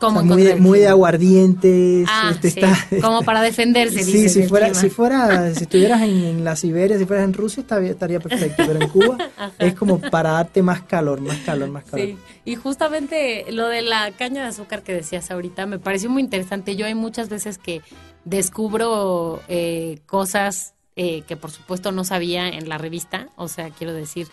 muy, 0.00 0.42
de, 0.42 0.56
muy 0.56 0.78
de 0.78 0.88
aguardientes. 0.88 2.06
Ah, 2.08 2.32
este, 2.42 2.66
como 3.00 3.22
para 3.22 3.42
defenderse. 3.42 4.02
sí, 4.04 4.28
si 4.28 4.44
fuera, 4.44 4.72
si 4.74 4.90
fuera, 4.90 5.54
si 5.54 5.64
estuvieras 5.64 6.02
en, 6.02 6.44
la 6.44 6.56
Siberia, 6.56 6.98
si 6.98 7.04
fueras 7.04 7.24
en 7.24 7.34
Rusia, 7.34 7.60
estaría, 7.60 7.90
estaría 7.90 8.20
perfecto, 8.20 8.64
pero 8.66 8.80
en 8.80 8.88
Cuba 8.88 9.18
es 9.58 9.74
como 9.74 10.00
para 10.00 10.32
darte 10.32 10.62
más 10.62 10.82
calor, 10.82 11.20
más 11.20 11.38
calor, 11.38 11.68
más 11.68 11.84
calor. 11.84 12.06
Sí, 12.06 12.16
y 12.44 12.54
justamente 12.54 13.46
lo 13.50 13.68
de 13.68 13.82
la 13.82 14.10
caña 14.12 14.42
de 14.42 14.48
azúcar 14.48 14.82
que 14.82 14.94
decías 14.94 15.30
ahorita 15.30 15.66
me 15.66 15.78
pareció 15.78 16.10
muy 16.10 16.22
interesante. 16.22 16.76
Yo 16.76 16.86
hay 16.86 16.94
muchas 16.94 17.28
veces 17.28 17.58
que 17.58 17.82
descubro 18.24 19.40
eh, 19.48 19.98
cosas 20.06 20.74
eh, 20.96 21.22
que 21.28 21.36
por 21.36 21.50
supuesto 21.50 21.92
no 21.92 22.04
sabía 22.04 22.48
en 22.48 22.68
la 22.68 22.76
revista, 22.76 23.28
o 23.36 23.46
sea, 23.46 23.70
quiero 23.70 23.94
decir 23.94 24.26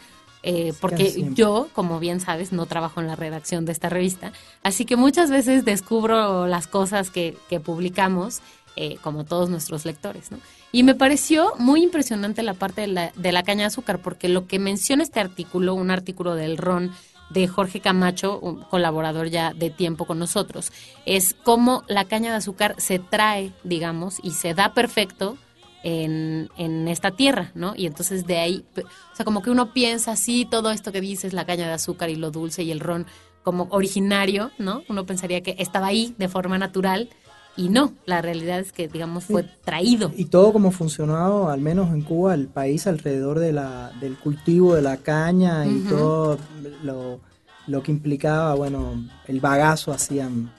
eh, 0.47 0.73
porque 0.79 1.31
yo, 1.33 1.69
como 1.73 1.99
bien 1.99 2.19
sabes, 2.19 2.51
no 2.51 2.67
trabajo 2.67 3.01
en 3.01 3.07
la 3.07 3.15
redacción 3.15 3.65
de 3.65 3.71
esta 3.71 3.89
revista, 3.89 4.31
así 4.61 4.85
que 4.85 4.95
muchas 4.95 5.31
veces 5.31 5.65
descubro 5.65 6.45
las 6.45 6.67
cosas 6.67 7.09
que, 7.09 7.35
publicamos, 7.65 8.41
eh, 8.75 8.97
como 9.01 9.23
todos 9.23 9.49
nuestros 9.49 9.85
lectores, 9.85 10.29
¿no? 10.29 10.37
Y 10.71 10.83
me 10.83 10.93
pareció 10.93 11.53
muy 11.57 11.81
impresionante 11.81 12.43
la 12.43 12.53
parte 12.53 12.81
de 12.81 12.87
la, 12.87 13.11
de 13.15 13.31
la 13.31 13.41
caña 13.41 13.61
de 13.61 13.67
azúcar, 13.67 13.99
porque 14.03 14.29
lo 14.29 14.45
que 14.45 14.59
menciona 14.59 15.01
este 15.01 15.19
artículo, 15.19 15.73
un 15.73 15.89
artículo 15.89 16.35
del 16.35 16.57
RON, 16.57 16.91
de 17.31 17.47
Jorge 17.47 17.79
Camacho, 17.79 18.37
un 18.39 18.61
colaborador 18.65 19.29
ya 19.29 19.51
de 19.51 19.71
tiempo 19.71 20.05
con 20.05 20.19
nosotros, 20.19 20.71
es 21.07 21.35
cómo 21.41 21.83
la 21.87 22.05
caña 22.05 22.29
de 22.29 22.37
azúcar 22.37 22.75
se 22.77 22.99
trae, 22.99 23.51
digamos, 23.63 24.19
y 24.21 24.31
se 24.31 24.53
da 24.53 24.75
perfecto 24.75 25.39
en, 25.85 26.49
en, 26.57 26.87
esta 26.87 27.11
tierra, 27.11 27.51
¿no? 27.53 27.73
Y 27.75 27.85
entonces 27.85 28.25
de 28.25 28.39
ahí, 28.39 28.65
o 28.75 29.15
sea, 29.15 29.23
como 29.23 29.43
que 29.43 29.51
uno 29.51 29.71
piensa 29.71 30.13
así, 30.13 30.47
todo 30.49 30.71
esto 30.71 30.91
que 30.91 30.99
dices, 30.99 31.31
la 31.31 31.45
caña 31.45 31.67
de 31.67 31.73
azúcar 31.73 32.09
y 32.09 32.15
lo 32.15 32.31
dulce 32.31 32.63
y 32.63 32.71
el 32.71 32.79
ron 32.79 33.05
como 33.43 33.67
originario, 33.69 34.49
¿no? 34.57 34.81
Uno 34.89 35.05
pensaría 35.05 35.41
que 35.41 35.55
estaba 35.59 35.85
ahí 35.85 36.15
de 36.17 36.27
forma 36.27 36.57
natural 36.57 37.09
y 37.55 37.69
no, 37.69 37.93
la 38.05 38.23
realidad 38.23 38.59
es 38.59 38.71
que, 38.71 38.87
digamos, 38.87 39.25
fue 39.25 39.43
traído. 39.63 40.11
Y 40.17 40.25
todo 40.25 40.51
como 40.51 40.71
funcionado, 40.71 41.49
al 41.49 41.61
menos 41.61 41.93
en 41.93 42.01
Cuba, 42.01 42.33
el 42.33 42.47
país 42.47 42.87
alrededor 42.87 43.37
de 43.37 43.53
la, 43.53 43.91
del 44.01 44.17
cultivo 44.17 44.73
de 44.73 44.81
la 44.81 44.97
caña 44.97 45.67
y 45.67 45.81
todo 45.87 46.39
lo, 46.83 47.19
lo, 47.67 47.83
que 47.83 47.91
implicaba, 47.91 48.55
bueno, 48.55 49.05
el 49.27 49.39
bagazo, 49.39 49.91
hacían 49.93 50.51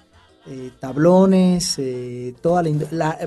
eh, 0.47 0.71
tablones, 0.79 1.81
eh, 1.81 2.33
toda 2.41 2.63
la, 2.63 2.71
la 2.93 3.19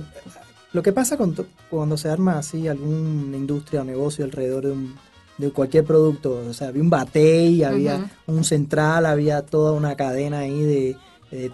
lo 0.71 0.83
que 0.83 0.93
pasa 0.93 1.17
con 1.17 1.35
cuando 1.69 1.97
se 1.97 2.09
arma 2.09 2.37
así 2.37 2.67
alguna 2.67 3.37
industria 3.37 3.81
o 3.81 3.83
negocio 3.83 4.23
alrededor 4.23 4.65
de, 4.65 4.71
un, 4.71 4.95
de 5.37 5.51
cualquier 5.51 5.83
producto, 5.83 6.43
o 6.47 6.53
sea, 6.53 6.67
había 6.67 6.83
un 6.83 6.89
batey, 6.89 7.63
había 7.63 8.09
un 8.27 8.43
central, 8.43 9.05
había 9.05 9.41
toda 9.41 9.71
una 9.71 9.95
cadena 9.95 10.39
ahí 10.39 10.61
de, 10.61 10.97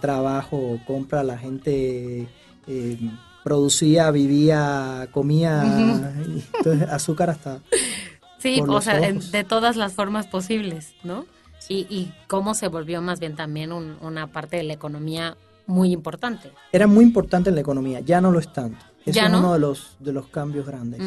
trabajo, 0.00 0.78
compra, 0.86 1.22
la 1.22 1.36
gente 1.36 2.26
eh, 2.66 2.98
producía, 3.44 4.10
vivía, 4.10 5.08
comía, 5.12 5.62
entonces 6.56 6.88
azúcar 6.88 7.30
hasta... 7.30 7.60
Sí, 8.38 8.62
o 8.66 8.80
sea, 8.80 9.00
de 9.00 9.44
todas 9.44 9.76
las 9.76 9.92
formas 9.94 10.26
posibles, 10.26 10.94
¿no? 11.02 11.26
Y, 11.68 11.86
y, 11.90 12.12
cómo 12.28 12.54
se 12.54 12.68
volvió 12.68 13.02
más 13.02 13.18
bien 13.18 13.34
también 13.34 13.72
una 13.72 14.28
parte 14.28 14.56
de 14.56 14.62
la 14.62 14.72
economía 14.72 15.36
muy 15.66 15.90
importante. 15.90 16.52
Era 16.70 16.86
muy 16.86 17.04
importante 17.04 17.48
en 17.48 17.56
la 17.56 17.60
economía, 17.60 18.00
ya 18.00 18.20
no 18.20 18.30
lo 18.30 18.38
es 18.38 18.52
tanto. 18.52 18.84
Eso 19.06 19.20
es 19.20 19.28
uno 19.28 19.52
de 19.52 19.58
los, 19.58 19.96
de 20.00 20.12
los 20.12 20.26
cambios 20.26 20.66
grandes. 20.66 21.00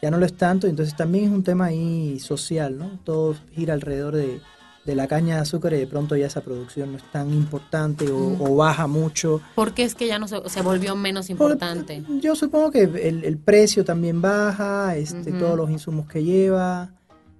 Ya 0.00 0.10
no 0.10 0.18
lo 0.18 0.26
es 0.26 0.34
tanto, 0.34 0.66
entonces 0.66 0.94
también 0.96 1.24
es 1.24 1.30
un 1.30 1.42
tema 1.42 1.66
ahí 1.66 2.18
social, 2.20 2.78
¿no? 2.78 2.98
Todo 3.04 3.34
gira 3.52 3.74
alrededor 3.74 4.14
de, 4.14 4.40
la 4.84 5.08
caña 5.08 5.36
de 5.36 5.40
azúcar 5.40 5.72
y 5.72 5.78
de 5.78 5.86
pronto 5.86 6.14
ya 6.14 6.26
esa 6.26 6.42
producción 6.42 6.92
no 6.92 6.98
es 6.98 7.10
tan 7.10 7.32
importante 7.32 8.06
o, 8.10 8.54
baja 8.54 8.86
mucho. 8.86 9.40
¿Por 9.54 9.72
qué 9.72 9.84
es 9.84 9.94
que 9.94 10.06
ya 10.06 10.18
no 10.18 10.28
se, 10.28 10.46
se 10.48 10.62
volvió 10.62 10.94
menos 10.94 11.30
importante? 11.30 12.04
yo 12.20 12.36
supongo 12.36 12.70
que 12.70 12.82
el, 12.82 13.38
precio 13.38 13.84
también 13.84 14.20
baja, 14.20 14.94
este, 14.96 15.32
todos 15.32 15.56
los 15.56 15.70
insumos 15.70 16.06
que 16.06 16.22
lleva, 16.22 16.90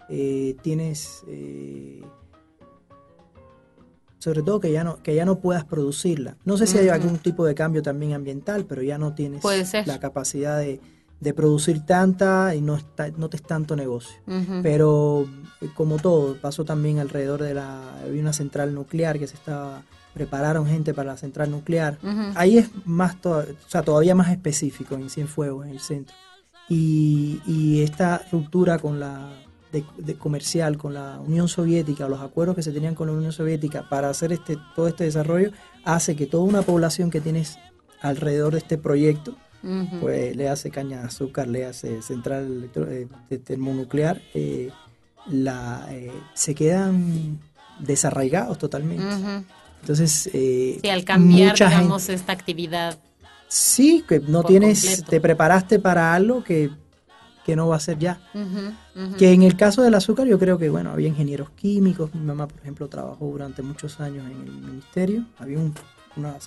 eh, 0.09 0.57
tienes... 0.63 1.23
Eh, 1.29 2.03
sobre 4.25 4.43
todo 4.43 4.59
que 4.59 4.73
ya 4.73 4.85
no 4.85 5.03
que 5.03 5.15
ya 5.15 5.27
no 5.27 5.39
puedas 5.39 5.65
producirla. 5.65 6.39
No 6.47 6.57
sé 6.57 6.67
si 6.67 6.79
hay 6.79 6.89
algún 6.89 7.19
tipo 7.19 7.45
de 7.45 7.55
cambio 7.55 7.83
también 7.83 8.15
ambiental, 8.15 8.65
pero 8.65 8.81
ya 8.81 8.97
no 8.97 9.13
tienes 9.13 9.45
la 9.85 10.01
capacidad 10.01 10.59
de, 10.59 10.81
producir 11.35 11.85
tanta 11.85 12.55
y 12.55 12.63
no 12.63 12.75
está, 12.77 13.11
no 13.19 13.29
te 13.29 13.37
es 13.37 13.43
tanto 13.43 13.77
negocio. 13.77 14.17
Pero 14.63 15.27
eh, 15.61 15.69
como 15.75 15.99
todo, 15.99 16.39
pasó 16.41 16.65
también 16.65 17.01
alrededor 17.01 17.43
de 17.43 17.53
la 17.53 17.99
había 18.03 18.23
una 18.23 18.33
central 18.33 18.75
nuclear 18.75 19.19
que 19.19 19.27
se 19.27 19.35
estaba 19.35 19.83
prepararon 20.15 20.67
gente 20.67 20.95
para 20.95 21.11
la 21.13 21.17
central 21.19 21.51
nuclear. 21.51 21.99
Ahí 22.35 22.57
es 22.57 22.71
más 22.87 23.17
o 23.27 23.45
sea, 23.67 23.83
todavía 23.83 24.15
más 24.15 24.31
específico 24.31 24.95
en 24.95 25.11
Cienfuegos, 25.11 25.67
en 25.67 25.73
el 25.73 25.81
centro. 25.81 26.17
Y, 26.71 27.43
y 27.45 27.83
esta 27.83 28.23
ruptura 28.33 28.79
con 28.79 29.01
la 29.01 29.44
de, 29.97 30.15
comercial 30.15 30.77
con 30.77 30.95
la 30.95 31.21
Unión 31.21 31.49
Soviética, 31.49 32.09
los 32.09 32.21
acuerdos 32.21 32.57
que 32.57 32.63
se 32.63 32.73
tenían 32.73 32.95
con 32.95 33.09
la 33.09 33.15
Unión 33.15 33.33
Soviética 33.33 33.89
para 33.89 34.09
hacer 34.09 34.33
este, 34.33 34.57
todo 34.75 34.89
este 34.89 35.05
desarrollo, 35.05 35.51
hace 35.85 36.15
que 36.17 36.27
toda 36.27 36.45
una 36.45 36.63
población 36.63 37.11
que 37.11 37.21
tienes 37.21 37.59
alrededor 38.01 38.53
de 38.53 38.59
este 38.59 38.79
proyecto, 38.79 39.37
pues 40.01 40.37
le 40.37 40.51
hace 40.51 40.71
caña 40.71 41.01
de 41.01 41.07
azúcar, 41.07 41.49
le 41.49 41.65
hace 41.65 42.03
central 42.03 42.71
eh, 42.77 43.39
termonuclear, 43.39 44.21
eh, 44.35 44.71
la, 45.27 45.87
eh, 45.91 46.13
se 46.35 46.55
quedan 46.55 47.41
desarraigados 47.79 48.59
totalmente. 48.59 49.05
Entonces, 49.81 50.29
sí, 50.31 50.89
al 50.91 51.05
cambiar, 51.05 51.55
digamos, 51.55 52.11
esta 52.11 52.33
actividad. 52.33 52.99
Sí, 53.49 54.05
que 54.07 54.21
no 54.21 54.43
tienes, 54.43 55.05
te 55.05 55.21
preparaste 55.21 55.79
para 55.79 56.15
algo 56.15 56.45
que 56.45 56.71
que 57.45 57.55
no 57.57 57.69
va 57.69 57.77
a 57.77 57.81
ser 57.81 57.99
ya. 57.99 58.21
Que 59.19 59.33
en 59.33 59.43
el 59.43 59.57
caso 59.57 59.83
del 59.83 59.95
azúcar 59.95 60.27
yo 60.27 60.39
creo 60.39 60.59
que, 60.59 60.69
bueno, 60.69 60.91
había 60.91 61.09
ingenieros 61.09 61.51
químicos, 61.51 62.15
mi 62.15 62.23
mamá, 62.23 62.49
por 62.49 62.59
ejemplo, 62.61 62.89
trabajó 62.89 63.27
durante 63.27 63.63
muchos 63.63 64.01
años 64.01 64.25
en 64.31 64.43
el 64.43 64.53
ministerio, 64.53 65.25
había 65.39 65.59
un, 65.59 65.75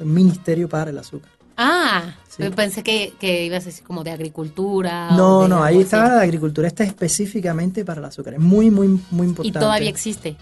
ministerio 0.03 0.67
para 0.67 0.89
el 0.91 0.97
azúcar. 0.97 1.29
Ah, 1.59 2.15
pensé 2.55 2.83
que, 2.83 3.13
que 3.19 3.45
ibas 3.45 3.63
a 3.63 3.65
decir 3.65 3.83
como 3.83 4.03
de 4.03 4.11
agricultura. 4.11 5.11
No, 5.11 5.47
no, 5.47 5.63
ahí 5.63 5.81
estaba 5.81 6.15
la 6.15 6.21
agricultura, 6.21 6.67
esta 6.67 6.83
es 6.83 6.89
específicamente 6.89 7.83
para 7.83 7.99
el 7.99 8.05
azúcar, 8.05 8.35
es 8.35 8.39
muy, 8.39 8.69
muy, 8.69 8.87
muy 9.09 9.27
importante. 9.27 9.47
¿Y 9.47 9.51
todavía 9.51 9.89
existe? 9.89 10.37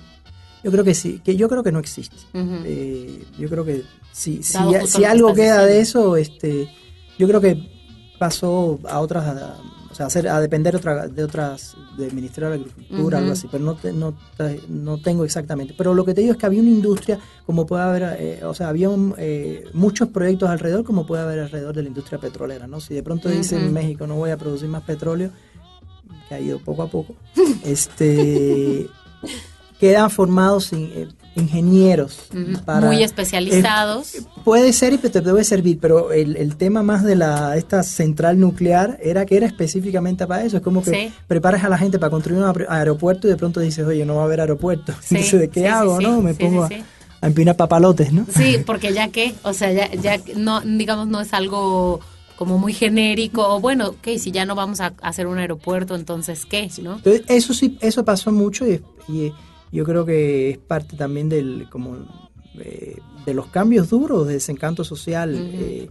Yo 0.64 0.72
creo 0.72 0.84
que 0.84 0.96
sí, 0.96 1.22
que 1.24 1.36
yo 1.36 1.48
creo 1.48 1.64
que 1.64 1.72
no 1.72 1.80
existe. 1.80 2.18
Eh, 2.34 3.24
yo 3.38 3.50
creo 3.50 3.64
que 3.64 3.84
si, 4.12 4.42
si, 4.42 4.58
si 4.88 5.04
algo 5.04 5.34
queda 5.34 5.64
de 5.64 5.80
eso, 5.80 6.18
este, 6.18 6.68
yo 7.20 7.28
creo 7.28 7.40
que 7.40 7.76
pasó 8.18 8.80
a 8.90 9.00
otras 9.00 9.26
o 9.96 9.98
sea, 9.98 10.08
hacer, 10.08 10.28
a 10.28 10.42
depender 10.42 10.76
otra, 10.76 11.08
de 11.08 11.24
otras, 11.24 11.78
del 11.98 12.12
Ministerio 12.12 12.50
de 12.50 12.56
Agricultura, 12.56 13.20
algo 13.20 13.32
así, 13.32 13.48
pero 13.50 13.64
no, 13.64 13.78
no, 13.94 14.14
no, 14.68 14.98
tengo 14.98 15.24
exactamente. 15.24 15.74
Pero 15.78 15.94
lo 15.94 16.04
que 16.04 16.14
te 16.14 16.20
digo 16.20 16.34
es 16.34 16.38
que 16.38 16.46
había 16.46 16.60
una 16.60 16.70
industria, 16.70 17.18
como 17.46 17.66
puede 17.66 17.84
haber, 17.84 18.18
eh, 18.20 18.44
o 18.44 18.54
sea, 18.54 18.68
había 18.68 18.90
eh, 19.18 19.64
muchos 19.72 20.10
proyectos 20.10 20.50
alrededor, 20.50 20.84
como 20.84 21.08
puede 21.08 21.24
haber 21.24 21.40
alrededor 21.40 21.74
de 21.74 21.84
la 21.84 21.88
industria 21.88 22.20
petrolera, 22.20 22.68
¿no? 22.68 22.82
Si 22.82 22.94
de 22.94 23.04
pronto 23.04 23.30
dicen 23.30 23.62
en 23.62 23.72
México 23.72 24.06
no 24.06 24.16
voy 24.16 24.32
a 24.32 24.38
producir 24.38 24.68
más 24.68 24.84
petróleo, 24.84 25.32
que 26.28 26.36
ha 26.36 26.42
ido 26.42 26.60
poco 26.60 26.84
a 26.84 26.88
poco, 26.88 27.16
este 27.64 28.90
quedan 29.80 30.10
formados 30.10 30.74
eh, 30.74 31.08
ingenieros. 31.36 32.20
Muy 32.82 33.04
especializados. 33.04 34.16
Eh, 34.16 34.22
puede 34.44 34.74
ser 34.74 34.94
y 34.94 34.98
te 34.98 35.22
debe 35.22 35.44
servir, 35.44 35.78
pero 35.80 36.12
el, 36.12 36.56
tema 36.56 36.84
más 36.84 37.04
de 37.04 37.16
la 37.16 37.58
esta 37.58 37.84
central 37.84 38.40
nuclear 38.40 38.98
era 39.02 39.26
que 39.26 39.38
era 39.38 39.46
específicamente 39.46 40.26
para 40.26 40.44
eso. 40.44 40.58
Es 40.58 40.64
como 40.64 40.82
que 40.82 41.12
preparas 41.28 41.64
a 41.64 41.70
la 41.70 41.78
gente 41.78 42.00
para 42.00 42.10
construir 42.10 42.42
un 42.42 42.66
aeropuerto 42.70 43.28
y 43.28 43.32
de 43.32 43.38
pronto 43.38 43.60
dices, 43.60 43.86
oye, 43.86 44.06
no 44.06 44.16
va 44.16 44.22
a 44.22 44.26
haber 44.26 44.42
aeropuerto. 44.42 44.94
Entonces, 45.10 45.40
¿de 45.40 45.50
qué 45.50 45.68
hago? 45.68 46.00
¿no? 46.00 46.22
Me 46.22 46.34
pongo 46.34 46.64
a, 46.64 46.70
empinar 47.22 47.58
papalotes, 47.58 48.14
¿no? 48.14 48.26
Sí, 48.30 48.58
porque 48.66 48.94
ya 48.94 49.10
que, 49.10 49.34
o 49.44 49.54
sea, 49.54 49.72
ya, 49.72 49.92
ya 49.94 50.20
no, 50.36 50.62
digamos, 50.62 51.08
no 51.08 51.22
es 51.22 51.34
algo 51.34 52.00
como 52.36 52.58
muy 52.58 52.74
genérico, 52.74 53.48
o 53.48 53.60
bueno, 53.60 53.90
ok, 53.90 54.18
si 54.20 54.32
ya 54.32 54.46
no 54.46 54.56
vamos 54.56 54.82
a 54.82 54.94
hacer 55.02 55.26
un 55.26 55.38
aeropuerto, 55.38 55.96
entonces, 55.96 56.46
¿qué? 56.46 56.70
¿no? 56.82 56.96
Entonces, 56.98 57.24
eso 57.28 57.54
sí, 57.54 57.78
eso 57.82 58.04
pasó 58.04 58.32
mucho 58.32 58.68
y, 58.68 58.82
y 59.08 59.34
yo 59.72 59.84
creo 59.84 60.06
que 60.06 60.50
es 60.50 60.58
parte 60.58 60.96
también 60.96 61.30
del 61.30 61.68
como 61.70 61.98
eh, 62.56 62.98
de 63.26 63.34
los 63.34 63.48
cambios 63.48 63.90
duros 63.90 64.28
de 64.28 64.34
desencanto 64.36 64.84
social 64.84 65.34
eh, 65.36 65.90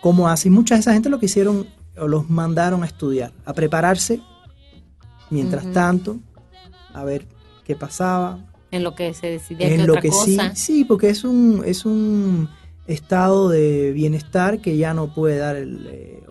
como 0.00 0.28
así 0.28 0.50
mucha 0.50 0.74
de 0.74 0.80
esa 0.80 0.92
gente 0.92 1.08
lo 1.08 1.18
que 1.18 1.26
hicieron 1.26 1.66
o 1.96 2.08
los 2.08 2.28
mandaron 2.28 2.82
a 2.82 2.86
estudiar 2.86 3.32
a 3.44 3.52
prepararse 3.54 4.20
mientras 5.30 5.70
tanto 5.72 6.18
a 6.92 7.04
ver 7.04 7.26
qué 7.64 7.74
pasaba. 7.74 8.38
En 8.70 8.82
lo 8.82 8.94
que 8.94 9.14
se 9.14 9.28
decidía 9.28 9.68
en 9.68 9.86
lo 9.86 9.94
que 9.94 10.10
sí 10.10 10.38
sí 10.54 10.84
porque 10.84 11.08
es 11.08 11.24
un 11.24 11.62
es 11.64 11.84
un 11.84 12.48
estado 12.86 13.48
de 13.48 13.92
bienestar 13.92 14.60
que 14.60 14.76
ya 14.76 14.94
no 14.94 15.14
puede 15.14 15.38
dar 15.38 15.56
el 15.56 15.86
eh, 15.90 16.22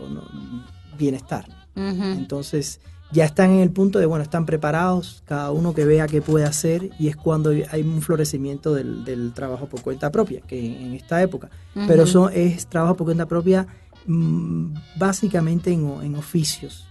bienestar. 0.98 1.46
Entonces 1.76 2.80
ya 3.14 3.26
están 3.26 3.52
en 3.52 3.60
el 3.60 3.70
punto 3.70 4.00
de, 4.00 4.08
bueno, 4.08 4.24
están 4.24 4.46
preparados, 4.46 5.22
cada 5.26 5.52
uno 5.52 5.74
que 5.74 5.86
vea 5.86 6.08
qué 6.08 6.22
puede 6.22 6.46
hacer 6.46 6.90
y 7.00 7.08
es 7.08 7.16
cuando 7.16 7.52
hay 7.52 7.82
un 7.82 8.02
florecimiento 8.02 8.74
del, 8.74 9.32
trabajo 9.34 9.68
por 9.68 9.82
cuenta 9.82 10.12
propia, 10.12 10.42
que 10.42 10.84
en 10.84 10.94
esta 10.94 11.22
época. 11.22 11.50
Pero 11.88 12.08
son, 12.08 12.32
es 12.34 12.66
trabajo 12.68 12.96
por 12.96 13.06
cuenta 13.06 13.28
propia 13.28 13.68
mm, 14.08 14.74
básicamente 14.98 15.72
en, 15.72 16.16
oficios. 16.16 16.88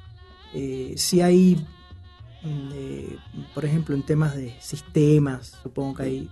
Eh, 0.54 0.94
si 0.96 1.20
hay, 1.20 1.56
mm, 2.42 2.70
eh, 2.72 3.16
por 3.52 3.64
ejemplo, 3.64 3.94
en 3.94 4.04
temas 4.04 4.36
de 4.36 4.54
sistemas, 4.60 5.58
supongo 5.62 5.96
que 5.96 6.02
hay 6.04 6.30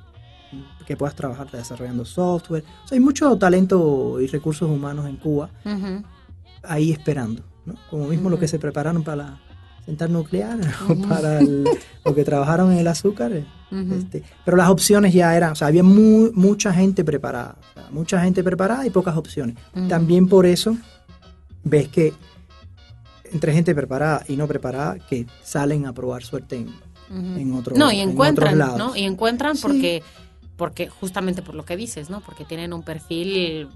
mm, 0.52 0.84
que 0.84 0.96
puedas 0.96 1.16
trabajar 1.16 1.50
desarrollando 1.50 2.04
software. 2.04 2.64
hay 2.92 3.00
mucho 3.00 3.36
talento 3.36 4.20
y 4.20 4.28
recursos 4.28 4.70
humanos 4.70 5.06
en 5.06 5.16
Cuba 5.16 5.50
ahí 6.62 6.92
esperando, 6.92 7.42
como 7.88 8.06
mismo 8.06 8.30
lo 8.30 8.38
que 8.38 8.46
se 8.46 8.58
prepararon 8.58 9.02
para 9.02 9.16
la 9.16 9.40
central 9.90 10.12
nuclear 10.12 10.58
o 10.88 10.94
para 11.08 11.40
lo 11.42 12.14
que 12.14 12.24
trabajaron 12.24 12.72
en 12.72 12.78
el 12.78 12.86
azúcar. 12.86 13.32
Eh, 13.32 13.44
este, 13.98 14.22
pero 14.44 14.56
las 14.56 14.68
opciones 14.68 15.12
ya 15.12 15.36
eran, 15.36 15.52
o 15.52 15.54
sea, 15.54 15.68
había 15.68 15.82
mucha 15.82 16.72
gente 16.72 17.04
preparada, 17.04 17.56
mucha 17.90 18.20
gente 18.20 18.42
preparada 18.42 18.86
y 18.86 18.90
pocas 18.90 19.16
opciones. 19.16 19.56
También 19.88 20.28
por 20.28 20.46
eso 20.46 20.76
ves 21.62 21.88
que 21.88 22.12
entre 23.32 23.52
gente 23.52 23.74
preparada 23.74 24.24
y 24.26 24.36
no 24.36 24.48
preparada 24.48 24.98
que 24.98 25.26
salen 25.42 25.86
a 25.86 25.92
probar 25.92 26.22
suerte 26.22 26.56
en, 26.56 26.68
en, 27.38 27.54
otro, 27.54 27.76
no, 27.76 27.92
y 27.92 28.00
encuentran, 28.00 28.58
¿no? 28.58 28.96
Y 28.96 29.04
encuentran 29.04 29.56
porque, 29.60 30.02
porque 30.56 30.88
justamente 30.88 31.42
por 31.42 31.54
lo 31.54 31.64
que 31.64 31.76
dices, 31.76 32.10
¿no? 32.10 32.20
Porque 32.20 32.44
tienen 32.44 32.72
un 32.72 32.82
perfil 32.82 33.68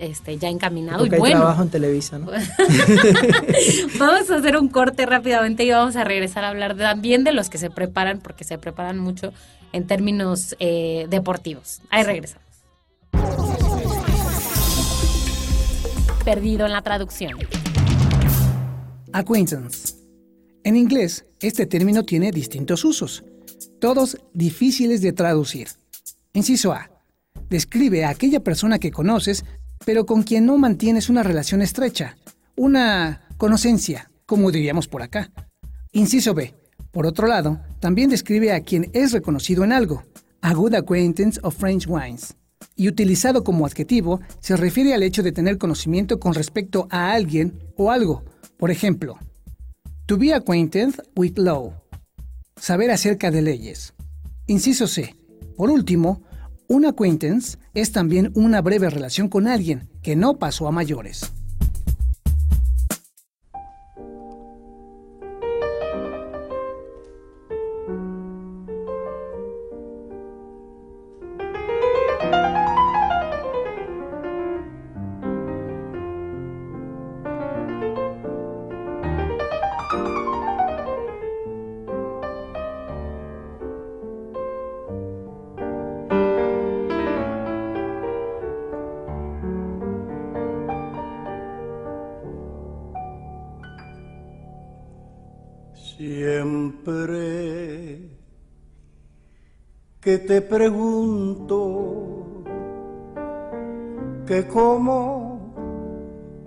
este, 0.00 0.38
ya 0.38 0.48
encaminado 0.48 1.04
y 1.04 1.10
bueno. 1.10 1.36
trabajo 1.36 1.62
en 1.62 1.68
Televisa, 1.68 2.18
¿no? 2.18 2.26
vamos 3.98 4.30
a 4.30 4.36
hacer 4.36 4.56
un 4.56 4.68
corte 4.68 5.04
rápidamente 5.04 5.64
y 5.64 5.70
vamos 5.70 5.94
a 5.96 6.04
regresar 6.04 6.42
a 6.44 6.48
hablar 6.48 6.76
también 6.76 7.22
de 7.22 7.32
los 7.32 7.50
que 7.50 7.58
se 7.58 7.70
preparan, 7.70 8.20
porque 8.20 8.44
se 8.44 8.56
preparan 8.56 8.98
mucho 8.98 9.32
en 9.72 9.86
términos 9.86 10.56
eh, 10.58 11.06
deportivos. 11.10 11.80
Ahí 11.90 12.02
regresamos. 12.02 12.46
Perdido 16.24 16.66
en 16.66 16.72
la 16.72 16.82
traducción. 16.82 17.38
Acquaintance. 19.12 19.94
En 20.64 20.76
inglés, 20.76 21.26
este 21.40 21.66
término 21.66 22.04
tiene 22.04 22.30
distintos 22.30 22.84
usos, 22.84 23.24
todos 23.80 24.18
difíciles 24.32 25.02
de 25.02 25.12
traducir. 25.12 25.68
Inciso 26.32 26.72
A. 26.72 26.90
Describe 27.48 28.04
a 28.04 28.10
aquella 28.10 28.40
persona 28.40 28.78
que 28.78 28.90
conoces 28.90 29.44
pero 29.84 30.06
con 30.06 30.22
quien 30.22 30.46
no 30.46 30.58
mantienes 30.58 31.08
una 31.08 31.22
relación 31.22 31.62
estrecha, 31.62 32.16
una 32.56 33.28
conocencia, 33.36 34.10
como 34.26 34.50
diríamos 34.50 34.88
por 34.88 35.02
acá. 35.02 35.30
Inciso 35.92 36.34
B. 36.34 36.54
Por 36.92 37.06
otro 37.06 37.26
lado, 37.26 37.60
también 37.78 38.10
describe 38.10 38.52
a 38.52 38.60
quien 38.60 38.90
es 38.92 39.12
reconocido 39.12 39.64
en 39.64 39.72
algo, 39.72 40.04
a 40.40 40.54
good 40.54 40.74
acquaintance 40.74 41.40
of 41.42 41.56
French 41.56 41.86
wines. 41.88 42.36
Y 42.76 42.88
utilizado 42.88 43.44
como 43.44 43.66
adjetivo, 43.66 44.20
se 44.40 44.56
refiere 44.56 44.94
al 44.94 45.02
hecho 45.02 45.22
de 45.22 45.32
tener 45.32 45.58
conocimiento 45.58 46.18
con 46.18 46.34
respecto 46.34 46.88
a 46.90 47.12
alguien 47.12 47.58
o 47.76 47.90
algo. 47.90 48.24
Por 48.56 48.70
ejemplo, 48.70 49.18
to 50.06 50.18
be 50.18 50.34
acquainted 50.34 50.94
with 51.16 51.36
law. 51.36 51.72
Saber 52.56 52.90
acerca 52.90 53.30
de 53.30 53.42
leyes. 53.42 53.94
Inciso 54.46 54.86
C. 54.86 55.16
Por 55.56 55.70
último, 55.70 56.22
un 56.70 56.86
acquaintance 56.86 57.58
es 57.74 57.90
también 57.90 58.30
una 58.36 58.62
breve 58.62 58.88
relación 58.90 59.28
con 59.28 59.48
alguien 59.48 59.88
que 60.02 60.14
no 60.14 60.38
pasó 60.38 60.68
a 60.68 60.70
mayores. 60.70 61.32
Que 100.10 100.18
te 100.18 100.42
pregunto 100.42 102.42
que 104.26 104.44
cómo, 104.48 105.54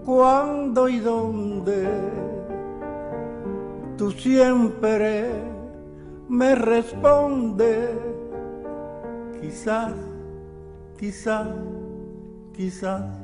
cuándo 0.04 0.90
y 0.90 1.00
dónde 1.00 1.88
tú 3.98 4.12
siempre 4.12 5.30
me 6.28 6.56
responde, 6.56 7.88
quizás, 9.40 9.94
quizás, 11.00 11.48
quizás. 12.52 13.23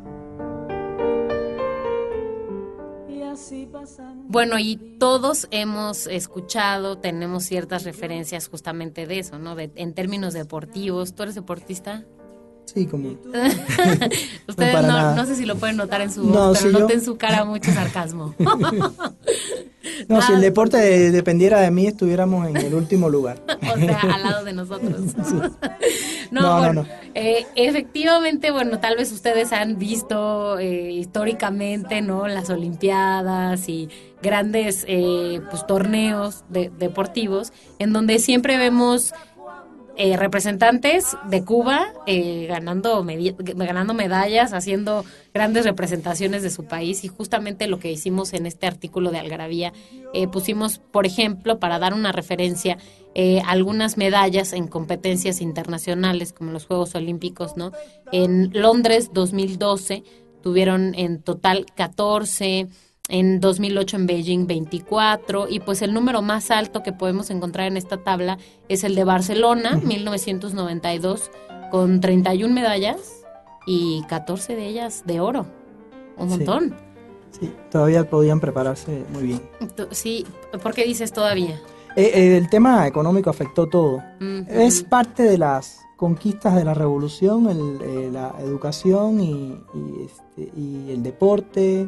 Bueno, 4.28 4.60
y 4.60 4.76
todos 5.00 5.48
hemos 5.52 6.08
escuchado, 6.08 6.98
tenemos 6.98 7.44
ciertas 7.46 7.84
referencias 7.84 8.48
justamente 8.48 9.08
de 9.08 9.20
eso, 9.20 9.40
¿no? 9.40 9.56
De, 9.56 9.72
en 9.76 9.94
términos 9.94 10.34
deportivos. 10.34 11.14
¿Tú 11.16 11.24
eres 11.24 11.36
deportista? 11.36 12.04
Sí, 12.66 12.86
como. 12.86 13.10
Ustedes 14.48 14.82
no, 14.86 15.16
no 15.16 15.26
sé 15.26 15.36
si 15.36 15.46
lo 15.46 15.56
pueden 15.56 15.78
notar 15.78 16.02
en 16.02 16.12
su 16.12 16.24
No, 16.24 16.50
voz, 16.50 16.58
sí, 16.60 16.66
pero 16.66 16.74
yo- 16.78 16.80
noten 16.84 17.00
en 17.00 17.06
su 17.06 17.18
cara 17.18 17.44
mucho 17.46 17.72
sarcasmo. 17.72 18.36
No, 20.08 20.22
si 20.22 20.34
el 20.34 20.42
deporte 20.42 20.78
de- 20.78 21.12
dependiera 21.12 21.60
de 21.62 21.72
mí, 21.72 21.88
estuviéramos 21.88 22.48
en 22.48 22.58
el 22.58 22.74
último 22.74 23.10
lugar. 23.10 23.42
o 23.74 23.78
sea, 23.78 24.00
al 24.14 24.24
lado 24.24 24.44
de 24.46 24.54
nosotros. 24.54 25.02
No, 26.32 26.42
No, 26.42 26.48
no, 26.50 26.58
bueno, 26.60 26.74
no. 26.84 26.90
eh, 27.16 27.48
efectivamente, 27.56 28.52
bueno, 28.52 28.80
tal 28.80 28.96
vez 28.98 29.12
ustedes 29.12 29.52
han 29.52 29.80
visto 29.80 30.60
eh, 30.60 30.92
históricamente, 30.92 32.02
¿no? 32.02 32.28
Las 32.28 32.52
Olimpiadas 32.52 33.68
y 33.68 33.90
grandes, 34.22 34.86
eh, 34.88 35.42
pues, 35.50 35.66
torneos 35.66 36.44
de- 36.50 36.70
deportivos, 36.78 37.52
en 37.80 37.94
donde 37.94 38.20
siempre 38.20 38.60
vemos 38.60 39.14
eh, 40.02 40.16
representantes 40.16 41.18
de 41.28 41.44
Cuba 41.44 41.94
eh, 42.08 42.46
ganando, 42.48 43.06
ganando 43.44 43.94
medallas, 43.94 44.54
haciendo 44.54 45.04
grandes 45.34 45.66
representaciones 45.66 46.42
de 46.42 46.50
su 46.52 46.64
país 46.64 47.04
y 47.04 47.10
justamente 47.10 47.68
lo 47.68 47.80
que 47.80 47.92
hicimos 47.92 48.32
en 48.32 48.46
este 48.46 48.66
artículo 48.66 49.12
de 49.12 49.20
Algarabía, 49.20 49.74
eh, 50.14 50.30
pusimos, 50.30 50.80
por 50.80 51.06
ejemplo, 51.06 51.60
para 51.60 51.80
dar 51.80 51.94
una 51.94 52.14
referencia, 52.14 52.78
eh, 53.14 53.42
algunas 53.46 53.98
medallas 53.98 54.54
en 54.54 54.70
competencias 54.70 55.42
internacionales 55.42 56.32
como 56.32 56.52
los 56.52 56.66
Juegos 56.66 56.96
Olímpicos, 56.96 57.58
¿no? 57.58 57.74
En 58.14 58.52
Londres 58.54 59.10
2012 59.12 60.04
tuvieron 60.42 60.96
en 60.96 61.22
total 61.22 61.66
14, 61.76 62.70
en 63.10 63.40
2008 63.40 63.98
en 63.98 64.06
Beijing 64.08 64.46
24 64.48 65.48
y 65.50 65.60
pues 65.60 65.82
el 65.82 65.94
número 65.94 66.22
más 66.22 66.52
alto 66.52 66.84
que 66.84 66.94
podemos 66.94 67.30
encontrar 67.32 67.68
en 67.68 67.76
esta 67.78 67.98
tabla 67.98 68.38
es 68.70 68.84
el 68.84 68.96
de 68.96 69.04
Barcelona 69.04 69.80
1992 69.84 71.32
con 71.72 72.00
31 72.02 72.54
medallas 72.54 73.24
y 73.66 74.04
14 74.08 74.56
de 74.56 74.68
ellas 74.68 75.04
de 75.06 75.20
oro. 75.20 75.46
Un 76.18 76.30
Sí. 76.30 76.38
montón. 76.38 76.76
Sí, 77.40 77.52
todavía 77.70 78.10
podían 78.10 78.40
prepararse 78.40 79.04
muy 79.14 79.24
bien. 79.24 79.42
Sí, 79.92 80.26
¿por 80.64 80.74
qué 80.74 80.86
dices 80.86 81.12
todavía? 81.14 81.60
Eh, 81.96 82.12
eh, 82.14 82.38
el 82.38 82.50
tema 82.50 82.88
económico 82.88 83.30
afectó 83.30 83.68
todo. 83.68 84.04
Mm, 84.20 84.42
Es 84.48 84.82
ujú. 84.82 84.90
parte 84.90 85.24
de 85.24 85.38
las 85.38 85.80
conquistas 85.98 86.56
de 86.56 86.64
la 86.64 86.74
revolución, 86.74 87.48
el, 87.50 87.82
eh, 87.82 88.10
la 88.12 88.34
educación 88.40 89.20
y, 89.20 89.58
y, 89.74 90.06
este, 90.06 90.52
y 90.58 90.92
el 90.92 91.04
deporte 91.04 91.88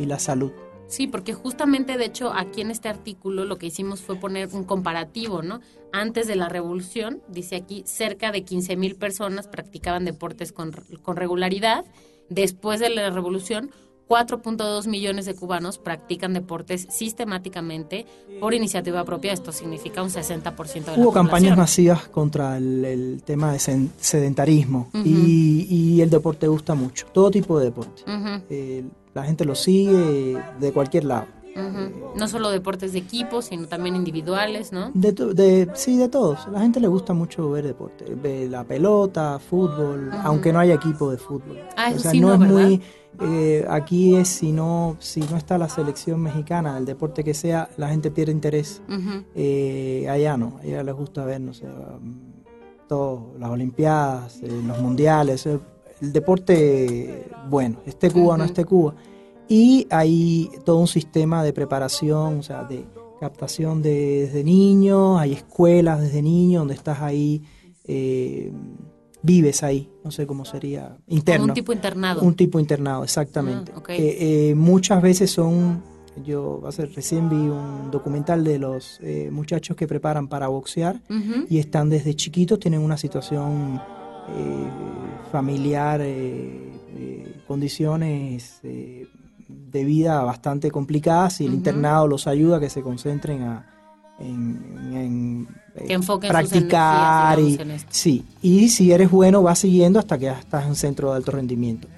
y 0.00 0.06
la 0.06 0.18
salud. 0.18 0.52
Sí, 0.88 1.06
porque 1.06 1.34
justamente, 1.34 1.96
de 1.96 2.06
hecho, 2.06 2.32
aquí 2.34 2.62
en 2.62 2.72
este 2.72 2.88
artículo 2.88 3.44
lo 3.44 3.58
que 3.58 3.66
hicimos 3.66 4.00
fue 4.00 4.16
poner 4.16 4.48
un 4.52 4.64
comparativo, 4.64 5.40
¿no? 5.40 5.60
Antes 5.92 6.26
de 6.26 6.34
la 6.34 6.48
revolución, 6.48 7.22
dice 7.28 7.56
aquí, 7.56 7.84
cerca 7.86 8.32
de 8.32 8.42
15 8.42 8.76
mil 8.76 8.96
personas 8.96 9.46
practicaban 9.46 10.04
deportes 10.04 10.52
con, 10.52 10.72
con 11.02 11.16
regularidad. 11.16 11.84
Después 12.28 12.80
de 12.80 12.90
la 12.90 13.10
revolución, 13.10 13.70
4.2 14.10 14.88
millones 14.88 15.24
de 15.26 15.36
cubanos 15.36 15.78
practican 15.78 16.34
deportes 16.34 16.88
sistemáticamente 16.90 18.06
por 18.40 18.52
iniciativa 18.54 19.04
propia. 19.04 19.32
Esto 19.32 19.52
significa 19.52 20.02
un 20.02 20.10
60% 20.10 20.84
de 20.84 20.96
la 20.96 20.98
Hubo 20.98 21.12
campañas 21.12 21.56
masivas 21.56 22.08
contra 22.08 22.56
el, 22.56 22.84
el 22.84 23.22
tema 23.22 23.52
de 23.52 23.60
sedentarismo 23.60 24.90
y, 25.04 25.68
y 25.70 26.00
el 26.00 26.10
deporte 26.10 26.48
gusta 26.48 26.74
mucho, 26.74 27.06
todo 27.12 27.30
tipo 27.30 27.60
de 27.60 27.66
deporte. 27.66 28.02
Eh, 28.50 28.84
la 29.14 29.24
gente 29.24 29.44
lo 29.44 29.54
sigue 29.54 30.38
de 30.60 30.72
cualquier 30.72 31.04
lado. 31.04 31.26
No 32.16 32.26
solo 32.28 32.48
deportes 32.50 32.92
de 32.92 33.00
equipo, 33.00 33.42
sino 33.42 33.66
también 33.66 33.94
individuales, 33.94 34.72
¿no? 34.72 34.90
De, 34.94 35.12
de- 35.12 35.68
sí, 35.74 35.96
de 35.98 36.08
todos. 36.08 36.46
A 36.46 36.50
la 36.50 36.60
gente 36.60 36.80
le 36.80 36.88
gusta 36.88 37.12
mucho 37.12 37.50
ver 37.50 37.66
deporte. 37.66 38.04
Ve 38.14 38.48
la 38.48 38.64
pelota, 38.64 39.38
fútbol, 39.38 40.10
aunque 40.22 40.52
no 40.52 40.58
haya 40.60 40.74
equipo 40.74 41.10
de 41.10 41.18
fútbol. 41.18 41.58
Ah, 41.76 41.92
o 41.94 41.98
sea, 41.98 42.12
sí, 42.12 42.20
no, 42.20 42.36
no, 42.38 42.44
es 42.44 42.50
muy... 42.50 42.80
eh, 43.20 43.66
aquí 43.68 44.14
es 44.16 44.28
si 44.28 44.52
no, 44.52 44.96
si 45.00 45.20
no 45.20 45.36
está 45.36 45.58
la 45.58 45.68
selección 45.68 46.20
mexicana, 46.22 46.78
el 46.78 46.86
deporte 46.86 47.22
que 47.24 47.34
sea, 47.34 47.68
la 47.76 47.88
gente 47.88 48.10
pierde 48.10 48.32
interés. 48.32 48.80
Eh, 49.34 50.06
allá 50.08 50.36
no, 50.36 50.58
a 50.60 50.64
ella 50.64 50.82
les 50.82 50.94
gusta 50.94 51.24
ver, 51.24 51.40
no 51.42 51.52
sé, 51.52 51.66
um, 51.66 52.14
todo, 52.88 53.34
las 53.38 53.50
Olimpiadas, 53.50 54.40
eh, 54.42 54.62
los 54.66 54.78
mundiales, 54.80 55.44
eh, 55.46 55.58
el 56.00 56.12
deporte 56.12 57.28
bueno, 57.48 57.78
esté 57.86 58.10
Cuba 58.10 58.34
o 58.34 58.36
no 58.36 58.44
esté 58.44 58.64
Cuba. 58.64 58.94
Y 59.48 59.86
hay 59.90 60.48
todo 60.64 60.78
un 60.78 60.86
sistema 60.86 61.42
de 61.42 61.52
preparación, 61.52 62.38
o 62.38 62.42
sea, 62.42 62.64
de 62.64 62.84
captación 63.20 63.82
de- 63.82 64.22
desde 64.26 64.44
niños, 64.44 65.20
hay 65.20 65.32
escuelas 65.32 66.00
desde 66.00 66.22
niños 66.22 66.60
donde 66.62 66.74
estás 66.74 67.00
ahí, 67.00 67.42
eh, 67.84 68.52
vives 69.22 69.62
ahí, 69.62 69.90
no 70.04 70.10
sé 70.10 70.26
cómo 70.26 70.44
sería, 70.44 70.96
Como 71.04 71.18
interno. 71.18 71.44
un 71.46 71.54
tipo 71.54 71.72
internado. 71.72 72.22
Un 72.22 72.34
tipo 72.34 72.58
internado, 72.60 73.04
exactamente. 73.04 73.72
Ah. 73.76 73.82
Que, 73.82 74.50
eh, 74.50 74.54
muchas 74.54 75.02
veces 75.02 75.30
son, 75.30 75.82
yo 76.24 76.62
hace, 76.66 76.86
recién 76.86 77.28
vi 77.28 77.36
un 77.36 77.90
documental 77.90 78.42
de 78.44 78.58
los 78.58 78.98
eh, 79.02 79.28
muchachos 79.32 79.76
que 79.76 79.86
preparan 79.86 80.28
para 80.28 80.48
boxear 80.48 81.02
y 81.48 81.58
están 81.58 81.90
desde 81.90 82.14
chiquitos, 82.14 82.58
tienen 82.60 82.80
una 82.80 82.96
situación 82.96 83.76
eh, 83.76 83.80
familiar, 85.30 86.00
eh, 86.02 86.70
eh, 86.96 87.42
condiciones 87.46 88.60
eh, 88.62 89.06
de 89.48 89.84
vida 89.84 90.22
bastante 90.22 90.70
complicadas 90.70 91.40
y 91.40 91.46
el 91.46 91.54
internado 91.54 92.06
los 92.06 92.26
ayuda 92.26 92.58
a 92.58 92.60
que 92.60 92.70
se 92.70 92.82
concentren 92.82 93.42
a, 93.42 93.66
en, 94.18 94.92
en, 94.92 95.48
eh, 95.76 95.84
Que 95.86 95.92
enfoquen 95.94 96.30
sus 96.30 96.50
practicar 96.50 97.38
y. 97.40 97.58
Sí, 97.88 98.24
y 98.42 98.68
si 98.68 98.92
eres 98.92 99.10
bueno 99.10 99.42
vas 99.42 99.60
siguiendo 99.60 99.98
hasta 99.98 100.18
que 100.18 100.26
ya 100.26 100.38
estás 100.38 100.64
en 100.64 100.70
un 100.70 100.76
centro 100.76 101.10
de 101.10 101.16
alto 101.16 101.32
rendimiento. 101.32 101.88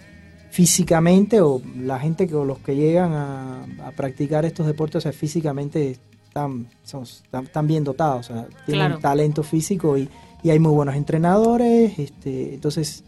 Físicamente 0.50 1.40
o 1.40 1.62
la 1.78 1.98
gente 1.98 2.28
que 2.28 2.34
o 2.34 2.44
los 2.44 2.58
que 2.58 2.76
llegan 2.76 3.12
a, 3.12 3.64
a 3.86 3.90
practicar 3.92 4.44
estos 4.44 4.66
deportes, 4.66 4.96
o 4.96 5.00
sea, 5.00 5.12
físicamente 5.12 5.98
están, 6.32 6.66
son- 6.82 7.02
están, 7.44 7.66
bien 7.66 7.84
dotados, 7.84 8.30
o 8.30 8.32
sea, 8.32 8.46
tienen 8.64 8.86
Claro. 8.86 8.98
talento 9.00 9.42
físico 9.42 9.98
y, 9.98 10.08
y 10.42 10.48
hay 10.48 10.58
muy 10.58 10.72
buenos 10.72 10.94
entrenadores, 10.94 11.98
este, 11.98 12.54
entonces 12.54 13.04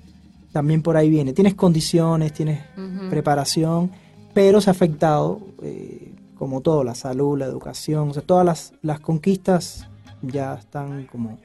también 0.53 0.83
por 0.83 0.97
ahí 0.99 1.09
viene. 1.09 1.33
Tienes 1.33 1.55
condiciones, 1.55 2.35
tienes 2.35 2.61
preparación, 3.09 3.91
pero 4.35 4.61
se 4.61 4.69
ha 4.69 4.73
afectado, 4.73 5.41
eh, 5.63 6.13
como 6.39 6.61
todo, 6.61 6.85
la 6.85 6.95
salud, 6.95 7.39
la 7.39 7.47
educación, 7.47 8.11
o 8.11 8.13
sea, 8.13 8.23
todas 8.23 8.45
las, 8.45 8.73
las 8.83 9.01
conquistas 9.01 9.87
ya 10.21 10.55
están 10.55 11.07
como 11.07 11.39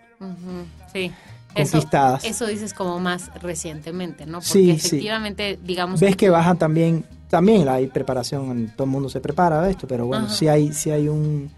Sí. 0.92 1.12
Conquistadas. 1.56 2.26
eso 2.26 2.46
dices 2.46 2.74
como 2.74 3.00
más 3.00 3.32
recientemente, 3.42 4.26
¿no? 4.26 4.40
Porque 4.40 4.50
Sí, 4.52 4.66
sí. 4.80 4.88
efectivamente, 4.88 5.58
digamos. 5.64 6.00
ves 6.02 6.16
que 6.18 6.30
bajan 6.30 6.58
también 6.60 7.06
también 7.30 7.68
hay 7.70 7.88
preparación 7.88 8.72
todo 8.76 8.86
el 8.86 8.90
mundo 8.90 9.08
se 9.08 9.22
prepara 9.22 9.62
de 9.62 9.70
esto 9.72 9.86
pero 9.88 10.08
bueno 10.08 10.28
si 10.30 10.48
hay 10.48 10.74
si 10.74 10.90
hay 10.90 11.08
un 11.08 11.52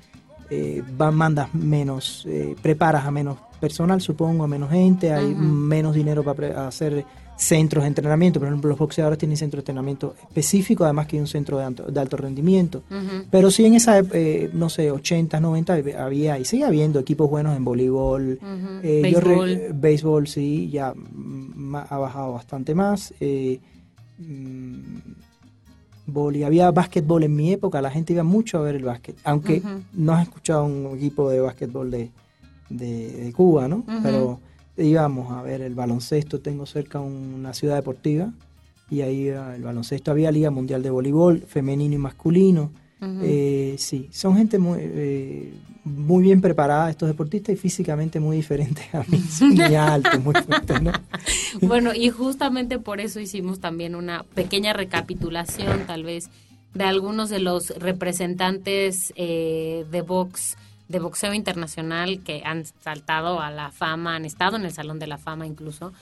eh, 0.51 0.83
van 0.97 1.15
mandas 1.15 1.53
menos 1.55 2.25
eh, 2.27 2.55
preparas 2.61 3.05
a 3.05 3.11
menos 3.11 3.37
personal 3.59 4.01
supongo 4.01 4.43
a 4.43 4.47
menos 4.47 4.69
gente 4.69 5.13
hay 5.13 5.33
menos 5.33 5.95
dinero 5.95 6.23
para 6.23 6.67
hacer 6.67 7.05
centros 7.41 7.83
de 7.83 7.87
entrenamiento. 7.87 8.39
Por 8.39 8.47
ejemplo 8.47 8.69
los 8.69 8.77
boxeadores 8.77 9.17
tienen 9.17 9.37
centros 9.37 9.59
de 9.59 9.61
entrenamiento 9.71 10.15
específico 10.21 10.83
además 10.83 11.07
que 11.07 11.15
hay 11.15 11.21
un 11.21 11.27
centro 11.27 11.57
de 11.57 11.65
alto, 11.65 11.83
de 11.83 11.99
alto 11.99 12.17
rendimiento. 12.17 12.83
Pero 13.29 13.49
sí 13.49 13.65
en 13.65 13.75
esa 13.75 13.99
eh, 13.99 14.49
no 14.53 14.69
sé 14.69 14.91
80 14.91 15.39
90 15.39 15.73
había 15.97 16.37
y 16.37 16.45
sigue 16.45 16.65
habiendo 16.65 16.99
equipos 16.99 17.29
buenos 17.29 17.55
en 17.57 17.65
voleibol. 17.65 18.39
Eh, 18.83 19.11
yo 19.11 19.19
Béisbol. 19.73 20.27
sí, 20.27 20.69
ya 20.69 20.93
ha 21.89 21.97
bajado 21.97 22.33
bastante 22.33 22.75
más. 22.75 23.13
Eh, 23.19 23.59
mm, 24.19 25.30
voli- 26.13 26.43
había 26.43 26.69
básquetbol 26.71 27.23
en 27.23 27.35
mi 27.35 27.51
época, 27.53 27.81
la 27.81 27.89
gente 27.91 28.13
iba 28.13 28.23
mucho 28.23 28.57
a 28.57 28.61
ver 28.61 28.75
el 28.75 28.83
básquet, 28.83 29.15
aunque 29.23 29.61
no 29.93 30.13
has 30.13 30.23
escuchado 30.23 30.65
un 30.65 30.95
equipo 30.97 31.29
de 31.29 31.39
básquetbol 31.39 31.89
de, 31.91 32.09
de, 32.69 33.11
de 33.25 33.33
Cuba, 33.33 33.67
¿no? 33.67 33.83
Pero 34.03 34.39
íbamos 34.77 35.31
a 35.31 35.41
ver 35.41 35.61
el 35.61 35.75
baloncesto, 35.75 36.39
tengo 36.39 36.65
cerca 36.65 36.99
una 36.99 37.53
ciudad 37.53 37.75
deportiva 37.75 38.31
y 38.89 39.01
ahí 39.01 39.27
iba 39.27 39.55
el 39.55 39.63
baloncesto, 39.63 40.11
había 40.11 40.31
Liga 40.31 40.49
Mundial 40.51 40.81
de 40.83 40.89
Voleibol, 40.89 41.41
femenino 41.41 41.95
y 41.95 41.97
masculino. 41.97 42.71
Eh, 43.01 43.75
sí, 43.79 44.09
son 44.11 44.37
gente 44.37 44.59
muy, 44.59 44.77
eh, 44.79 45.53
muy 45.83 46.23
bien 46.23 46.39
preparada, 46.39 46.89
estos 46.89 47.09
deportistas, 47.09 47.55
y 47.55 47.57
físicamente 47.57 48.19
muy 48.19 48.37
diferentes 48.37 48.93
a 48.93 49.03
mí. 49.07 49.19
Son 49.19 49.49
muy 49.55 49.75
altos, 49.75 50.23
muy 50.23 50.35
fuertes, 50.35 50.81
¿no? 50.81 50.91
Bueno, 51.61 51.93
y 51.93 52.09
justamente 52.09 52.79
por 52.79 53.01
eso 53.01 53.19
hicimos 53.19 53.59
también 53.59 53.95
una 53.95 54.23
pequeña 54.23 54.73
recapitulación, 54.73 55.85
tal 55.87 56.03
vez, 56.03 56.29
de 56.73 56.83
algunos 56.83 57.29
de 57.29 57.39
los 57.39 57.69
representantes 57.71 59.13
eh, 59.15 59.85
de 59.91 60.01
box 60.01 60.57
de 60.87 60.99
boxeo 60.99 61.33
internacional 61.33 62.21
que 62.21 62.43
han 62.43 62.65
saltado 62.83 63.39
a 63.39 63.49
la 63.49 63.71
fama, 63.71 64.17
han 64.17 64.25
estado 64.25 64.57
en 64.57 64.65
el 64.65 64.73
Salón 64.73 64.99
de 64.99 65.07
la 65.07 65.17
Fama 65.17 65.47
incluso. 65.47 65.93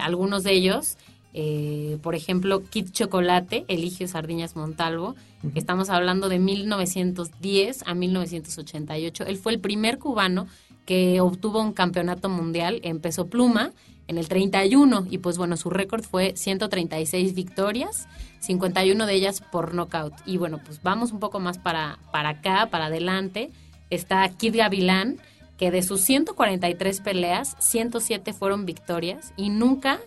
Algunos 0.00 0.42
de 0.42 0.52
ellos, 0.52 0.96
eh, 1.38 1.98
por 2.02 2.14
ejemplo, 2.14 2.62
Kit 2.64 2.92
Chocolate, 2.92 3.66
Eligio 3.68 4.08
Sardiñas 4.08 4.56
Montalvo, 4.56 5.16
estamos 5.54 5.90
hablando 5.90 6.30
de 6.30 6.38
1910 6.38 7.82
a 7.86 7.92
1988. 7.92 9.24
Él 9.26 9.36
fue 9.36 9.52
el 9.52 9.60
primer 9.60 9.98
cubano 9.98 10.46
que 10.86 11.20
obtuvo 11.20 11.60
un 11.60 11.74
campeonato 11.74 12.30
mundial 12.30 12.80
en 12.84 13.00
peso 13.00 13.26
pluma 13.26 13.72
en 14.08 14.16
el 14.16 14.28
31 14.28 15.08
y 15.10 15.18
pues 15.18 15.36
bueno, 15.36 15.58
su 15.58 15.68
récord 15.68 16.04
fue 16.04 16.32
136 16.34 17.34
victorias, 17.34 18.08
51 18.40 19.04
de 19.04 19.12
ellas 19.12 19.42
por 19.42 19.74
knockout. 19.74 20.14
Y 20.24 20.38
bueno, 20.38 20.58
pues 20.64 20.82
vamos 20.82 21.12
un 21.12 21.20
poco 21.20 21.38
más 21.38 21.58
para, 21.58 21.98
para 22.12 22.30
acá, 22.30 22.68
para 22.70 22.86
adelante. 22.86 23.50
Está 23.90 24.26
Kid 24.30 24.56
Gavilán, 24.56 25.18
que 25.58 25.70
de 25.70 25.82
sus 25.82 26.00
143 26.00 27.00
peleas, 27.02 27.56
107 27.58 28.32
fueron 28.32 28.64
victorias 28.64 29.34
y 29.36 29.50
nunca 29.50 30.00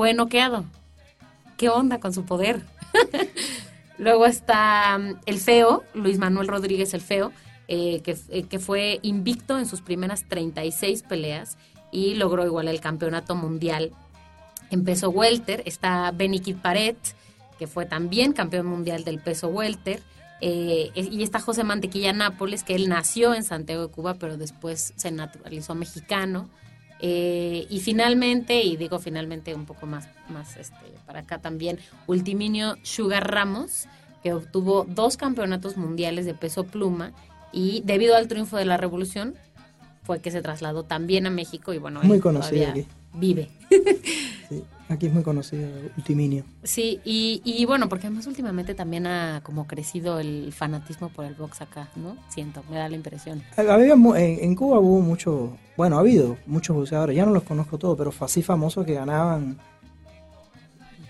fue 0.00 0.14
noqueado. 0.14 0.64
¿Qué 1.58 1.68
onda 1.68 2.00
con 2.00 2.14
su 2.14 2.24
poder? 2.24 2.62
Luego 3.98 4.24
está 4.24 4.96
um, 4.98 5.20
el 5.26 5.38
feo, 5.38 5.84
Luis 5.92 6.16
Manuel 6.16 6.48
Rodríguez 6.48 6.94
el 6.94 7.02
feo, 7.02 7.32
eh, 7.68 8.00
que, 8.00 8.16
eh, 8.30 8.44
que 8.44 8.58
fue 8.58 8.98
invicto 9.02 9.58
en 9.58 9.66
sus 9.66 9.82
primeras 9.82 10.26
36 10.26 11.02
peleas 11.02 11.58
y 11.92 12.14
logró 12.14 12.46
igual 12.46 12.68
el 12.68 12.80
campeonato 12.80 13.34
mundial 13.34 13.92
en 14.70 14.84
peso 14.84 15.10
welter. 15.10 15.62
Está 15.66 16.10
Benny 16.12 16.40
Paret, 16.54 16.96
que 17.58 17.66
fue 17.66 17.84
también 17.84 18.32
campeón 18.32 18.64
mundial 18.64 19.04
del 19.04 19.20
peso 19.20 19.48
welter. 19.48 20.00
Eh, 20.40 20.92
y 20.94 21.22
está 21.22 21.40
José 21.40 21.62
Mantequilla 21.62 22.14
Nápoles, 22.14 22.64
que 22.64 22.74
él 22.74 22.88
nació 22.88 23.34
en 23.34 23.44
Santiago 23.44 23.88
de 23.88 23.92
Cuba, 23.92 24.14
pero 24.14 24.38
después 24.38 24.94
se 24.96 25.10
naturalizó 25.10 25.74
mexicano. 25.74 26.48
Eh, 27.02 27.66
y 27.70 27.80
finalmente, 27.80 28.62
y 28.62 28.76
digo 28.76 28.98
finalmente 28.98 29.54
un 29.54 29.64
poco 29.64 29.86
más, 29.86 30.08
más 30.28 30.56
este, 30.56 30.76
para 31.06 31.20
acá 31.20 31.38
también, 31.38 31.78
Ultiminio 32.06 32.76
Sugar 32.82 33.30
Ramos, 33.30 33.86
que 34.22 34.34
obtuvo 34.34 34.84
dos 34.88 35.16
campeonatos 35.16 35.76
mundiales 35.76 36.26
de 36.26 36.34
peso 36.34 36.64
pluma 36.64 37.12
y 37.52 37.82
debido 37.84 38.16
al 38.16 38.28
triunfo 38.28 38.56
de 38.56 38.66
la 38.66 38.76
revolución 38.76 39.34
fue 40.02 40.20
que 40.20 40.30
se 40.30 40.42
trasladó 40.42 40.84
también 40.84 41.26
a 41.26 41.30
México 41.30 41.72
y 41.72 41.78
bueno, 41.78 42.00
muy 42.02 42.20
conocido 42.20 42.68
aquí. 42.68 42.86
vive. 43.14 43.48
sí, 44.48 44.64
aquí 44.90 45.06
es 45.06 45.12
muy 45.12 45.22
conocido 45.22 45.68
Ultiminio. 45.96 46.44
Sí, 46.62 47.00
y, 47.04 47.40
y, 47.44 47.64
bueno, 47.64 47.88
porque 47.88 48.08
además 48.08 48.26
últimamente 48.26 48.74
también 48.74 49.06
ha 49.06 49.40
como 49.42 49.66
crecido 49.66 50.18
el 50.18 50.52
fanatismo 50.52 51.08
por 51.08 51.24
el 51.24 51.34
box 51.34 51.62
acá, 51.62 51.88
¿no? 51.96 52.16
Siento, 52.28 52.62
me 52.68 52.76
da 52.76 52.88
la 52.88 52.96
impresión. 52.96 53.42
Había, 53.56 53.94
en, 53.94 54.54
Cuba 54.54 54.80
hubo 54.80 55.00
mucho, 55.00 55.56
bueno, 55.76 55.96
ha 55.96 56.00
habido 56.00 56.36
muchos 56.46 56.76
boxeadores, 56.76 57.16
ya 57.16 57.24
no 57.24 57.32
los 57.32 57.44
conozco 57.44 57.78
todos, 57.78 57.96
pero 57.96 58.12
así 58.20 58.42
famosos 58.42 58.84
que 58.84 58.94
ganaban 58.94 59.58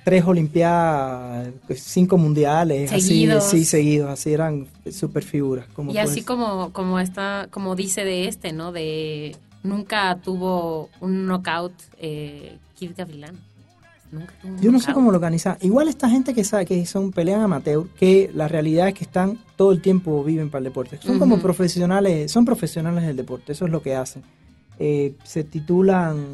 tres 0.04 0.24
olimpiadas, 0.24 1.48
cinco 1.74 2.18
mundiales, 2.18 2.90
seguidos. 2.90 3.44
así, 3.44 3.60
sí, 3.60 3.64
seguidos, 3.64 4.10
así 4.10 4.32
eran 4.32 4.66
super 4.90 5.22
figuras. 5.22 5.66
Como 5.72 5.92
y 5.92 5.98
así 5.98 6.22
como, 6.22 6.72
como 6.72 7.00
está, 7.00 7.48
como 7.50 7.76
dice 7.76 8.04
de 8.04 8.28
este, 8.28 8.52
¿no? 8.52 8.72
De 8.72 9.36
nunca 9.62 10.18
tuvo 10.22 10.88
un 11.00 11.26
knockout 11.26 11.72
eh, 11.98 12.58
Kid 12.78 12.92
Gavilán. 12.96 13.38
Nunca 14.12 14.34
Yo 14.61 14.72
no 14.72 14.80
sé 14.80 14.92
cómo 14.92 15.11
lo 15.11 15.16
organiza. 15.16 15.56
Igual 15.61 15.88
esta 15.88 16.08
gente 16.08 16.34
que 16.34 16.44
sabe 16.44 16.66
que 16.66 16.84
son 16.86 17.12
pelean 17.12 17.42
amateur, 17.42 17.86
que 17.98 18.30
la 18.34 18.48
realidad 18.48 18.88
es 18.88 18.94
que 18.94 19.04
están 19.04 19.38
todo 19.56 19.72
el 19.72 19.80
tiempo 19.80 20.24
viven 20.24 20.50
para 20.50 20.61
el 20.61 20.64
deporte. 20.64 20.98
Son 21.00 21.18
como 21.18 21.38
profesionales, 21.40 22.30
son 22.30 22.44
profesionales 22.44 23.06
del 23.06 23.16
deporte, 23.16 23.52
eso 23.52 23.66
es 23.66 23.70
lo 23.70 23.82
que 23.82 23.94
hacen. 23.94 24.22
Eh, 24.78 25.14
se 25.24 25.44
titulan, 25.44 26.24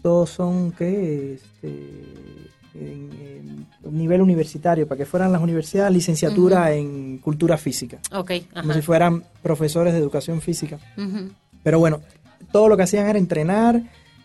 todos 0.00 0.30
son, 0.30 0.72
¿qué? 0.72 1.34
Este, 1.34 2.02
en, 2.74 3.66
nivel 3.90 4.22
universitario, 4.22 4.86
para 4.88 4.98
que 4.98 5.04
fueran 5.04 5.32
las 5.32 5.42
universidades 5.42 5.92
licenciatura 5.92 6.72
en 6.72 7.18
cultura 7.18 7.58
física. 7.58 7.98
Como 8.54 8.72
si 8.72 8.80
fueran 8.80 9.24
profesores 9.42 9.92
de 9.92 9.98
educación 9.98 10.40
física. 10.40 10.78
Pero 11.62 11.78
bueno, 11.78 12.00
todo 12.52 12.68
lo 12.68 12.76
que 12.76 12.84
hacían 12.84 13.06
era 13.06 13.18
entrenar, 13.18 13.82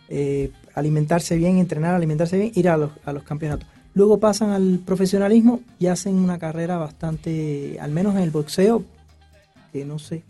eh, 0.09 0.51
alimentarse 0.77 1.35
bien, 1.35 1.57
entrenar, 1.57 1.95
alimentarse 1.95 2.37
bien, 2.37 2.51
ir 2.55 2.69
a 2.69 2.77
los, 2.77 2.91
a 3.05 3.13
los 3.13 3.23
campeonatos. 3.23 3.67
Luego 3.93 4.19
pasan 4.19 4.51
al 4.51 4.79
profesionalismo 4.85 5.61
y 5.79 5.87
hacen 5.87 6.15
una 6.15 6.37
carrera 6.37 6.77
bastante, 6.77 7.79
al 7.79 7.91
menos 7.91 8.15
en 8.15 8.21
el 8.21 8.29
boxeo, 8.29 8.83
que 9.73 9.85
no 9.85 9.97
sé, 9.97 10.23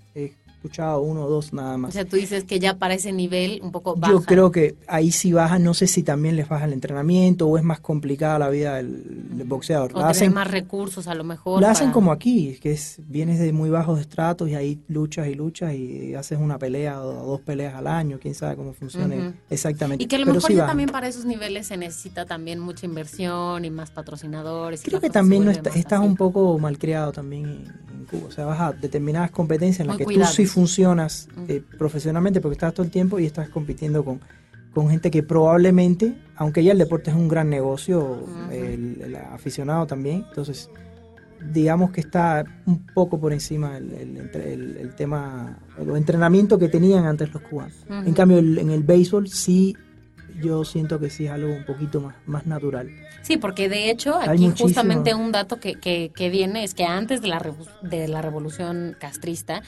escuchado 0.58 1.02
uno 1.02 1.26
o 1.26 1.30
dos 1.30 1.54
nada 1.54 1.78
más. 1.78 1.90
O 1.90 1.94
sea, 1.94 2.06
tú 2.06 2.16
dices 2.16 2.44
que 2.44 2.60
ya 2.60 2.78
para 2.78 2.96
ese 2.96 3.14
nivel 3.14 3.60
un 3.64 3.72
poco 3.72 3.96
baja. 3.96 4.12
Yo 4.12 4.22
creo 4.22 4.52
que 4.52 4.76
ahí 4.88 5.12
sí 5.12 5.32
baja, 5.32 5.60
no 5.60 5.74
sé 5.74 5.88
si 5.88 6.04
también 6.04 6.36
les 6.36 6.50
baja 6.50 6.66
el 6.66 6.74
entrenamiento 6.74 7.48
o 7.48 7.58
es 7.58 7.64
más 7.64 7.80
complicada 7.80 8.40
la 8.40 8.50
vida 8.50 8.76
del, 8.76 9.44
boxeador. 9.46 9.92
O 9.94 10.00
hacen 10.00 10.34
más 10.34 10.50
recursos 10.50 11.08
a 11.08 11.16
lo 11.16 11.24
mejor. 11.24 11.62
La 11.62 11.72
hacen 11.72 11.92
como 11.92 12.12
aquí, 12.12 12.58
que 12.62 12.72
es 12.72 13.00
vienes 13.08 13.40
de 13.40 13.54
muy 13.54 13.70
bajos 13.70 14.00
estratos 14.00 14.50
y 14.50 14.56
ahí 14.56 14.80
luchas 14.88 15.28
y 15.28 15.36
luchas 15.36 15.74
y 15.74 16.16
haces 16.16 16.40
una 16.40 16.58
pelea 16.58 17.02
o 17.02 17.26
dos 17.26 17.42
peleas 17.42 17.76
al 17.76 17.88
año, 17.88 18.18
quién 18.20 18.34
sabe 18.34 18.56
cómo 18.56 18.74
funciona 18.74 19.36
exactamente. 19.50 20.04
Y 20.04 20.08
que 20.08 20.16
a 20.16 20.20
lo 20.20 20.26
mejor 20.26 20.52
ya 20.52 20.66
también 20.66 20.90
para 20.90 21.08
esos 21.08 21.26
niveles 21.26 21.68
se 21.68 21.78
necesita 21.78 22.26
también 22.26 22.60
mucha 22.60 22.86
inversión 22.86 23.64
y 23.64 23.70
más 23.70 23.92
patrocinadores. 23.92 24.82
Creo 24.84 25.00
que 25.00 25.10
también 25.10 25.46
no 25.46 25.52
estás 25.52 26.00
un 26.00 26.16
poco 26.16 26.58
malcriado 26.58 27.12
también 27.12 27.87
en, 27.98 28.06
Cuba, 28.06 28.28
o 28.28 28.32
sea, 28.32 28.46
vas 28.46 28.60
a 28.60 28.72
determinadas 28.74 29.32
competencias 29.32 29.82
en 29.82 29.88
las 29.88 29.98
que 29.98 30.06
tú 30.06 30.24
sí 30.26 30.46
funcionas 30.46 31.28
eh, 31.48 31.62
profesionalmente 31.78 32.42
porque 32.42 32.54
estás 32.54 32.74
todo 32.74 32.86
el 32.86 32.92
tiempo 32.92 33.20
y 33.20 33.26
estás 33.26 33.50
compitiendo 33.50 34.04
con, 34.04 34.20
con 34.74 34.90
gente 34.90 35.12
que 35.12 35.24
probablemente, 35.24 36.16
aunque 36.36 36.64
ya 36.64 36.72
el 36.72 36.78
deporte 36.78 37.10
es 37.10 37.16
un 37.16 37.28
gran 37.28 37.50
negocio, 37.50 38.24
el, 38.52 39.18
aficionado 39.32 39.88
también, 39.88 40.26
entonces 40.30 40.70
digamos 41.52 41.92
que 41.92 42.02
está 42.02 42.44
un 42.66 42.86
poco 42.88 43.20
por 43.20 43.32
encima 43.32 43.78
el, 43.78 44.30
el, 44.34 44.96
tema, 44.96 45.60
el 45.80 45.96
entrenamiento 45.96 46.58
que 46.58 46.68
tenían 46.68 47.06
antes 47.06 47.32
los 47.34 47.44
cubanos. 47.44 47.76
En 47.90 48.14
cambio, 48.14 48.40
en 48.40 48.72
el 48.72 48.84
béisbol 48.84 49.28
sí 49.28 49.76
yo 50.42 50.64
siento 50.64 51.00
que 51.00 51.10
sí 51.10 51.26
es 51.26 51.32
algo 51.32 51.54
un 51.54 51.66
poquito 51.66 52.02
más, 52.02 52.16
más 52.26 52.46
natural. 52.46 52.90
Sí, 53.22 53.38
porque 53.38 53.70
de 53.70 53.90
hecho 53.90 54.16
aquí 54.16 54.52
justamente 54.58 55.14
un 55.14 55.32
dato 55.32 55.60
que, 55.60 55.76
que, 55.76 56.30
viene 56.30 56.64
es 56.64 56.74
que 56.74 56.86
antes 56.86 57.22
de 57.22 57.28
la, 57.28 57.44
de 57.82 58.08
la 58.08 58.22
revolución 58.22 58.96
castrista, 59.00 59.64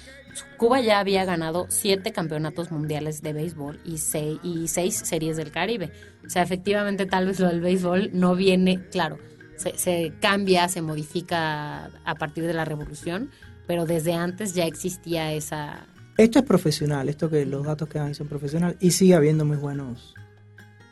Cuba 0.58 0.80
ya 0.80 1.00
había 1.00 1.26
ganado 1.26 1.66
siete 1.70 2.12
campeonatos 2.12 2.72
mundiales 2.72 3.22
de 3.22 3.34
béisbol 3.34 3.80
y 3.84 3.98
seis, 3.98 4.40
y 4.44 4.68
seis 4.68 4.96
series 4.96 5.38
del 5.38 5.52
Caribe. 5.52 5.92
O 6.26 6.30
sea, 6.30 6.44
efectivamente 6.44 7.06
tal 7.06 7.26
vez 7.26 7.40
lo 7.40 7.48
del 7.48 7.62
béisbol 7.62 8.12
no 8.14 8.36
viene, 8.36 8.80
claro, 8.92 9.18
se, 9.58 9.78
se 9.78 10.14
cambia, 10.22 10.68
se 10.68 10.82
modifica 10.82 11.90
a 12.06 12.16
partir 12.16 12.46
de 12.46 12.54
la 12.54 12.66
revolución, 12.66 13.32
pero 13.68 13.86
desde 13.86 14.14
antes 14.14 14.54
ya 14.54 14.66
existía 14.66 15.34
esa... 15.34 15.86
Esto 16.18 16.40
es 16.40 16.46
profesional, 16.46 17.08
esto 17.08 17.30
que 17.30 17.46
los 17.46 17.66
datos 17.66 17.88
que 17.88 17.98
dan 17.98 18.14
son 18.14 18.28
profesionales 18.28 18.78
y 18.80 18.92
sigue 18.92 19.16
habiendo 19.16 19.46
muy 19.46 19.58
buenos 19.58 20.16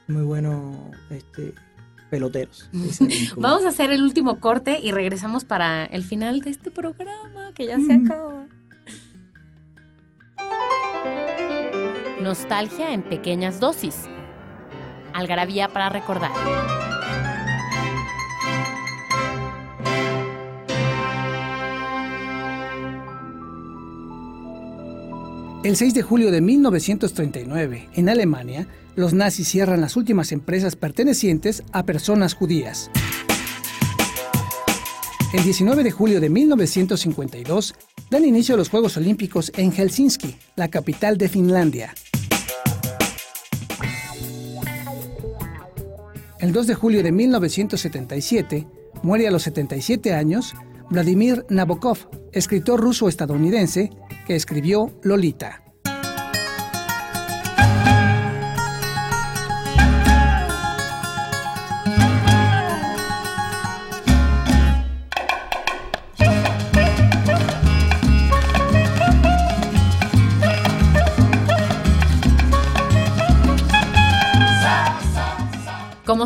muy 0.08 0.24
buenos 0.24 0.76
este, 1.10 1.54
peloteros. 2.10 2.70
Vamos 3.38 3.66
a 3.66 3.70
hacer 3.70 3.92
el 3.92 4.02
último 4.02 4.40
corte 4.40 4.80
y 4.82 4.92
regresamos 4.92 5.46
para 5.46 5.86
el 5.86 6.04
final 6.04 6.42
de 6.42 6.52
este 6.52 6.72
programa 6.72 7.52
que 7.54 7.66
ya 7.68 7.78
se 7.80 7.94
acaba. 7.94 8.48
Nostalgia 12.22 12.94
en 12.94 13.04
pequeñas 13.04 13.60
dosis. 13.60 14.06
Algarabía 15.14 15.70
para 15.70 15.90
recordar. 15.90 16.87
El 25.68 25.76
6 25.76 25.96
de 25.96 26.02
julio 26.02 26.32
de 26.32 26.40
1939, 26.40 27.90
en 27.94 28.08
Alemania, 28.08 28.70
los 28.96 29.14
nazis 29.14 29.50
cierran 29.50 29.82
las 29.82 29.98
últimas 29.98 30.32
empresas 30.32 30.78
pertenecientes 30.78 31.62
a 31.74 31.84
personas 31.84 32.36
judías. 32.36 32.90
El 35.34 35.44
19 35.44 35.84
de 35.84 35.92
julio 35.92 36.22
de 36.22 36.30
1952 36.30 37.76
dan 38.10 38.24
inicio 38.24 38.56
a 38.56 38.58
los 38.58 38.70
Juegos 38.70 38.96
Olímpicos 38.96 39.52
en 39.58 39.74
Helsinki, 39.74 40.38
la 40.56 40.70
capital 40.70 41.18
de 41.18 41.28
Finlandia. 41.28 41.94
El 46.40 46.54
2 46.54 46.66
de 46.66 46.76
julio 46.76 47.04
de 47.04 47.12
1977 47.12 48.66
muere 49.04 49.28
a 49.28 49.32
los 49.32 49.44
77 49.44 50.14
años 50.14 50.54
Vladimir 50.90 51.46
Nabokov, 51.50 52.08
escritor 52.32 52.80
ruso-estadounidense 52.80 53.92
que 54.26 54.36
escribió 54.36 54.92
Lolita. 55.04 55.67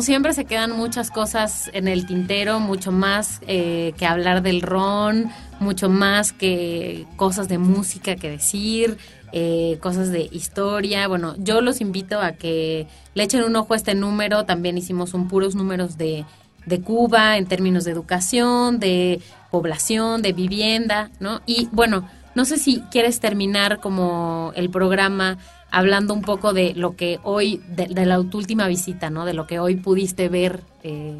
Siempre 0.02 0.34
se 0.34 0.44
quedan 0.44 0.72
muchas 0.72 1.10
cosas 1.10 1.70
en 1.72 1.88
el 1.88 2.06
tintero, 2.06 2.60
mucho 2.60 2.92
más 2.92 3.40
eh, 3.46 3.94
que 3.96 4.06
hablar 4.06 4.42
del 4.42 4.62
ron, 4.62 5.30
mucho 5.60 5.88
más 5.88 6.32
que 6.32 7.06
cosas 7.16 7.48
de 7.48 7.58
música 7.58 8.16
que 8.16 8.30
decir, 8.30 8.98
eh, 9.32 9.78
cosas 9.80 10.10
de 10.10 10.28
historia. 10.30 11.08
Bueno, 11.08 11.34
yo 11.38 11.60
los 11.60 11.80
invito 11.80 12.20
a 12.20 12.32
que 12.32 12.86
le 13.14 13.22
echen 13.22 13.44
un 13.44 13.56
ojo 13.56 13.74
a 13.74 13.76
este 13.76 13.94
número. 13.94 14.44
También 14.44 14.76
hicimos 14.76 15.14
un 15.14 15.28
puros 15.28 15.54
números 15.54 15.96
de, 15.96 16.24
de 16.66 16.80
Cuba 16.80 17.38
en 17.38 17.46
términos 17.46 17.84
de 17.84 17.92
educación, 17.92 18.78
de 18.78 19.20
población, 19.50 20.22
de 20.22 20.32
vivienda, 20.32 21.10
¿no? 21.18 21.40
Y 21.46 21.68
bueno, 21.72 22.08
no 22.34 22.44
sé 22.44 22.58
si 22.58 22.80
quieres 22.90 23.20
terminar 23.20 23.80
como 23.80 24.52
el 24.54 24.70
programa 24.70 25.38
hablando 25.72 26.12
un 26.14 26.22
poco 26.22 26.52
de 26.52 26.74
lo 26.74 26.94
que 26.94 27.18
hoy, 27.24 27.60
de, 27.66 27.88
la 28.06 28.20
última 28.20 28.68
visita, 28.68 29.10
¿no? 29.10 29.24
De 29.24 29.32
lo 29.32 29.46
que 29.46 29.58
hoy 29.58 29.76
pudiste 29.76 30.28
ver 30.28 30.60
eh, 30.84 31.16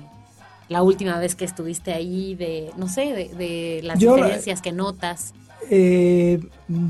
la 0.68 0.82
última 0.82 1.18
vez 1.18 1.34
que 1.34 1.46
estuviste 1.46 1.92
ahí, 1.92 2.34
de, 2.34 2.70
no 2.76 2.86
sé, 2.86 3.30
de, 3.36 3.80
las 3.82 3.98
diferencias 3.98 4.60
que 4.60 4.70
notas. 4.70 5.32
Eh, 5.70 6.38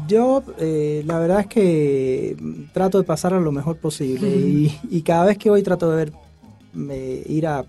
yo, 0.09 0.43
eh, 0.59 1.03
la 1.07 1.21
verdad 1.21 1.41
es 1.41 1.47
que 1.47 2.37
trato 2.73 2.99
de 2.99 3.05
pasar 3.05 3.33
a 3.33 3.41
lo 3.41 3.53
mejor 3.53 3.77
posible 3.77 4.29
y, 4.91 5.03
cada 5.03 5.27
vez 5.27 5.39
que 5.39 5.49
voy 5.49 5.63
trato 5.63 5.91
de 5.91 6.11
ver, 6.75 7.23
ir 7.29 7.47
a, 7.47 7.65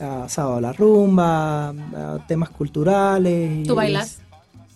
a 0.00 0.28
Sábado 0.28 0.56
a 0.56 0.60
la 0.60 0.72
Rumba, 0.72 1.68
a 1.68 2.24
temas 2.26 2.50
culturales. 2.50 3.66
¿Tú 3.68 3.76
bailas? 3.76 4.17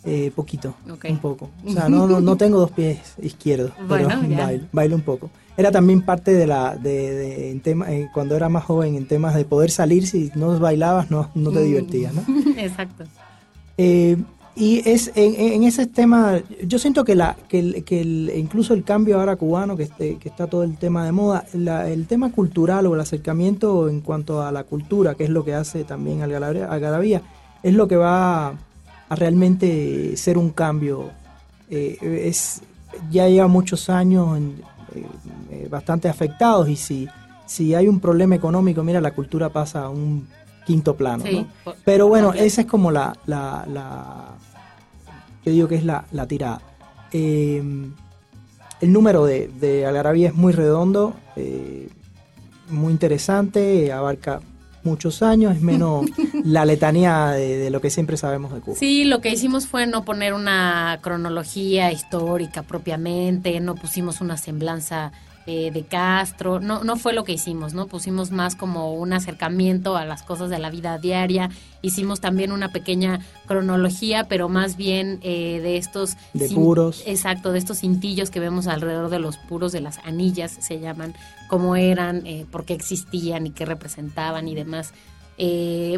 Eh, 0.05 0.33
poquito, 0.35 0.75
un 1.09 1.19
poco. 1.19 1.51
O 1.65 1.71
sea, 1.71 1.89
no, 1.89 2.21
no, 2.21 2.37
tengo 2.39 2.59
dos 2.59 2.73
pies 2.73 2.99
izquierdos, 3.23 3.71
pero 3.89 4.09
bailo, 4.09 4.67
bailo, 4.73 4.97
un 4.97 5.03
poco. 5.03 5.31
Era 5.57 5.71
también 5.71 6.03
parte 6.03 6.33
de 6.33 6.47
la, 6.47 6.77
de, 6.77 7.51
en 7.51 7.61
tema, 7.61 7.93
eh, 7.93 8.09
cuando 8.13 8.35
era 8.35 8.49
más 8.49 8.65
joven, 8.65 8.97
en 8.97 9.07
temas 9.07 9.35
de 9.37 9.45
poder 9.45 9.71
salir, 9.71 10.07
si 10.07 10.33
no 10.35 10.59
bailabas 10.59 11.11
no, 11.11 11.31
no 11.35 11.51
te 11.51 11.61
mm. 11.61 11.65
divertías, 11.65 12.15
¿no? 12.15 12.25
Exacto. 12.57 13.05
Eh, 13.79 14.17
y 14.55 14.87
es 14.87 15.13
en, 15.15 15.63
ese 15.63 15.87
tema, 15.87 16.41
yo 16.67 16.79
siento 16.79 17.05
que, 17.05 17.15
la, 17.15 17.37
que, 17.49 17.85
que 17.85 18.03
incluso 18.37 18.75
el 18.75 18.85
cambio 18.85 19.19
ahora 19.19 19.37
cubano, 19.37 19.77
que, 19.77 19.85
este, 19.85 20.19
que 20.19 20.29
está 20.29 20.47
todo 20.47 20.63
el 20.63 20.77
tema 20.77 21.07
de 21.07 21.13
moda, 21.13 21.47
el 21.55 22.07
tema 22.07 22.31
cultural 22.33 22.87
o 22.87 22.95
el 22.95 23.01
acercamiento 23.01 23.89
en 23.89 24.03
cuanto 24.03 24.43
a 24.43 24.53
la 24.53 24.65
cultura, 24.65 25.15
que 25.15 25.25
es 25.25 25.31
lo 25.31 25.45
que 25.45 25.55
hace 25.55 25.85
también 25.85 26.21
Algarabía, 26.21 27.23
es 27.63 27.73
lo 27.73 27.89
que 27.89 27.97
va 27.97 28.59
realmente 29.17 30.17
ser 30.17 30.39
un 30.39 30.51
cambio. 30.51 31.11
Eh, 31.71 32.27
es, 32.27 32.63
ya 33.11 33.29
lleva 33.29 33.49
muchos 33.49 33.89
años 33.89 34.39
eh, 34.95 35.05
eh, 35.51 35.69
bastante 35.71 36.09
afectados 36.09 36.69
y 36.69 36.77
si, 36.77 37.09
si 37.47 37.75
hay 37.75 37.89
un 37.89 38.01
problema 38.01 38.35
económico, 38.35 38.83
mira, 38.83 39.01
la 39.01 39.13
cultura 39.13 39.49
pasa 39.49 39.85
a 39.85 39.89
un 39.89 40.27
quinto 40.67 40.97
plano. 40.97 41.25
Pero 41.85 42.09
bueno, 42.09 42.33
esa 42.35 42.63
es 42.63 42.67
como 42.67 42.91
la, 42.91 43.17
la, 43.27 43.65
la, 43.69 44.35
yo 45.45 45.53
digo 45.53 45.69
que 45.69 45.77
es 45.77 45.85
la, 45.85 46.05
la 46.13 46.27
tirada. 46.27 46.61
el 47.13 47.93
número 48.81 49.25
de, 49.25 49.49
de 49.49 49.87
Algarabía 49.87 50.29
es 50.29 50.35
muy 50.35 50.53
redondo, 50.53 51.15
muy 52.69 52.93
interesante, 52.93 53.93
abarca 53.93 54.41
muchos 54.85 55.23
años, 55.23 55.57
es 55.57 55.63
menos 55.63 56.07
la 56.45 56.65
letanía 56.65 57.29
de, 57.29 57.71
lo 57.71 57.81
que 57.81 57.91
siempre 57.91 58.17
sabemos 58.17 58.53
de 58.53 58.61
Cuba. 58.61 58.77
Sí, 58.77 59.05
lo 59.05 59.21
que 59.21 59.31
hicimos 59.31 59.67
fue 59.67 59.87
no 59.87 60.05
poner 60.05 60.35
una 60.35 60.99
cronología 61.03 61.93
histórica 61.93 62.63
propiamente, 62.63 63.59
no 63.61 63.75
pusimos 63.75 64.21
una 64.21 64.37
semblanza 64.37 65.13
eh, 65.47 65.71
de 65.73 65.83
Castro, 65.83 66.61
no, 66.61 66.85
no 66.85 66.97
fue 66.97 67.13
lo 67.13 67.25
que 67.25 67.33
hicimos, 67.33 67.75
¿no? 67.75 67.87
Pusimos 67.87 68.31
más 68.31 68.55
como 68.55 68.95
un 68.95 69.13
acercamiento 69.13 69.97
a 69.97 70.05
las 70.05 70.23
cosas 70.23 70.51
de 70.51 70.59
la 70.59 70.71
vida 70.71 70.99
diaria, 70.99 71.51
hicimos 71.83 72.21
también 72.21 72.53
una 72.53 72.71
pequeña 72.71 73.21
cronología, 73.47 74.29
pero 74.29 74.49
más 74.49 74.77
bien 74.77 75.19
eh, 75.23 75.61
de 75.61 75.79
estos... 75.79 76.17
De 76.33 76.49
puros. 76.49 77.03
Exacto, 77.07 77.53
de 77.53 77.59
estos 77.59 77.81
cintillos 77.81 78.31
que 78.31 78.39
vemos 78.39 78.69
alrededor 78.69 79.11
de 79.11 79.19
los 79.19 79.37
puros, 79.37 79.73
de 79.73 79.81
las 79.81 79.99
anillas 80.05 80.57
se 80.61 80.79
llaman, 80.79 81.15
cómo 81.49 81.75
eran, 81.75 82.27
eh, 82.27 82.47
por 82.51 82.65
qué 82.65 82.75
existían 82.75 83.47
y 83.47 83.51
qué 83.51 83.65
representaban 83.65 84.47
y 84.47 84.55
demás. 84.55 84.93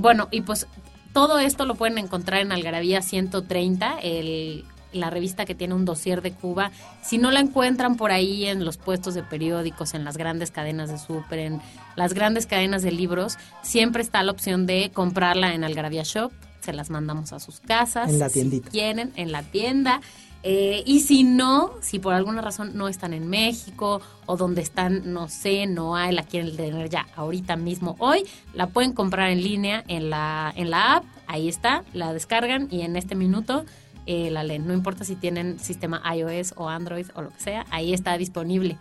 bueno, 0.01 0.29
y 0.31 0.41
pues 0.41 0.67
todo 1.13 1.39
esto 1.39 1.67
lo 1.67 1.75
pueden 1.75 1.99
encontrar 1.99 2.41
en 2.41 2.51
Algarabía 2.51 3.03
130, 3.03 3.99
el 4.03 4.65
la 4.95 5.11
revista 5.11 5.45
que 5.45 5.55
tiene 5.55 5.75
un 5.75 5.85
dossier 5.85 6.23
de 6.23 6.33
Cuba. 6.33 6.71
Si 7.03 7.19
no 7.19 7.31
la 7.31 7.41
encuentran 7.41 7.97
por 7.97 8.13
ahí 8.13 8.47
en 8.47 8.65
los 8.65 8.77
puestos 8.77 9.15
de 9.15 9.23
periódicos, 9.23 9.95
en 9.95 10.05
las 10.05 10.17
grandes 10.17 10.51
cadenas 10.51 10.91
de 10.91 10.99
súper, 10.99 11.39
en 11.41 11.61
las 11.97 12.15
grandes 12.15 12.47
cadenas 12.47 12.83
de 12.83 12.93
libros, 12.93 13.37
siempre 13.63 14.03
está 14.03 14.23
la 14.23 14.33
opción 14.33 14.67
de 14.67 14.91
comprarla 14.93 15.55
en 15.55 15.65
Algarabía 15.65 16.03
Shop. 16.05 16.33
Se 16.61 16.73
las 16.73 16.89
mandamos 16.89 17.33
a 17.33 17.41
sus 17.41 17.61
casas. 17.61 18.09
En 18.09 18.19
la 18.19 18.31
tiendita. 18.31 18.71
Si 18.71 18.79
quieren, 18.79 19.13
en 19.17 19.33
la 19.33 19.43
tienda. 19.43 20.01
Eh, 20.47 20.83
y 20.85 21.01
si 21.01 21.25
no, 21.25 21.73
si 21.81 21.99
por 21.99 22.13
alguna 22.13 22.43
razón 22.43 22.73
no 22.75 22.89
están 22.89 23.15
en 23.15 23.29
México 23.29 24.03
o 24.27 24.37
donde 24.37 24.61
están, 24.61 25.11
no 25.11 25.27
sé, 25.29 25.67
no 25.67 25.97
hay, 25.97 26.13
la 26.13 26.23
quieren 26.23 26.55
tener 26.55 26.91
ya 26.91 27.07
ahorita 27.17 27.57
mismo 27.57 27.97
hoy, 27.99 28.25
la 28.53 28.67
pueden 28.67 28.93
comprar 28.93 29.31
en 29.31 29.43
línea 29.43 29.83
en 29.89 30.11
la, 30.11 30.53
en 30.55 30.69
la 30.69 30.97
app, 30.97 31.05
ahí 31.27 31.49
está, 31.49 31.83
la 31.95 32.13
descargan 32.13 32.69
y 32.71 32.83
en 32.83 32.97
este 32.97 33.15
minuto 33.15 33.65
eh, 34.07 34.31
la 34.31 34.45
leen. 34.45 34.67
No 34.67 34.75
importa 34.75 35.05
si 35.05 35.17
tienen 35.17 35.59
sistema 35.59 36.03
iOS 36.15 36.55
o 36.57 36.69
Android 36.69 37.07
o 37.15 37.23
lo 37.23 37.31
que 37.31 37.41
sea, 37.41 37.67
ahí 37.71 37.93
está 37.95 38.17
disponible. 38.19 38.79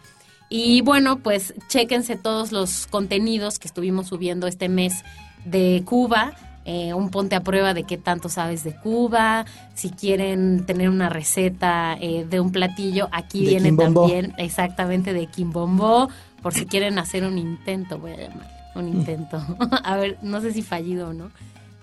Y 0.49 0.81
bueno, 0.81 1.19
pues 1.19 1.53
chéquense 1.67 2.15
todos 2.15 2.51
los 2.51 2.87
contenidos 2.87 3.57
que 3.57 3.67
estuvimos 3.67 4.07
subiendo 4.07 4.47
este 4.47 4.69
mes 4.69 5.03
de 5.45 5.81
Cuba. 5.85 6.33
Eh, 6.65 6.93
un 6.93 7.09
ponte 7.09 7.35
a 7.35 7.43
prueba 7.43 7.73
de 7.73 7.83
qué 7.83 7.97
tanto 7.97 8.29
sabes 8.29 8.63
de 8.63 8.75
Cuba. 8.75 9.45
Si 9.73 9.89
quieren 9.89 10.65
tener 10.65 10.89
una 10.89 11.09
receta 11.09 11.97
eh, 11.99 12.25
de 12.29 12.39
un 12.39 12.51
platillo, 12.51 13.09
aquí 13.11 13.45
viene 13.45 13.73
también 13.73 14.33
exactamente 14.37 15.11
de 15.11 15.27
Quimbombo. 15.27 16.09
Por 16.41 16.53
si 16.53 16.65
quieren 16.65 16.99
hacer 16.99 17.23
un 17.23 17.37
intento, 17.37 17.97
voy 17.97 18.11
a 18.11 18.17
llamar 18.17 18.47
un 18.75 18.89
intento. 18.89 19.41
a 19.83 19.97
ver, 19.97 20.17
no 20.21 20.41
sé 20.41 20.53
si 20.53 20.61
fallido 20.61 21.09
o 21.09 21.13
no. 21.13 21.31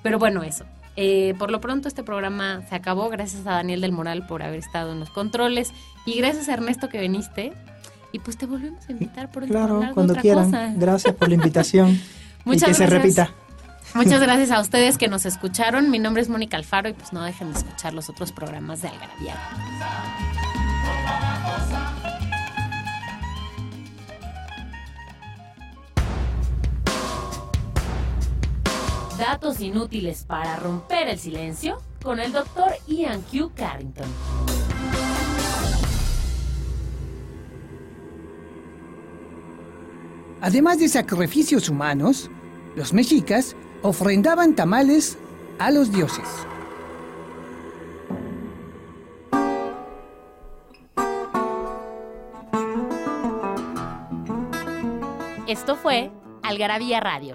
Pero 0.03 0.19
bueno, 0.19 0.43
eso. 0.43 0.65
Eh, 1.03 1.35
por 1.39 1.51
lo 1.51 1.63
pronto 1.63 1.89
este 1.89 2.03
programa 2.03 2.61
se 2.69 2.75
acabó. 2.75 3.09
Gracias 3.09 3.47
a 3.47 3.53
Daniel 3.53 3.81
del 3.81 3.91
Moral 3.91 4.27
por 4.27 4.43
haber 4.43 4.59
estado 4.59 4.93
en 4.93 5.01
los 5.01 5.09
controles 5.09 5.73
y 6.05 6.19
gracias 6.19 6.51
a 6.51 6.53
Ernesto 6.53 6.91
que 6.91 7.01
viniste. 7.01 7.55
Y 8.13 8.19
pues 8.19 8.37
te 8.37 8.45
volvemos 8.45 8.87
a 8.87 8.93
invitar 8.93 9.31
por 9.31 9.45
el 9.45 9.49
Claro, 9.49 9.83
cuando 9.95 10.15
quieran. 10.15 10.79
Gracias 10.79 11.15
por 11.15 11.31
la 11.31 11.37
invitación. 11.37 11.99
Muchas 12.45 12.63
y 12.69 12.73
que 12.73 12.75
se 12.75 12.87
repita. 12.87 13.33
Muchas 13.95 14.21
gracias 14.21 14.51
a 14.51 14.61
ustedes 14.61 14.99
que 14.99 15.09
nos 15.09 15.25
escucharon. 15.25 15.91
Mi 15.91 15.99
nombre 15.99 16.21
es 16.21 16.29
Mónica 16.29 16.59
Alfaro 16.59 16.91
y 16.91 16.93
pues 16.93 17.15
no 17.15 17.23
dejen 17.23 17.51
de 17.55 17.61
escuchar 17.61 17.95
los 17.95 18.11
otros 18.11 18.31
programas 18.31 18.83
de 18.83 18.89
Algarabía. 18.89 19.37
Datos 29.21 29.61
inútiles 29.61 30.25
para 30.25 30.57
romper 30.57 31.09
el 31.09 31.19
silencio 31.19 31.77
con 32.03 32.21
el 32.21 32.33
doctor 32.33 32.73
Ian 32.87 33.21
Q. 33.21 33.53
Carrington. 33.55 34.09
Además 40.41 40.79
de 40.79 40.89
sacrificios 40.89 41.69
humanos, 41.69 42.31
los 42.75 42.95
mexicas 42.95 43.57
ofrendaban 43.83 44.57
tamales 44.57 45.19
a 45.59 45.71
los 45.71 45.93
dioses. 45.93 46.27
Esto 55.47 55.77
fue 55.77 56.11
Algarabía 56.43 57.01
Radio. 57.01 57.35